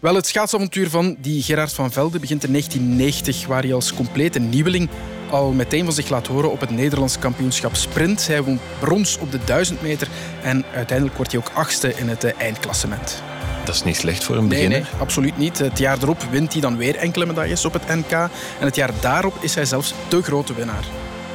Wel, 0.04 0.16
het 0.16 0.28
schaatsavontuur 0.28 0.90
van 0.90 1.16
die 1.20 1.42
Gerard 1.44 1.74
van 1.74 1.92
Velde 1.92 2.20
begint 2.20 2.44
in 2.44 2.52
1990, 2.52 3.48
waar 3.48 3.62
hij 3.62 3.74
als 3.74 3.94
complete 3.94 4.40
nieuweling 4.40 4.90
al 5.30 5.52
meteen 5.52 5.84
van 5.84 5.94
zich 5.94 6.10
laat 6.10 6.28
horen 6.28 6.52
op 6.52 6.60
het 6.60 6.70
Nederlands 6.70 7.20
kampioenschap 7.20 7.76
sprint. 7.76 8.28
Hij 8.28 8.44
won 8.44 8.60
brons 8.80 9.18
op 9.18 9.32
de 9.32 9.40
1000 9.46 9.82
meter 9.82 10.08
en 10.42 10.66
uiteindelijk 10.74 11.18
wordt 11.18 11.32
hij 11.32 11.42
ook 11.42 11.52
achtste 11.54 11.94
in 11.96 12.08
het 12.10 12.24
eh, 12.24 12.32
eindklassement. 12.38 13.22
Dat 13.66 13.76
is 13.76 13.84
niet 13.84 13.96
slecht 13.96 14.24
voor 14.24 14.36
een 14.36 14.48
Nee, 14.48 14.50
beginner. 14.50 14.80
nee, 14.92 15.02
absoluut 15.02 15.38
niet. 15.38 15.58
Het 15.58 15.78
jaar 15.78 15.98
erop 16.02 16.24
wint 16.32 16.52
hij 16.52 16.62
dan 16.62 16.78
weer 16.78 16.96
enkele 16.96 17.26
medailles 17.26 17.66
op 17.66 17.74
het 17.74 17.88
NK. 17.88 18.12
En 18.12 18.30
het 18.60 18.76
jaar 18.76 18.92
daarop 19.02 19.34
is 19.40 19.56
hij 19.56 19.66
zelfs 19.66 19.94
de 20.10 20.22
grote 20.22 20.54
winnaar. 20.54 20.84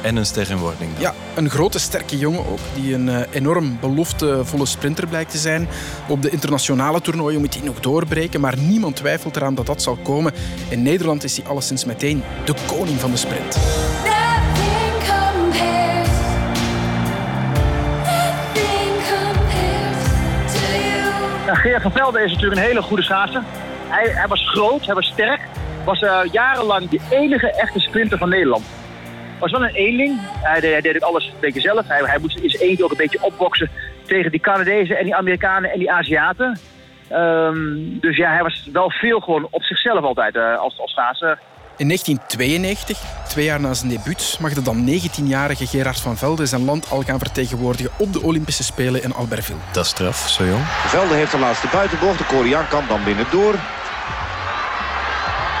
En 0.01 0.15
een 0.15 0.25
ster 0.25 0.49
in 0.49 0.57
wording. 0.57 0.91
dan. 0.93 1.01
Ja, 1.01 1.13
een 1.35 1.49
grote, 1.49 1.79
sterke 1.79 2.17
jongen 2.17 2.47
ook, 2.47 2.59
die 2.75 2.93
een 2.93 3.09
eh, 3.09 3.21
enorm 3.31 3.77
beloftevolle 3.81 4.65
sprinter 4.65 5.07
blijkt 5.07 5.31
te 5.31 5.37
zijn. 5.37 5.67
Op 6.07 6.21
de 6.21 6.29
internationale 6.29 7.01
toernooien 7.01 7.39
moet 7.39 7.53
hij 7.53 7.63
nog 7.63 7.79
doorbreken, 7.79 8.41
maar 8.41 8.57
niemand 8.57 8.95
twijfelt 8.95 9.35
eraan 9.35 9.55
dat 9.55 9.65
dat 9.65 9.81
zal 9.81 9.97
komen. 10.03 10.33
In 10.69 10.81
Nederland 10.81 11.23
is 11.23 11.37
hij 11.37 11.45
alleszins 11.45 11.85
meteen 11.85 12.23
de 12.45 12.53
koning 12.67 12.99
van 12.99 13.11
de 13.11 13.17
sprint. 13.17 13.57
Gerard 21.55 21.81
van 21.81 21.91
Velde 21.91 22.23
is 22.23 22.31
natuurlijk 22.31 22.61
een 22.61 22.67
hele 22.67 22.81
goede 22.81 23.03
schaatser. 23.03 23.43
Hij, 23.87 24.11
hij 24.11 24.27
was 24.27 24.49
groot, 24.49 24.85
hij 24.85 24.95
was 24.95 25.05
sterk. 25.05 25.39
Was 25.85 26.01
eh, 26.01 26.19
jarenlang 26.31 26.89
de 26.89 26.99
enige 27.09 27.51
echte 27.51 27.79
sprinter 27.79 28.17
van 28.17 28.29
Nederland. 28.29 28.63
Was 29.39 29.51
wel 29.51 29.63
een 29.63 29.75
eenling. 29.75 30.19
Hij 30.21 30.59
deed, 30.59 30.71
hij 30.71 30.81
deed 30.81 30.95
ook 30.95 31.09
alles 31.09 31.25
een 31.25 31.39
beetje 31.39 31.61
zelf. 31.61 31.87
Hij, 31.87 32.01
hij 32.03 32.19
moest 32.19 32.37
in 32.37 32.49
zijn 32.49 32.63
eentje 32.63 32.83
ook 32.83 32.91
een 32.91 32.97
beetje 32.97 33.23
opboksen 33.23 33.69
tegen 34.05 34.31
die 34.31 34.39
Canadezen 34.39 34.97
en 34.97 35.03
die 35.03 35.15
Amerikanen 35.15 35.71
en 35.71 35.79
die 35.79 35.91
Aziaten. 35.91 36.59
Ehm, 37.09 37.99
dus 37.99 38.17
ja, 38.17 38.31
hij 38.31 38.43
was 38.43 38.69
wel 38.73 38.91
veel 38.91 39.19
gewoon 39.19 39.47
op 39.51 39.63
zichzelf 39.63 40.03
altijd 40.03 40.35
eh, 40.35 40.57
als, 40.57 40.79
als 40.79 40.91
schaatser. 40.91 41.39
In 41.77 41.87
1992, 41.87 42.97
twee 43.27 43.45
jaar 43.45 43.59
na 43.59 43.73
zijn 43.73 43.89
debuut, 43.89 44.37
mag 44.39 44.53
de 44.53 44.61
dan 44.61 44.87
19-jarige 44.87 45.67
Gerard 45.67 45.99
van 45.99 46.17
Velde 46.17 46.45
zijn 46.45 46.65
land 46.65 46.89
al 46.89 47.01
gaan 47.01 47.19
vertegenwoordigen 47.19 47.91
op 47.97 48.13
de 48.13 48.21
Olympische 48.21 48.63
Spelen 48.63 49.03
in 49.03 49.13
Albertville. 49.13 49.59
Dat 49.71 49.83
is 49.83 49.89
straf, 49.89 50.29
zo 50.29 50.45
jong. 50.45 50.63
Velde 50.65 51.13
heeft 51.13 51.31
de 51.31 51.39
laatste 51.39 51.67
buitenbocht. 51.71 52.17
De 52.17 52.25
Koreaan 52.25 52.67
kan 52.67 52.83
dan 52.87 53.03
binnen 53.03 53.25
door. 53.31 53.55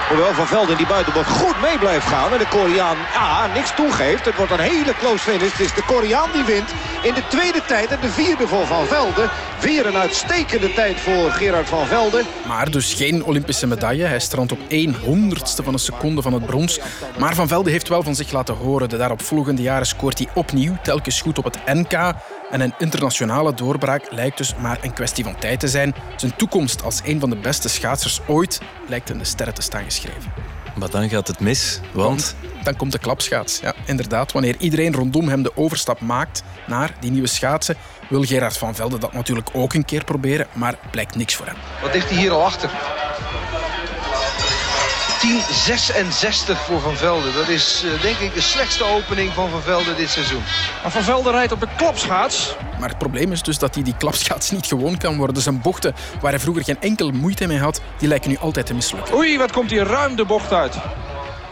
Hoewel 0.09 0.33
Van 0.33 0.47
Velde 0.47 0.71
in 0.71 0.77
die 0.77 0.87
buitenbocht 0.87 1.29
goed 1.29 1.61
mee 1.61 1.77
blijft 1.77 2.07
gaan. 2.07 2.31
En 2.31 2.37
de 2.37 2.47
Koreaan 2.47 2.97
ja, 3.13 3.47
niks 3.53 3.75
toegeeft. 3.75 4.25
Het 4.25 4.35
wordt 4.35 4.51
een 4.51 4.59
hele 4.59 4.93
close 4.93 5.17
finish. 5.17 5.51
Het 5.51 5.59
is 5.59 5.73
de 5.73 5.83
Koreaan 5.83 6.29
die 6.33 6.43
wint 6.43 6.69
in 7.01 7.13
de 7.13 7.27
tweede 7.27 7.61
tijd. 7.67 7.89
En 7.89 7.97
de 8.01 8.09
vierde 8.09 8.47
voor 8.47 8.65
Van 8.65 8.85
Velde. 8.85 9.29
Weer 9.61 9.85
een 9.85 9.97
uitstekende 9.97 10.73
tijd 10.73 10.99
voor 10.99 11.31
Gerard 11.31 11.69
van 11.69 11.85
Velde. 11.85 12.23
Maar 12.47 12.71
dus 12.71 12.93
geen 12.93 13.23
Olympische 13.23 13.67
medaille. 13.67 14.03
Hij 14.03 14.19
strandt 14.19 14.51
op 14.51 14.59
1 14.67 14.95
honderdste 15.03 15.63
van 15.63 15.73
een 15.73 15.79
seconde 15.79 16.21
van 16.21 16.33
het 16.33 16.45
brons. 16.45 16.79
Maar 17.17 17.35
Van 17.35 17.47
Velde 17.47 17.71
heeft 17.71 17.87
wel 17.87 18.03
van 18.03 18.15
zich 18.15 18.31
laten 18.31 18.55
horen. 18.55 18.89
De 18.89 18.97
daaropvolgende 18.97 19.61
jaren 19.61 19.87
scoort 19.87 20.17
hij 20.17 20.27
opnieuw, 20.33 20.77
telkens 20.83 21.21
goed 21.21 21.37
op 21.37 21.43
het 21.43 21.57
NK. 21.65 22.13
En 22.49 22.61
een 22.61 22.73
internationale 22.77 23.53
doorbraak 23.53 24.11
lijkt 24.11 24.37
dus 24.37 24.55
maar 24.55 24.77
een 24.81 24.93
kwestie 24.93 25.23
van 25.23 25.39
tijd 25.39 25.59
te 25.59 25.67
zijn. 25.67 25.95
Zijn 26.15 26.35
toekomst 26.35 26.83
als 26.83 27.01
een 27.03 27.19
van 27.19 27.29
de 27.29 27.35
beste 27.35 27.69
schaatsers 27.69 28.19
ooit 28.27 28.61
lijkt 28.87 29.09
in 29.09 29.17
de 29.17 29.23
sterren 29.23 29.53
te 29.53 29.61
staan 29.61 29.83
geschreven. 29.83 30.33
Maar 30.75 30.89
dan 30.89 31.09
gaat 31.09 31.27
het 31.27 31.39
mis, 31.39 31.79
want... 31.91 32.35
Dan 32.63 32.75
komt 32.75 32.91
de 32.91 32.99
klapschaats. 32.99 33.59
Ja, 33.59 33.73
inderdaad, 33.85 34.31
wanneer 34.31 34.55
iedereen 34.59 34.93
rondom 34.93 35.27
hem 35.27 35.43
de 35.43 35.51
overstap 35.55 36.01
maakt 36.01 36.43
naar 36.67 36.95
die 36.99 37.11
nieuwe 37.11 37.27
schaatsen, 37.27 37.75
wil 38.09 38.23
Gerard 38.23 38.57
van 38.57 38.75
Velde 38.75 38.97
dat 38.97 39.13
natuurlijk 39.13 39.49
ook 39.53 39.73
een 39.73 39.85
keer 39.85 40.03
proberen, 40.03 40.47
maar 40.53 40.77
blijkt 40.91 41.15
niks 41.15 41.35
voor 41.35 41.45
hem. 41.45 41.55
Wat 41.81 41.93
ligt 41.93 42.09
hij 42.09 42.19
hier 42.19 42.31
al 42.31 42.43
achter? 42.43 42.69
10.66 45.19 45.25
voor 46.65 46.79
Van 46.79 46.95
Velde. 46.95 47.31
Dat 47.31 47.47
is 47.47 47.83
eh, 47.83 48.01
denk 48.01 48.17
ik 48.17 48.33
de 48.33 48.41
slechtste 48.41 48.83
opening 48.83 49.33
van 49.33 49.49
Van 49.49 49.61
Velde 49.61 49.95
dit 49.95 50.09
seizoen. 50.09 50.41
Maar 50.81 50.91
Van 50.91 51.03
Velde 51.03 51.31
rijdt 51.31 51.51
op 51.51 51.59
de 51.59 51.67
klapschaats. 51.77 52.55
Maar 52.79 52.89
het 52.89 52.97
probleem 52.97 53.31
is 53.31 53.41
dus 53.41 53.57
dat 53.57 53.73
hij 53.75 53.83
die 53.83 53.95
klapschaats 53.97 54.51
niet 54.51 54.65
gewoon 54.65 54.97
kan 54.97 55.17
worden. 55.17 55.41
Zijn 55.41 55.61
bochten, 55.61 55.95
waar 56.21 56.31
hij 56.31 56.39
vroeger 56.39 56.63
geen 56.63 56.81
enkel 56.81 57.11
moeite 57.11 57.47
mee 57.47 57.59
had, 57.59 57.81
die 57.97 58.07
lijken 58.07 58.29
nu 58.29 58.37
altijd 58.37 58.65
te 58.65 58.73
mislukken. 58.73 59.15
Oei, 59.15 59.37
wat 59.37 59.51
komt 59.51 59.69
hier 59.69 59.85
ruim 59.85 60.15
de 60.15 60.25
bocht 60.25 60.53
uit. 60.53 60.75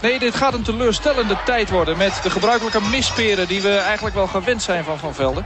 Nee, 0.02 0.20
dit 0.20 0.36
gaat 0.36 0.54
een 0.54 0.64
teleurstellende 0.64 1.38
tijd 1.46 1.70
worden 1.70 1.98
met 1.98 2.20
de 2.24 2.30
gebruikelijke 2.30 2.82
misperen 2.82 3.48
die 3.48 3.62
we 3.62 3.76
eigenlijk 3.76 4.16
wel 4.16 4.28
gewend 4.28 4.62
zijn 4.62 4.84
van 4.84 5.00
Van 5.00 5.14
Velde. 5.14 5.44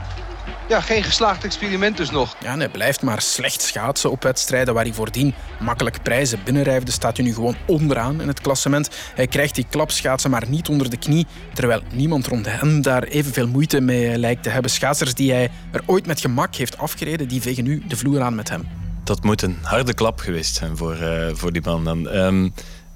Ja, 0.68 0.80
geen 0.80 1.02
geslaagd 1.02 1.44
experiment 1.44 1.96
dus 1.96 2.10
nog. 2.10 2.36
Ja, 2.40 2.52
en 2.52 2.58
hij 2.58 2.68
blijft 2.68 3.02
maar 3.02 3.20
slecht 3.20 3.62
schaatsen 3.62 4.10
op 4.10 4.22
wedstrijden 4.22 4.74
waar 4.74 4.84
hij 4.84 4.92
voordien 4.92 5.34
makkelijk 5.60 6.02
prijzen 6.02 6.40
binnenrijfde. 6.44 6.92
Staat 6.92 7.16
hij 7.16 7.26
nu 7.26 7.34
gewoon 7.34 7.56
onderaan 7.66 8.20
in 8.20 8.28
het 8.28 8.40
klassement. 8.40 8.90
Hij 9.14 9.26
krijgt 9.26 9.54
die 9.54 9.66
klapschaatsen 9.70 10.30
maar 10.30 10.48
niet 10.48 10.68
onder 10.68 10.90
de 10.90 10.96
knie, 10.96 11.26
terwijl 11.54 11.82
niemand 11.92 12.26
rond 12.26 12.46
hem 12.46 12.82
daar 12.82 13.02
evenveel 13.02 13.48
moeite 13.48 13.80
mee 13.80 14.18
lijkt 14.18 14.42
te 14.42 14.48
hebben. 14.48 14.70
Schaatsers 14.70 15.14
die 15.14 15.32
hij 15.32 15.50
er 15.72 15.82
ooit 15.86 16.06
met 16.06 16.20
gemak 16.20 16.54
heeft 16.54 16.78
afgereden, 16.78 17.28
die 17.28 17.42
vegen 17.42 17.64
nu 17.64 17.82
de 17.88 17.96
vloer 17.96 18.20
aan 18.20 18.34
met 18.34 18.48
hem. 18.48 18.68
Dat 19.04 19.24
moet 19.24 19.42
een 19.42 19.58
harde 19.62 19.94
klap 19.94 20.18
geweest 20.20 20.54
zijn 20.54 20.76
voor, 20.76 20.94
eh, 20.94 21.28
voor 21.32 21.52
die 21.52 21.62
man 21.64 21.84
dan. 21.84 22.08
Ehm, 22.08 22.48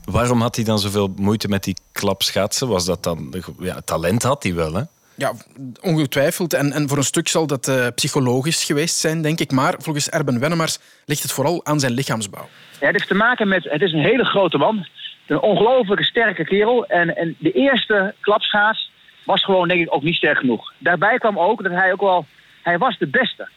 waarom 0.05 0.41
had 0.41 0.57
hij 0.57 0.65
dan 0.65 0.79
zoveel 0.79 1.13
moeite 1.17 1.49
met 1.49 1.65
die 1.65 1.77
klapschaatsen? 1.93 2.69
Was 2.69 2.85
dat 2.85 3.03
dan... 3.03 3.35
Ja, 3.59 3.81
talent 3.85 4.23
had 4.23 4.43
hij 4.43 4.55
wel, 4.55 4.75
hè? 4.75 4.83
Ja, 5.17 5.33
ongetwijfeld. 5.81 6.55
En, 6.55 6.73
en 6.73 6.89
voor 6.89 6.97
een 6.99 7.05
stuk 7.05 7.29
zal 7.29 7.47
dat 7.47 7.69
eh, 7.69 7.87
psychologisch 7.95 8.65
geweest 8.65 8.97
zijn, 8.97 9.23
denk 9.23 9.41
ik. 9.41 9.51
Maar 9.53 9.75
volgens 9.79 10.09
Erben 10.11 10.41
Wennemars 10.41 10.79
ligt 11.05 11.23
het 11.23 11.33
vooral 11.33 11.65
aan 11.65 11.81
zijn 11.81 11.93
lichaamsbouw. 11.93 12.49
Ja, 12.81 12.87
het 12.87 12.97
heeft 12.97 13.09
te 13.09 13.15
maken 13.15 13.49
met, 13.49 13.65
het 13.65 13.83
is 13.83 13.93
een 13.93 14.03
hele 14.05 14.25
grote 14.25 14.59
man. 14.59 14.87
Een 15.27 15.41
ongelooflijke 15.41 16.05
sterke 16.05 16.45
kerel. 16.45 16.87
En, 16.87 17.17
en 17.17 17.37
de 17.39 17.53
eerste 17.53 18.15
klapschaats 18.21 18.91
was 19.25 19.45
gewoon 19.45 19.69
denk 19.69 19.81
ik 19.81 19.95
ook 19.95 20.03
niet 20.03 20.15
sterk 20.15 20.39
genoeg. 20.39 20.73
Daarbij 20.79 21.19
kwam 21.19 21.39
ook 21.39 21.63
dat 21.63 21.73
hij 21.73 21.93
ook 21.93 22.01
wel, 22.01 22.27
hij 22.63 22.79
was 22.79 22.99
de 22.99 23.07
beste. 23.07 23.49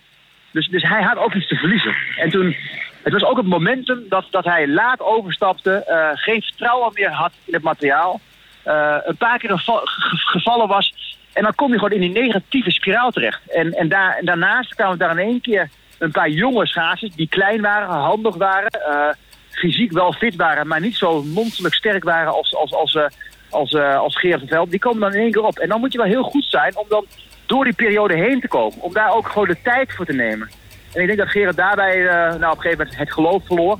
Dus, 0.51 0.67
dus 0.67 0.83
hij 0.83 1.01
had 1.03 1.17
ook 1.17 1.33
iets 1.33 1.47
te 1.47 1.55
verliezen. 1.55 1.95
En 2.17 2.29
toen, 2.29 2.55
het 3.03 3.13
was 3.13 3.23
ook 3.23 3.37
het 3.37 3.45
momentum 3.45 4.03
dat, 4.09 4.25
dat 4.31 4.45
hij 4.45 4.67
laat 4.67 4.99
overstapte, 5.01 5.71
eh, 5.73 6.09
geen 6.13 6.41
vertrouwen 6.41 6.91
meer 6.93 7.11
had 7.11 7.31
in 7.45 7.53
het 7.53 7.63
materiaal. 7.63 8.19
eh, 8.63 8.95
een 9.05 9.17
paar 9.17 9.37
keer 9.39 9.49
geval- 9.49 9.81
ge- 9.85 10.17
gevallen 10.17 10.67
was. 10.67 11.08
En 11.33 11.43
dan 11.43 11.55
kom 11.55 11.71
je 11.71 11.79
gewoon 11.79 12.01
in 12.01 12.13
die 12.13 12.21
negatieve 12.23 12.71
spiraal 12.71 13.11
terecht. 13.11 13.41
En, 13.47 13.73
en, 13.73 13.89
daar, 13.89 14.15
en 14.17 14.25
daarnaast 14.25 14.75
kwamen 14.75 14.97
daar 14.97 15.11
in 15.11 15.27
één 15.27 15.41
keer 15.41 15.69
een 15.99 16.11
paar 16.11 16.29
jonge 16.29 16.67
schaatsers 16.67 17.15
die 17.15 17.29
klein 17.29 17.61
waren, 17.61 17.87
handig 17.87 18.35
waren, 18.35 18.69
eh, 18.69 19.09
fysiek 19.49 19.91
wel 19.91 20.13
fit 20.13 20.35
waren, 20.35 20.67
maar 20.67 20.81
niet 20.81 20.95
zo 20.95 21.23
monsterlijk 21.23 21.75
sterk 21.75 22.03
waren 22.03 22.33
als, 22.33 22.55
als, 22.55 22.73
als, 22.73 22.95
eh, 22.95 23.05
als, 23.49 23.73
eh, 23.73 23.97
als 23.97 24.19
Gerard 24.19 24.39
van 24.39 24.49
Veld, 24.49 24.71
die 24.71 24.79
komen 24.79 24.99
dan 24.99 25.13
in 25.13 25.21
één 25.21 25.31
keer 25.31 25.43
op. 25.43 25.59
En 25.59 25.69
dan 25.69 25.79
moet 25.79 25.91
je 25.91 25.97
wel 25.97 26.07
heel 26.07 26.23
goed 26.23 26.45
zijn 26.45 26.77
om 26.77 26.85
dan 26.89 27.05
door 27.45 27.63
die 27.63 27.73
periode 27.73 28.15
heen 28.15 28.41
te 28.41 28.47
komen. 28.47 28.81
Om 28.81 28.93
daar 28.93 29.13
ook 29.13 29.27
gewoon 29.27 29.47
de 29.47 29.61
tijd 29.63 29.93
voor 29.93 30.05
te 30.05 30.13
nemen. 30.13 30.49
En 30.93 31.01
ik 31.01 31.07
denk 31.07 31.19
dat 31.19 31.29
Gerard 31.29 31.57
daarbij 31.57 31.97
nou, 32.03 32.33
op 32.33 32.41
een 32.41 32.61
gegeven 32.61 32.77
moment 32.77 32.97
het 32.97 33.13
geloof 33.13 33.45
verloor. 33.45 33.79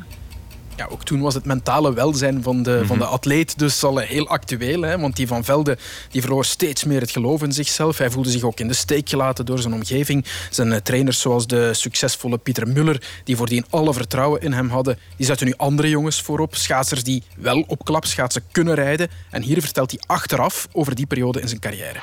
Ja, 0.80 0.88
ook 0.90 1.04
toen 1.04 1.22
was 1.22 1.34
het 1.34 1.46
mentale 1.46 1.94
welzijn 1.94 2.44
van 2.44 2.64
de, 2.64 2.86
van 2.86 2.98
de 2.98 3.06
atleet 3.06 3.60
dus 3.60 3.84
al 3.84 3.98
heel 3.98 4.28
actueel. 4.28 4.82
Hè? 4.82 5.00
Want 5.00 5.16
die 5.16 5.28
Van 5.28 5.44
Velde 5.44 5.78
die 6.12 6.22
verloor 6.22 6.46
steeds 6.46 6.84
meer 6.84 7.02
het 7.02 7.12
geloof 7.12 7.42
in 7.42 7.52
zichzelf. 7.52 7.98
Hij 7.98 8.10
voelde 8.10 8.30
zich 8.30 8.44
ook 8.44 8.60
in 8.60 8.68
de 8.68 8.74
steek 8.74 9.10
gelaten 9.10 9.46
door 9.46 9.60
zijn 9.60 9.74
omgeving. 9.74 10.26
Zijn 10.50 10.72
eh, 10.72 10.80
trainers 10.80 11.20
zoals 11.20 11.48
de 11.48 11.74
succesvolle 11.74 12.38
Pieter 12.38 12.68
Muller, 12.68 13.02
die 13.24 13.36
voordien 13.36 13.66
alle 13.70 13.94
vertrouwen 13.94 14.42
in 14.42 14.54
hem 14.54 14.70
hadden, 14.70 15.00
die 15.16 15.26
zetten 15.26 15.48
nu 15.48 15.54
andere 15.58 15.90
jongens 15.90 16.22
voorop. 16.22 16.56
Schaatsers 16.56 17.04
die 17.04 17.24
wel 17.38 17.64
op 17.68 17.86
klapschaatsen 17.86 18.44
kunnen 18.52 18.76
rijden. 18.76 19.10
En 19.30 19.42
hier 19.42 19.62
vertelt 19.62 19.92
hij 19.92 20.00
achteraf 20.06 20.68
over 20.72 20.96
die 20.96 21.06
periode 21.06 21.42
in 21.42 21.48
zijn 21.48 21.60
carrière. 21.60 22.00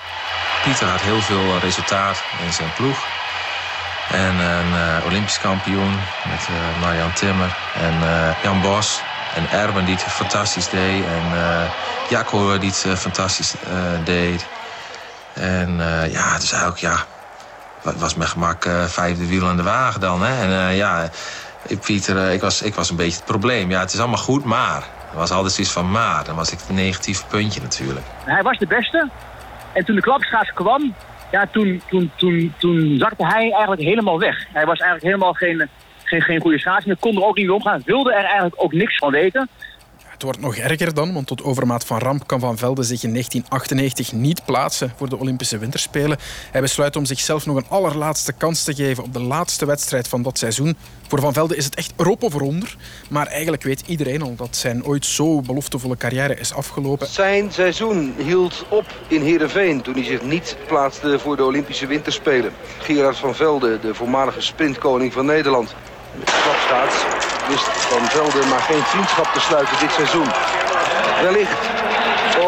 Pieter 0.64 0.88
had 0.88 1.00
heel 1.00 1.20
veel 1.20 1.58
resultaat 1.58 2.22
in 2.46 2.52
zijn 2.52 2.72
ploeg. 2.76 3.25
En 4.06 4.38
een 4.38 4.74
eh, 4.74 5.04
Olympisch 5.04 5.38
kampioen 5.38 6.06
met 6.22 6.48
eh, 6.48 6.72
Marjan 6.72 7.12
Timmer 7.12 7.56
en 7.72 8.02
eh, 8.02 8.30
Jan 8.40 8.60
Bos. 8.60 9.04
En 9.30 9.50
Erben 9.50 9.84
die 9.84 9.94
het 9.94 10.12
fantastisch 10.12 10.68
deed. 10.68 11.04
En 11.06 11.30
Jacco 12.06 12.58
die 12.58 12.70
het 12.82 12.98
fantastisch 12.98 13.56
deed. 14.00 14.48
En 15.32 15.76
ja, 16.10 16.38
dus 16.38 16.50
eigenlijk 16.52 16.80
ja, 16.80 17.04
wa- 17.82 17.96
was 17.96 18.14
met 18.14 18.28
gemak 18.28 18.68
vijfde 18.86 19.26
wiel 19.26 19.46
aan 19.48 19.56
de 19.56 19.62
wagen 19.62 20.00
dan. 20.00 20.22
Hè? 20.22 20.42
En 20.42 20.74
ja, 20.74 21.10
Pieter, 21.80 22.30
ik, 22.32 22.40
was, 22.40 22.62
ik 22.62 22.74
was 22.74 22.90
een 22.90 22.96
beetje 22.96 23.16
het 23.16 23.24
probleem. 23.24 23.70
Ja, 23.70 23.80
het 23.80 23.92
is 23.92 23.98
allemaal 23.98 24.18
goed, 24.18 24.44
maar. 24.44 24.82
Er 25.10 25.16
was 25.16 25.30
altijd 25.30 25.52
zoiets 25.52 25.72
van 25.72 25.90
maar. 25.90 26.24
Dan 26.24 26.36
was 26.36 26.52
ik 26.52 26.58
het 26.58 26.68
negatieve 26.68 27.26
puntje 27.26 27.60
natuurlijk. 27.60 28.06
Hij 28.24 28.42
was 28.42 28.58
de 28.58 28.66
beste. 28.66 29.10
En 29.72 29.84
toen 29.84 29.94
de 29.94 30.00
klapschaats 30.02 30.52
kwam, 30.52 30.96
ja, 31.30 31.46
toen, 31.52 31.82
toen, 31.88 32.10
toen, 32.16 32.54
toen 32.58 32.96
zakte 32.98 33.26
hij 33.26 33.50
eigenlijk 33.50 33.82
helemaal 33.82 34.18
weg. 34.18 34.46
Hij 34.52 34.66
was 34.66 34.78
eigenlijk 34.78 35.02
helemaal 35.02 35.32
geen, 35.32 35.68
geen, 36.04 36.22
geen 36.22 36.40
goede 36.40 36.58
schaats. 36.58 36.86
Kon 36.98 37.16
er 37.16 37.24
ook 37.24 37.36
niet 37.36 37.46
mee 37.46 37.54
omgaan. 37.54 37.82
Wilde 37.84 38.12
er 38.12 38.24
eigenlijk 38.24 38.54
ook 38.56 38.72
niks 38.72 38.96
van 38.96 39.10
weten. 39.10 39.48
Het 40.16 40.24
wordt 40.24 40.40
nog 40.40 40.56
erger 40.56 40.94
dan, 40.94 41.12
want 41.12 41.26
tot 41.26 41.42
overmaat 41.42 41.84
van 41.84 41.98
ramp 41.98 42.26
kan 42.26 42.40
Van 42.40 42.58
Velde 42.58 42.82
zich 42.82 43.02
in 43.02 43.10
1998 43.10 44.12
niet 44.12 44.44
plaatsen 44.44 44.92
voor 44.96 45.08
de 45.08 45.18
Olympische 45.18 45.58
Winterspelen. 45.58 46.18
Hij 46.50 46.60
besluit 46.60 46.96
om 46.96 47.04
zichzelf 47.04 47.46
nog 47.46 47.56
een 47.56 47.68
allerlaatste 47.68 48.32
kans 48.32 48.64
te 48.64 48.74
geven 48.74 49.04
op 49.04 49.12
de 49.12 49.22
laatste 49.22 49.66
wedstrijd 49.66 50.08
van 50.08 50.22
dat 50.22 50.38
seizoen. 50.38 50.76
Voor 51.08 51.20
Van 51.20 51.32
Velde 51.32 51.56
is 51.56 51.64
het 51.64 51.74
echt 51.74 51.92
erop 51.96 52.22
of 52.22 52.34
eronder. 52.34 52.76
Maar 53.08 53.26
eigenlijk 53.26 53.62
weet 53.62 53.82
iedereen 53.86 54.22
al 54.22 54.34
dat 54.36 54.56
zijn 54.56 54.84
ooit 54.84 55.06
zo 55.06 55.40
beloftevolle 55.40 55.96
carrière 55.96 56.38
is 56.38 56.52
afgelopen. 56.52 57.06
Zijn 57.06 57.52
seizoen 57.52 58.14
hield 58.16 58.64
op 58.68 58.86
in 59.08 59.22
Heerenveen 59.22 59.82
toen 59.82 59.94
hij 59.94 60.04
zich 60.04 60.22
niet 60.22 60.56
plaatste 60.66 61.18
voor 61.18 61.36
de 61.36 61.44
Olympische 61.44 61.86
Winterspelen. 61.86 62.52
Gerard 62.78 63.16
van 63.16 63.34
Velde, 63.34 63.78
de 63.80 63.94
voormalige 63.94 64.40
sprintkoning 64.40 65.12
van 65.12 65.26
Nederland. 65.26 65.74
De 66.20 66.32
klapschaats 66.42 66.96
wist 67.48 67.64
Van 67.64 68.08
Velde 68.08 68.46
maar 68.46 68.60
geen 68.60 68.82
vriendschap 68.82 69.32
te 69.32 69.40
sluiten 69.40 69.78
dit 69.80 69.92
seizoen. 69.92 70.28
Wellicht 71.22 71.62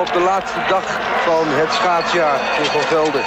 op 0.00 0.12
de 0.12 0.20
laatste 0.20 0.60
dag 0.68 0.84
van 1.24 1.44
het 1.48 1.72
schaatsjaar 1.72 2.38
voor 2.56 2.64
Van 2.64 2.80
Velde. 2.80 3.20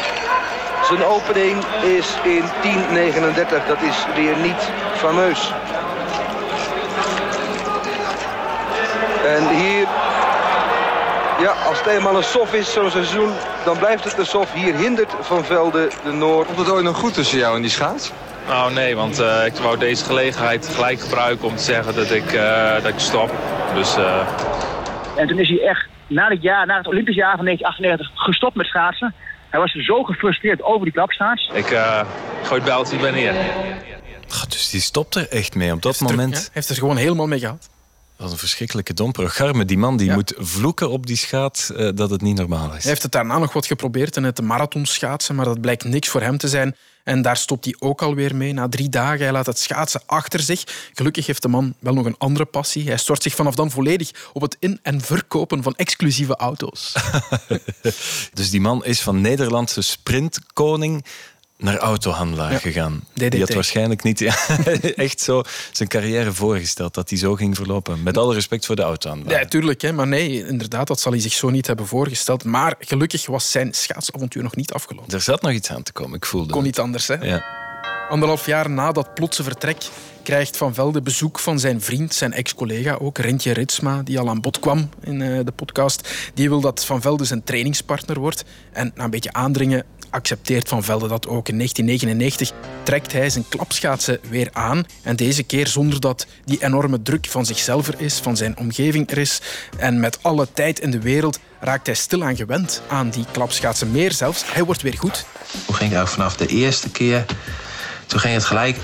Zijn 0.87 1.03
opening 1.03 1.63
is 1.81 2.07
in 2.23 2.43
10.39. 2.43 3.67
Dat 3.67 3.81
is 3.81 4.05
weer 4.15 4.37
niet 4.37 4.69
fameus. 4.95 5.53
En 9.25 9.49
hier, 9.49 9.87
ja, 11.39 11.51
als 11.67 11.77
het 11.77 11.87
eenmaal 11.87 12.15
een 12.15 12.23
sof 12.23 12.53
is, 12.53 12.73
zo'n 12.73 12.91
seizoen, 12.91 13.31
dan 13.63 13.77
blijft 13.77 14.03
het 14.03 14.17
een 14.17 14.25
sof. 14.25 14.53
Hier 14.53 14.75
hindert 14.75 15.13
Van 15.21 15.43
Velde 15.43 15.89
de 16.03 16.11
Noord. 16.11 16.45
Komt 16.45 16.59
het 16.59 16.69
ooit 16.69 16.83
nog 16.83 16.97
goed 16.97 17.13
tussen 17.13 17.37
jou 17.37 17.55
en 17.55 17.61
die 17.61 17.71
schaats? 17.71 18.11
Nou 18.47 18.73
nee, 18.73 18.95
want 18.95 19.19
eh, 19.19 19.45
ik 19.45 19.53
wou 19.53 19.77
deze 19.77 20.05
gelegenheid 20.05 20.67
gelijk 20.67 20.99
gebruiken 20.99 21.47
om 21.47 21.55
te 21.55 21.63
zeggen 21.63 21.95
dat 21.95 22.11
ik, 22.11 22.31
eh, 22.33 22.73
dat 22.73 22.87
ik 22.93 22.99
stop. 22.99 23.31
Dus 23.75 23.95
eh, 23.95 24.27
En 25.15 25.27
toen 25.27 25.39
is 25.39 25.49
hij 25.49 25.61
echt 25.61 25.85
na 26.07 26.27
het, 26.27 26.41
jaar, 26.41 26.65
na 26.65 26.77
het 26.77 26.87
Olympisch 26.87 27.15
jaar 27.15 27.35
van 27.35 27.45
1998 27.45 28.25
gestopt 28.25 28.55
met 28.55 28.65
schaatsen. 28.65 29.13
Hij 29.49 29.59
was 29.59 29.71
zo 29.71 30.03
gefrustreerd 30.03 30.63
over 30.63 30.83
die 30.83 30.93
klapschaats. 30.93 31.49
ik 31.53 31.71
eh, 31.71 32.01
gooi 32.43 32.55
het 32.61 32.63
bijltje 32.69 32.97
bij 32.97 33.11
neer. 33.11 33.33
Ah, 34.29 34.43
Dus 34.49 34.69
die 34.69 34.81
stopt 34.81 35.15
er 35.15 35.27
echt 35.29 35.55
mee 35.55 35.73
op 35.73 35.81
dat 35.81 35.99
Hij 35.99 36.07
moment. 36.09 36.49
heeft 36.53 36.69
er 36.69 36.75
gewoon 36.75 36.97
helemaal 36.97 37.27
mee 37.27 37.39
gehad. 37.39 37.69
Wat 38.17 38.31
een 38.31 38.37
verschrikkelijke 38.37 38.93
domper. 38.93 39.29
Garme, 39.29 39.65
die 39.65 39.77
man 39.77 39.97
die 39.97 40.11
moet 40.11 40.33
vloeken 40.37 40.89
op 40.89 41.05
die 41.07 41.15
schaat 41.17 41.71
eh, 41.77 41.89
dat 41.95 42.09
het 42.09 42.21
niet 42.21 42.37
normaal 42.37 42.65
is. 42.73 42.81
Hij 42.81 42.89
heeft 42.91 43.03
het 43.03 43.11
daarna 43.11 43.37
nog 43.37 43.53
wat 43.53 43.65
geprobeerd 43.65 44.15
in 44.15 44.23
het 44.23 44.41
marathonschaatsen, 44.41 45.35
maar 45.35 45.45
dat 45.45 45.61
blijkt 45.61 45.83
niks 45.83 46.07
voor 46.09 46.21
hem 46.21 46.37
te 46.37 46.47
zijn. 46.47 46.75
En 47.03 47.21
daar 47.21 47.37
stopt 47.37 47.65
hij 47.65 47.75
ook 47.79 48.01
alweer 48.01 48.35
mee. 48.35 48.53
Na 48.53 48.69
drie 48.69 48.89
dagen, 48.89 49.19
hij 49.23 49.31
laat 49.31 49.45
het 49.45 49.59
schaatsen 49.59 50.01
achter 50.05 50.39
zich. 50.39 50.63
Gelukkig 50.93 51.25
heeft 51.25 51.41
de 51.41 51.47
man 51.47 51.73
wel 51.79 51.93
nog 51.93 52.05
een 52.05 52.17
andere 52.17 52.45
passie. 52.45 52.87
Hij 52.87 52.97
stort 52.97 53.23
zich 53.23 53.35
vanaf 53.35 53.55
dan 53.55 53.71
volledig 53.71 54.11
op 54.33 54.41
het 54.41 54.57
in- 54.59 54.79
en 54.81 55.01
verkopen 55.01 55.63
van 55.63 55.75
exclusieve 55.75 56.35
auto's. 56.35 56.93
Dus 58.33 58.49
die 58.49 58.61
man 58.61 58.85
is 58.85 59.01
van 59.01 59.21
Nederlandse 59.21 59.81
sprintkoning 59.81 61.05
naar 61.61 61.77
autohandelaar 61.77 62.51
Ja. 62.51 62.57
gegaan. 62.57 63.03
DDT. 63.13 63.31
Die 63.31 63.39
had 63.39 63.53
waarschijnlijk 63.53 64.03
niet 64.03 64.19
ja, 64.19 64.35
echt 64.95 65.19
zo 65.21 65.41
zijn 65.71 65.89
carrière 65.89 66.33
voorgesteld 66.33 66.93
dat 66.93 67.09
hij 67.09 67.17
zo 67.19 67.35
ging 67.35 67.55
verlopen. 67.55 68.03
Met 68.03 68.17
alle 68.17 68.33
respect 68.33 68.65
voor 68.65 68.75
de 68.75 68.81
autohandelaar. 68.81 69.39
Ja, 69.41 69.47
tuurlijk. 69.47 69.81
Hè. 69.81 69.91
Maar 69.93 70.07
nee, 70.07 70.47
inderdaad, 70.47 70.87
dat 70.87 70.99
zal 70.99 71.11
hij 71.11 71.21
zich 71.21 71.33
zo 71.33 71.49
niet 71.49 71.67
hebben 71.67 71.87
voorgesteld. 71.87 72.43
Maar 72.43 72.75
gelukkig 72.79 73.25
was 73.25 73.51
zijn 73.51 73.73
schaatsavontuur 73.73 74.43
nog 74.43 74.55
niet 74.55 74.73
afgelopen. 74.73 75.13
Er 75.13 75.21
zat 75.21 75.41
nog 75.41 75.51
iets 75.51 75.69
aan 75.71 75.83
te 75.83 75.91
komen, 75.91 76.15
ik 76.17 76.25
voelde 76.25 76.47
Kon 76.47 76.55
het. 76.57 76.65
niet 76.65 76.79
anders, 76.79 77.07
hè? 77.07 77.15
Ja. 77.15 77.59
Anderhalf 78.09 78.45
jaar 78.45 78.69
na 78.69 78.91
dat 78.91 79.13
plotse 79.13 79.43
vertrek 79.43 79.77
krijgt 80.23 80.57
Van 80.57 80.73
Velde 80.73 81.01
bezoek 81.01 81.39
van 81.39 81.59
zijn 81.59 81.81
vriend, 81.81 82.13
zijn 82.13 82.33
ex-collega 82.33 82.93
ook, 82.95 83.17
Rentje 83.17 83.51
Ritsma, 83.51 84.01
die 84.03 84.19
al 84.19 84.29
aan 84.29 84.41
bod 84.41 84.59
kwam 84.59 84.89
in 85.03 85.21
eh, 85.21 85.39
de 85.45 85.51
podcast. 85.51 86.09
Die 86.33 86.49
wil 86.49 86.61
dat 86.61 86.85
Van 86.85 87.01
Velde 87.01 87.25
zijn 87.25 87.43
trainingspartner 87.43 88.19
wordt. 88.19 88.43
En 88.71 88.91
na 88.95 89.03
een 89.03 89.09
beetje 89.09 89.33
aandringen 89.33 89.83
accepteert 90.11 90.67
Van 90.67 90.83
Velde 90.83 91.07
dat 91.07 91.27
ook. 91.27 91.49
In 91.49 91.55
1999 91.55 92.51
trekt 92.83 93.11
hij 93.11 93.29
zijn 93.29 93.45
klapschaatsen 93.49 94.19
weer 94.29 94.49
aan. 94.51 94.85
En 95.03 95.15
deze 95.15 95.43
keer 95.43 95.67
zonder 95.67 95.99
dat 95.99 96.25
die 96.45 96.63
enorme 96.63 97.01
druk 97.01 97.27
van 97.29 97.45
zichzelf 97.45 97.87
er 97.87 98.01
is, 98.01 98.19
van 98.19 98.37
zijn 98.37 98.57
omgeving 98.57 99.11
er 99.11 99.17
is. 99.17 99.41
En 99.77 99.99
met 99.99 100.19
alle 100.21 100.47
tijd 100.53 100.79
in 100.79 100.91
de 100.91 100.99
wereld 100.99 101.39
raakt 101.59 101.85
hij 101.85 101.95
stilaan 101.95 102.35
gewend 102.35 102.81
aan 102.87 103.09
die 103.09 103.25
klapschaatsen. 103.31 103.91
Meer 103.91 104.11
zelfs, 104.11 104.43
hij 104.53 104.63
wordt 104.63 104.81
weer 104.81 104.97
goed. 104.97 105.25
Toen 105.65 105.75
ging 105.75 105.97
ik 105.97 106.07
vanaf 106.07 106.35
de 106.35 106.47
eerste 106.47 106.89
keer... 106.89 107.25
Toen 108.05 108.19
ging 108.19 108.33
het 108.33 108.43
gelijk... 108.43 108.77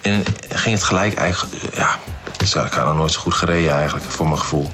En 0.00 0.24
ging 0.48 0.74
het 0.74 0.84
gelijk 0.84 1.14
eigenlijk... 1.14 1.74
Ja, 1.74 1.98
dus 2.36 2.54
ik 2.54 2.72
had 2.72 2.86
nog 2.86 2.96
nooit 2.96 3.12
zo 3.12 3.20
goed 3.20 3.34
gereden 3.34 3.72
eigenlijk, 3.72 4.04
voor 4.04 4.26
mijn 4.26 4.38
gevoel. 4.38 4.70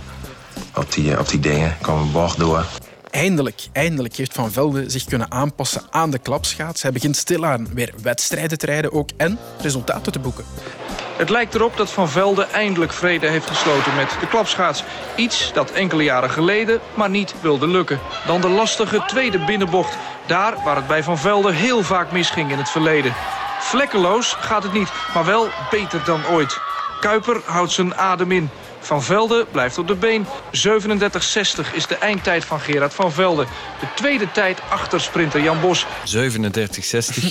Op 0.75 0.93
die, 0.93 1.13
eh, 1.13 1.19
op 1.19 1.29
die 1.29 1.41
dingen. 1.41 1.69
Ik 1.69 1.77
kwam 1.81 2.01
een 2.01 2.13
bocht 2.13 2.39
door. 2.39 2.65
Eindelijk, 3.11 3.67
eindelijk 3.73 4.17
heeft 4.17 4.33
Van 4.33 4.51
Velde 4.51 4.91
zich 4.91 5.05
kunnen 5.05 5.31
aanpassen 5.31 5.83
aan 5.91 6.11
de 6.11 6.19
klapschaats. 6.19 6.83
Hij 6.83 6.93
begint 6.93 7.17
stilaan 7.17 7.69
weer 7.75 7.95
wedstrijden 8.03 8.59
te 8.59 8.67
rijden 8.67 8.93
ook 8.93 9.09
en 9.17 9.39
resultaten 9.61 10.13
te 10.13 10.19
boeken. 10.19 10.45
Het 11.17 11.31
lijkt 11.31 11.55
erop 11.55 11.77
dat 11.77 11.91
Van 11.91 12.09
Velde 12.09 12.43
eindelijk 12.43 12.93
vrede 12.93 13.27
heeft 13.27 13.47
gesloten 13.47 13.95
met 13.97 14.17
de 14.21 14.29
klapschaats. 14.29 14.85
Iets 15.17 15.53
dat 15.53 15.71
enkele 15.71 16.03
jaren 16.03 16.31
geleden 16.31 16.81
maar 16.95 17.11
niet 17.11 17.35
wilde 17.41 17.69
lukken. 17.69 18.01
Dan 18.27 18.41
de 18.41 18.49
lastige 18.49 19.05
tweede 19.07 19.45
binnenbocht. 19.45 19.97
Daar 20.27 20.55
waar 20.65 20.77
het 20.77 20.87
bij 20.87 21.03
Van 21.03 21.19
Velde 21.19 21.53
heel 21.53 21.83
vaak 21.83 22.13
misging 22.13 22.51
in 22.51 22.59
het 22.59 22.71
verleden. 22.71 23.15
Vlekkeloos 23.61 24.33
gaat 24.33 24.63
het 24.63 24.73
niet, 24.73 24.93
maar 25.15 25.25
wel 25.25 25.49
beter 25.71 26.05
dan 26.05 26.27
ooit. 26.27 26.59
Kuiper 27.01 27.41
houdt 27.45 27.73
zijn 27.73 27.95
adem 27.95 28.33
in. 28.33 28.51
Van 28.91 29.03
Velde 29.03 29.47
blijft 29.51 29.79
op 29.79 29.87
de 29.87 29.95
been. 29.95 30.27
37,60 30.27 31.75
is 31.75 31.87
de 31.87 31.97
eindtijd 32.01 32.45
van 32.45 32.61
Gerard 32.61 32.95
van 32.95 33.13
Velde. 33.13 33.47
De 33.81 33.87
tweede 33.95 34.31
tijd 34.31 34.61
achter 34.71 35.01
sprinter 35.01 35.43
Jan 35.43 35.61
Bos. 35.61 35.87
37,60 35.87 35.91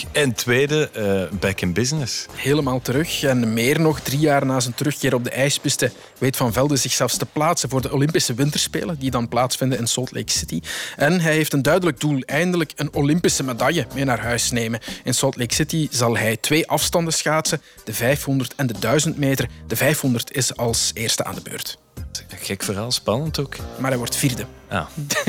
en 0.12 0.34
tweede, 0.34 0.90
eh, 0.94 1.40
back 1.40 1.62
in 1.62 1.74
business. 1.74 2.26
Helemaal 2.36 2.82
terug 2.82 3.24
en 3.24 3.54
meer 3.54 3.80
nog, 3.80 4.00
drie 4.00 4.20
jaar 4.20 4.46
na 4.46 4.60
zijn 4.60 4.74
terugkeer 4.74 5.14
op 5.14 5.24
de 5.24 5.30
ijspiste, 5.30 5.92
weet 6.20 6.38
Van 6.38 6.54
Velde 6.54 6.76
zich 6.76 6.92
zelfs 6.92 7.18
te 7.18 7.26
plaatsen 7.26 7.70
voor 7.70 7.82
de 7.82 7.94
Olympische 7.94 8.34
Winterspelen, 8.34 9.00
die 9.00 9.12
dan 9.12 9.28
plaatsvinden 9.28 9.78
in 9.78 9.88
Salt 9.88 10.12
Lake 10.12 10.32
City. 10.32 10.62
En 10.96 11.22
hij 11.22 11.34
heeft 11.34 11.54
een 11.54 11.62
duidelijk 11.62 12.00
doel, 12.00 12.22
eindelijk 12.22 12.72
een 12.76 12.94
Olympische 12.94 13.44
medaille 13.44 13.88
mee 13.94 14.06
naar 14.06 14.20
huis 14.20 14.52
nemen. 14.52 14.80
In 15.04 15.14
Salt 15.14 15.38
Lake 15.38 15.54
City 15.54 15.88
zal 15.92 16.18
hij 16.18 16.38
twee 16.38 16.68
afstanden 16.68 17.14
schaatsen, 17.14 17.62
de 17.84 17.94
500 17.94 18.56
en 18.56 18.68
de 18.68 18.80
1000 18.80 19.18
meter. 19.18 19.50
De 19.68 19.76
500 19.76 20.36
is 20.36 20.56
als 20.56 20.92
eerste 20.94 21.24
aan 21.24 21.36
de 21.36 21.42
beurt. 21.42 21.78
Gek 22.42 22.64
verhaal, 22.64 22.92
spannend 22.92 23.40
ook. 23.40 23.56
Maar 23.80 23.90
hij 23.90 23.98
wordt 23.98 24.16
vierde. 24.16 24.46
Ah. 24.68 24.86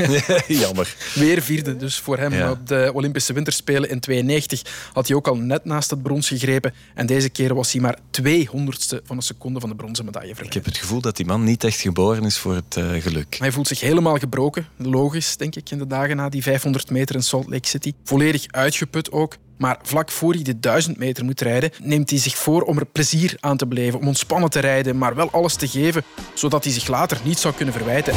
Jammer. 0.47 0.95
Weer 1.15 1.41
vierde 1.41 1.77
dus 1.77 1.97
voor 1.99 2.17
hem. 2.17 2.33
Ja. 2.33 2.51
Op 2.51 2.67
de 2.67 2.91
Olympische 2.93 3.33
Winterspelen 3.33 3.89
in 3.89 3.99
92 3.99 4.89
had 4.93 5.07
hij 5.07 5.15
ook 5.15 5.27
al 5.27 5.35
net 5.35 5.65
naast 5.65 5.89
het 5.89 6.01
brons 6.01 6.27
gegrepen. 6.27 6.73
En 6.95 7.05
deze 7.05 7.29
keer 7.29 7.53
was 7.55 7.71
hij 7.71 7.81
maar 7.81 7.97
200ste 8.21 9.03
van 9.03 9.15
een 9.15 9.21
seconde 9.21 9.59
van 9.59 9.69
de 9.69 9.75
bronzen 9.75 10.05
medaille 10.05 10.29
Ik 10.29 10.35
verwijderd. 10.35 10.65
heb 10.65 10.73
het 10.73 10.83
gevoel 10.83 11.01
dat 11.01 11.15
die 11.17 11.25
man 11.25 11.43
niet 11.43 11.63
echt 11.63 11.79
geboren 11.79 12.23
is 12.23 12.37
voor 12.37 12.55
het 12.55 12.75
eh, 12.77 13.01
geluk. 13.01 13.35
Hij 13.39 13.51
voelt 13.51 13.67
zich 13.67 13.79
helemaal 13.79 14.17
gebroken. 14.17 14.67
Logisch, 14.77 15.37
denk 15.37 15.55
ik, 15.55 15.69
in 15.69 15.77
de 15.77 15.87
dagen 15.87 16.15
na 16.15 16.29
die 16.29 16.43
500 16.43 16.89
meter 16.89 17.15
in 17.15 17.23
Salt 17.23 17.49
Lake 17.49 17.67
City. 17.67 17.93
Volledig 18.03 18.45
uitgeput 18.47 19.11
ook. 19.11 19.35
Maar 19.61 19.77
vlak 19.83 20.11
voor 20.11 20.33
hij 20.33 20.43
de 20.43 20.59
1000 20.59 20.97
meter 20.97 21.25
moet 21.25 21.41
rijden, 21.41 21.71
neemt 21.83 22.09
hij 22.09 22.19
zich 22.19 22.37
voor 22.37 22.61
om 22.61 22.77
er 22.77 22.85
plezier 22.85 23.37
aan 23.39 23.57
te 23.57 23.67
beleven. 23.67 23.99
Om 23.99 24.07
ontspannen 24.07 24.49
te 24.49 24.59
rijden, 24.59 24.97
maar 24.97 25.15
wel 25.15 25.31
alles 25.31 25.55
te 25.55 25.67
geven, 25.67 26.03
zodat 26.33 26.63
hij 26.63 26.73
zich 26.73 26.87
later 26.87 27.17
niet 27.23 27.39
zou 27.39 27.53
kunnen 27.53 27.73
verwijten. 27.73 28.13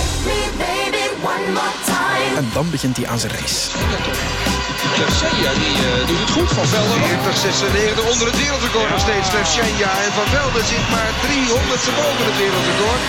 En 2.36 2.47
dan 2.55 2.70
begint 2.70 2.97
hij 2.97 3.07
aan 3.07 3.18
zijn 3.18 3.32
reis. 3.32 3.70
Lefsenia 4.99 5.53
die 5.62 5.76
eh, 5.88 6.07
doet 6.07 6.20
het 6.20 6.30
goed. 6.30 6.49
Van 6.49 6.66
Velden 6.66 7.03
40, 7.03 7.36
96 7.36 8.12
onder 8.12 8.26
het 8.26 8.36
wereldrecord 8.42 8.90
nog 8.90 9.01
steeds. 9.01 9.32
Lefsenia 9.32 9.90
en 10.05 10.12
Van 10.18 10.28
Velden 10.34 10.64
zit 10.72 10.86
maar 10.95 11.11
300ste 11.26 11.92
boven 11.99 12.24
het 12.28 12.36
wereldrecord. 12.42 13.03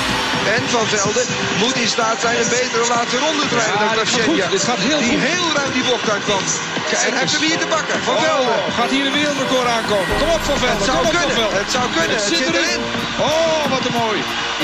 En 0.55 0.61
Van 0.75 0.85
Velden 0.93 1.25
moet 1.61 1.75
in 1.83 1.87
staat 1.95 2.17
zijn 2.25 2.37
een 2.41 2.49
betere 2.59 2.85
laatste 2.93 3.17
ronde 3.25 3.43
te 3.51 3.55
rijden 3.55 3.79
Ja, 3.79 4.41
dan. 4.41 4.49
Dit 4.55 4.63
gaat 4.69 4.81
heel 4.89 4.99
die 4.99 5.09
goed. 5.17 5.27
heel 5.31 5.47
ruim 5.57 5.71
die 5.77 5.85
bocht 5.91 6.07
uitkwam. 6.15 6.43
Kijk 6.89 7.01
en 7.07 7.11
hij 7.11 7.19
heeft 7.23 7.31
hem 7.37 7.41
hier 7.49 7.59
te 7.63 7.69
bakken. 7.75 7.97
Van 8.07 8.17
Velden. 8.25 8.55
Oh, 8.59 8.75
gaat 8.77 8.91
hier 8.95 9.05
een 9.09 9.17
wereldrecord 9.21 9.67
aankomen? 9.77 10.13
Kom 10.21 10.29
op 10.37 10.43
Van 10.49 10.57
Velden. 10.63 10.77
Het 10.77 10.89
zou 10.91 10.99
kunnen. 11.17 11.35
Velden. 11.41 11.57
Het 11.63 11.71
zou 11.77 11.85
kunnen. 11.97 12.15
Het 12.17 12.23
Het 12.25 12.33
zit 12.33 12.37
zit 12.45 12.55
erin. 12.59 12.63
erin. 12.67 12.81
Oh, 13.29 13.61
wat 13.73 13.83
een 13.89 13.97
mooi. 14.03 14.19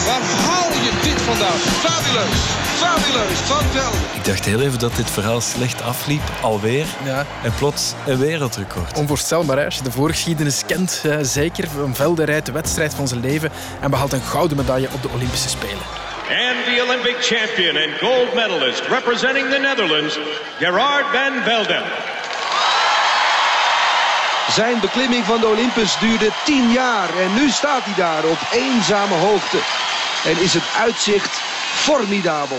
Waar 0.06 0.22
haal 0.46 0.70
je 0.70 0.90
dit 1.02 1.22
vandaan? 1.22 1.58
Fabuleus. 1.58 2.40
Fabuleus. 2.82 3.38
Van 3.38 3.64
Velden. 3.72 4.00
Ik 4.14 4.24
dacht 4.24 4.44
heel 4.44 4.60
even 4.60 4.78
dat 4.78 4.96
dit 4.96 5.10
verhaal 5.10 5.40
slecht 5.40 5.82
afliep, 5.82 6.22
alweer. 6.40 6.86
Ja. 7.04 7.26
En 7.42 7.52
plots 7.58 7.92
een 8.06 8.18
wereldrecord. 8.18 8.98
Onvoorstelbaar 8.98 9.56
hè? 9.58 9.64
als 9.64 9.76
je 9.76 9.82
de 9.82 9.90
voorgeschiedenis 9.92 10.62
kent. 10.66 11.00
eh, 11.04 11.16
zeker. 11.22 11.68
Van 11.68 11.94
Velden 11.94 12.24
rijdt 12.24 12.46
de 12.46 12.52
wedstrijd 12.52 12.94
van 12.94 13.08
zijn 13.08 13.20
leven 13.20 13.50
en 13.80 13.90
behaalt 13.90 14.12
een 14.12 14.22
gouden 14.22 14.56
medaille 14.56 14.88
op 14.92 15.02
de 15.02 15.08
Olympische 15.14 15.48
Spelen. 15.48 15.86
And 16.28 16.64
the 16.64 16.82
Olympic 16.86 17.16
champion 17.20 17.76
and 17.76 17.98
gold 18.00 18.34
medalist 18.34 18.82
representing 18.88 19.50
the 19.50 19.58
Netherlands, 19.58 20.18
Gerard 20.58 21.04
van 21.12 21.42
Velden. 21.44 21.82
Zijn 24.48 24.80
beklimming 24.80 25.24
van 25.24 25.40
de 25.40 25.46
Olympus 25.46 25.98
duurde 25.98 26.28
10 26.44 26.70
jaar 26.72 27.08
en 27.18 27.34
nu 27.34 27.48
staat 27.50 27.84
hij 27.84 27.94
daar 27.94 28.24
op 28.24 28.38
eenzame 28.52 29.14
hoogte. 29.14 29.58
En 30.24 30.42
is 30.42 30.54
het 30.54 30.62
uitzicht 30.80 31.40
formidabel. 31.84 32.58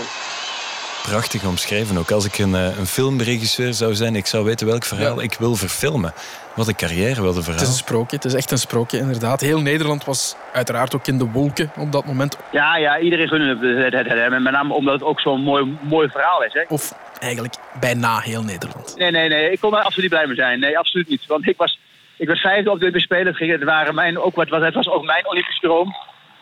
Prachtig 1.02 1.44
omschreven 1.44 1.98
ook. 1.98 2.10
Als 2.10 2.24
ik 2.24 2.38
een, 2.38 2.54
eh, 2.54 2.78
een 2.78 2.86
filmregisseur 2.86 3.74
zou 3.74 3.94
zijn, 3.94 4.16
ik 4.16 4.26
zou 4.26 4.44
weten 4.44 4.66
welk 4.66 4.84
verhaal 4.84 5.16
Ja. 5.16 5.22
ik 5.22 5.36
wil 5.38 5.54
verfilmen. 5.56 6.12
Wat 6.54 6.68
een 6.68 6.76
carrière, 6.76 7.22
wat 7.22 7.30
een 7.30 7.36
Het 7.36 7.44
verhaal. 7.44 7.62
is 7.62 7.68
een 7.68 7.74
sprookje, 7.74 8.16
het 8.16 8.24
is 8.24 8.34
echt 8.34 8.50
een 8.50 8.58
sprookje, 8.58 8.98
inderdaad. 8.98 9.40
Heel 9.40 9.60
Nederland 9.60 10.04
was 10.04 10.36
uiteraard 10.52 10.94
ook 10.94 11.06
in 11.06 11.18
de 11.18 11.24
wolken 11.32 11.72
op 11.76 11.92
dat 11.92 12.04
moment. 12.04 12.36
Ja, 12.50 12.76
ja, 12.76 12.98
iedereen 12.98 13.28
gunnen 13.28 13.48
het, 13.48 13.84
het, 13.84 13.92
het, 14.08 14.18
het. 14.20 14.42
Met 14.42 14.52
name 14.52 14.74
omdat 14.74 14.94
het 14.94 15.02
ook 15.02 15.20
zo'n 15.20 15.40
mooi, 15.42 15.78
mooi 15.82 16.08
verhaal 16.08 16.44
is. 16.44 16.52
Hè. 16.52 16.62
Of 16.68 16.92
eigenlijk 17.24 17.54
bijna 17.80 18.18
heel 18.18 18.42
Nederland. 18.42 18.94
Nee, 18.96 19.10
nee, 19.10 19.28
nee. 19.28 19.50
Ik 19.50 19.60
kon 19.60 19.76
er 19.76 19.82
absoluut 19.82 20.10
blij 20.10 20.26
mee 20.26 20.36
zijn. 20.36 20.60
Nee, 20.60 20.78
absoluut 20.78 21.08
niet. 21.08 21.26
Want 21.26 21.48
ik 21.48 21.56
was, 21.56 21.78
ik 22.16 22.28
was 22.28 22.40
vijfde 22.40 22.70
op 22.70 22.76
de 22.76 22.80
Olympische 22.80 23.14
Spelen. 23.14 23.50
Het, 23.50 23.64
waren 23.64 23.94
mijn, 23.94 24.18
ook, 24.18 24.34
wat, 24.34 24.50
het 24.50 24.74
was 24.74 24.88
ook 24.88 25.04
mijn 25.04 25.26
Olympische 25.26 25.60
droom. 25.60 25.94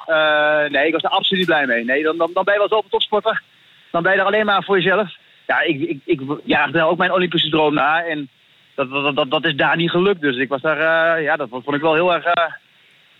Eh, 0.07 0.65
nee, 0.69 0.87
ik 0.87 0.93
was 0.93 1.03
er 1.03 1.11
absoluut 1.11 1.39
niet 1.39 1.55
blij 1.55 1.67
mee. 1.67 1.85
Nee, 1.85 2.03
dan, 2.03 2.17
dan, 2.17 2.31
dan 2.35 2.45
ben 2.45 2.53
je 2.55 2.61
wel 2.61 2.69
zoveel 2.69 2.91
topsporter. 2.91 3.43
Dan 3.91 4.03
ben 4.03 4.13
je 4.13 4.19
er 4.19 4.27
alleen 4.27 4.47
maar 4.47 4.65
voor 4.65 4.77
jezelf. 4.81 5.17
Ja, 5.47 5.61
ik, 5.61 5.81
ik, 5.81 6.01
ik 6.05 6.21
jaagde 6.45 6.83
ook 6.83 6.99
mijn 6.99 7.13
Olympische 7.13 7.51
droom 7.51 7.75
na. 7.75 8.05
En 8.05 8.29
dat, 8.75 8.91
dat, 8.91 9.17
dat, 9.17 9.31
dat 9.31 9.45
is 9.45 9.57
daar 9.57 9.77
niet 9.77 9.91
gelukt. 9.91 10.21
Dus 10.21 10.37
ik 10.37 10.49
was 10.49 10.61
daar, 10.61 11.17
eh, 11.17 11.23
ja, 11.23 11.37
dat 11.37 11.49
vond 11.49 11.75
ik 11.75 11.81
wel 11.81 11.95
heel 11.95 12.15
erg... 12.15 12.25
eh, 12.25 12.53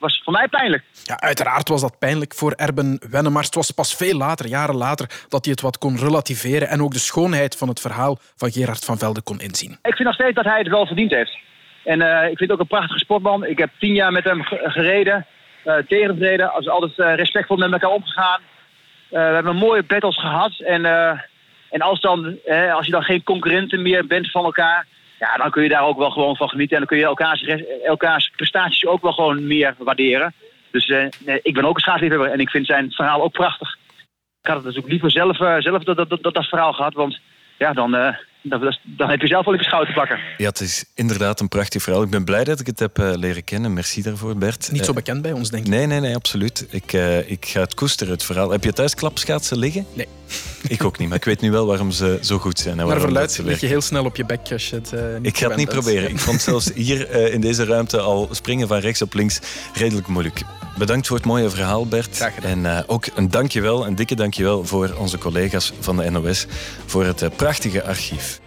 was 0.03 0.21
voor 0.25 0.33
mij 0.33 0.49
pijnlijk. 0.49 0.83
Ja, 1.03 1.21
uiteraard 1.21 1.69
was 1.69 1.81
dat 1.81 1.99
pijnlijk 1.99 2.35
voor 2.35 2.53
Erben 2.53 3.01
Wennemars. 3.11 3.47
Het 3.47 3.55
was 3.55 3.71
pas 3.71 3.97
veel 3.97 4.17
later, 4.17 4.47
jaren 4.47 4.77
later, 4.77 5.07
dat 5.29 5.45
hij 5.45 5.53
het 5.53 5.61
wat 5.63 5.79
kon 5.79 5.99
relativeren 5.99 6.69
en 6.69 6.83
ook 6.83 6.93
de 6.93 6.99
schoonheid 6.99 7.57
van 7.57 7.69
het 7.69 7.81
verhaal 7.81 8.19
van 8.37 8.51
Gerard 8.51 8.85
van 8.85 8.99
Velde 8.99 9.23
kon 9.23 9.41
inzien. 9.41 9.71
Ik 9.83 9.95
vind 9.95 10.05
nog 10.09 10.15
steeds 10.15 10.35
dat 10.35 10.45
hij 10.45 10.59
het 10.59 10.69
wel 10.69 10.87
verdiend 10.87 11.11
heeft. 11.11 11.39
En 11.85 12.01
eh, 12.03 12.31
ik 12.31 12.39
vind 12.39 12.41
het 12.41 12.53
ook 12.53 12.61
een 12.61 12.77
prachtige 12.77 12.99
sportman. 12.99 13.45
Ik 13.45 13.59
heb 13.59 13.71
tien 13.79 13.95
jaar 13.95 14.13
met 14.13 14.25
hem 14.25 14.43
ge- 14.43 14.61
gereden, 14.65 15.27
eh 15.65 15.75
tegengereden. 15.89 16.53
Als 16.53 16.69
altijd 16.69 16.99
eh, 16.99 17.15
respectvol 17.15 17.57
met 17.57 17.73
elkaar 17.73 17.91
omgegaan. 17.91 18.41
We 19.09 19.19
hebben 19.19 19.57
mooie 19.57 19.83
battles 19.83 20.21
gehad. 20.21 20.53
En, 20.61 20.85
en 21.71 21.81
als, 21.81 22.01
dan, 22.01 22.39
als 22.73 22.87
je 22.87 22.93
dan 22.93 23.03
geen 23.03 23.23
concurrenten 23.23 23.83
meer 23.83 24.07
bent 24.07 24.31
van 24.31 24.45
elkaar... 24.45 24.87
Ja, 25.23 25.37
dan 25.37 25.51
kun 25.51 25.63
je 25.63 25.69
daar 25.69 25.87
ook 25.87 25.99
wel 25.99 26.11
gewoon 26.11 26.37
van 26.37 26.49
genieten. 26.49 26.77
En 26.77 26.79
dan 26.79 26.89
kun 26.89 26.99
je 26.99 27.05
elkaars, 27.05 27.45
elkaars 27.85 28.31
prestaties 28.37 28.87
ook 28.87 29.03
wel 29.03 29.13
gewoon 29.13 29.47
meer 29.47 29.75
waarderen. 29.79 30.35
Dus 30.71 30.89
eh, 30.89 31.07
ik 31.43 31.55
ben 31.55 31.65
ook 31.65 31.75
een 31.75 31.81
schaatsliefhebber 31.81 32.31
en 32.31 32.41
ik 32.41 32.51
vind 32.51 32.67
zijn 32.67 32.91
verhaal 32.91 33.23
ook 33.23 33.33
prachtig. 33.33 33.77
Ik 34.41 34.49
had 34.49 34.55
het 34.55 34.65
natuurlijk 34.65 34.93
liever 34.93 35.11
zelf, 35.11 35.41
eh, 35.41 35.57
zelf 35.59 35.85
dat, 35.85 35.97
dat, 35.97 36.23
dat, 36.23 36.35
dat 36.35 36.49
verhaal 36.49 36.73
gehad. 36.73 36.95
Want 36.95 37.21
ja, 37.63 37.73
dan, 37.73 37.95
eh, 37.95 38.15
dan, 38.43 38.77
dan 38.83 39.09
heb 39.11 39.21
je 39.21 39.27
zelf 39.27 39.45
wel 39.45 39.55
je 39.55 39.63
schouder 39.63 39.93
te 39.95 39.99
pakken. 40.01 40.19
Ja, 40.37 40.49
het 40.49 40.61
is 40.61 40.85
inderdaad 40.95 41.41
een 41.41 41.49
prachtig 41.49 41.83
verhaal. 41.83 42.03
Ik 42.03 42.11
ben 42.11 42.25
blij 42.25 42.45
dat 42.45 42.61
ik 42.61 42.67
het 42.67 42.79
heb 42.79 42.99
eh, 42.99 43.13
leren 43.15 43.45
kennen. 43.45 43.73
Merci 43.73 44.03
daarvoor, 44.03 44.37
Bert. 44.37 44.69
Niet 44.73 44.85
zo 44.85 44.91
Eh, 44.91 44.97
bekend 44.97 45.23
bij 45.23 45.33
ons, 45.33 45.51
denk 45.51 45.65
ik. 45.65 45.71
Nee, 45.71 45.87
nee, 45.87 46.01
nee, 46.01 46.15
absoluut. 46.15 46.67
Ik, 46.71 46.93
eh, 46.93 47.31
ik 47.31 47.47
ga 47.47 47.61
het 47.61 47.75
koesteren, 47.75 48.13
het 48.13 48.25
verhaal. 48.25 48.51
Heb 48.51 48.65
je 48.65 48.73
thuis 48.73 48.95
klapschaatsen 48.95 49.59
liggen? 49.59 49.87
Nee. 49.95 50.07
Ik 50.69 50.85
ook 50.85 50.99
niet, 50.99 51.09
maar 51.09 51.17
ik 51.19 51.25
weet 51.25 51.41
nu 51.41 51.51
wel 51.51 51.67
waarom 51.67 51.91
ze 51.91 52.19
zo 52.23 52.39
goed 52.39 52.59
zijn. 52.59 52.81
En 52.81 52.87
Maar 52.87 53.29
ze 53.29 53.43
lig 53.45 53.61
je 53.61 53.67
heel 53.67 53.81
snel 53.81 54.05
op 54.05 54.17
je 54.17 54.25
bek 54.25 54.41
als 54.53 54.71
je 54.71 54.77
het 54.77 54.93
eh, 54.93 55.01
niet 55.17 55.27
Ik 55.27 55.39
ga 55.39 55.49
het 55.49 55.57
niet 55.57 55.69
bent. 55.69 55.81
proberen. 55.81 56.11
Ik 56.11 56.19
vond 56.19 56.41
zelfs 56.41 56.71
hier 56.89 57.09
eh, 57.09 57.33
in 57.35 57.41
deze 57.41 57.65
ruimte 57.65 58.01
al 58.01 58.29
springen 58.31 58.69
van 58.69 58.79
rechts 58.79 59.03
op 59.03 59.15
links 59.15 59.41
redelijk 59.75 60.07
moeilijk. 60.07 60.43
Bedankt 60.79 61.07
voor 61.07 61.17
het 61.17 61.27
mooie 61.27 61.51
verhaal, 61.51 61.87
Bert. 61.87 62.29
En 62.43 62.67
eh, 62.67 62.83
ook 62.87 63.07
een 63.15 63.31
dankjewel, 63.31 63.87
een 63.87 63.95
dikke 63.95 64.15
dankjewel 64.15 64.65
voor 64.65 64.95
onze 64.99 65.19
collega's 65.19 65.73
van 65.81 65.97
de 65.97 66.11
NOS 66.11 66.47
voor 66.87 67.05
het 67.05 67.23
eh, 67.23 67.29
prachtige 67.37 67.85
archief. 67.85 68.41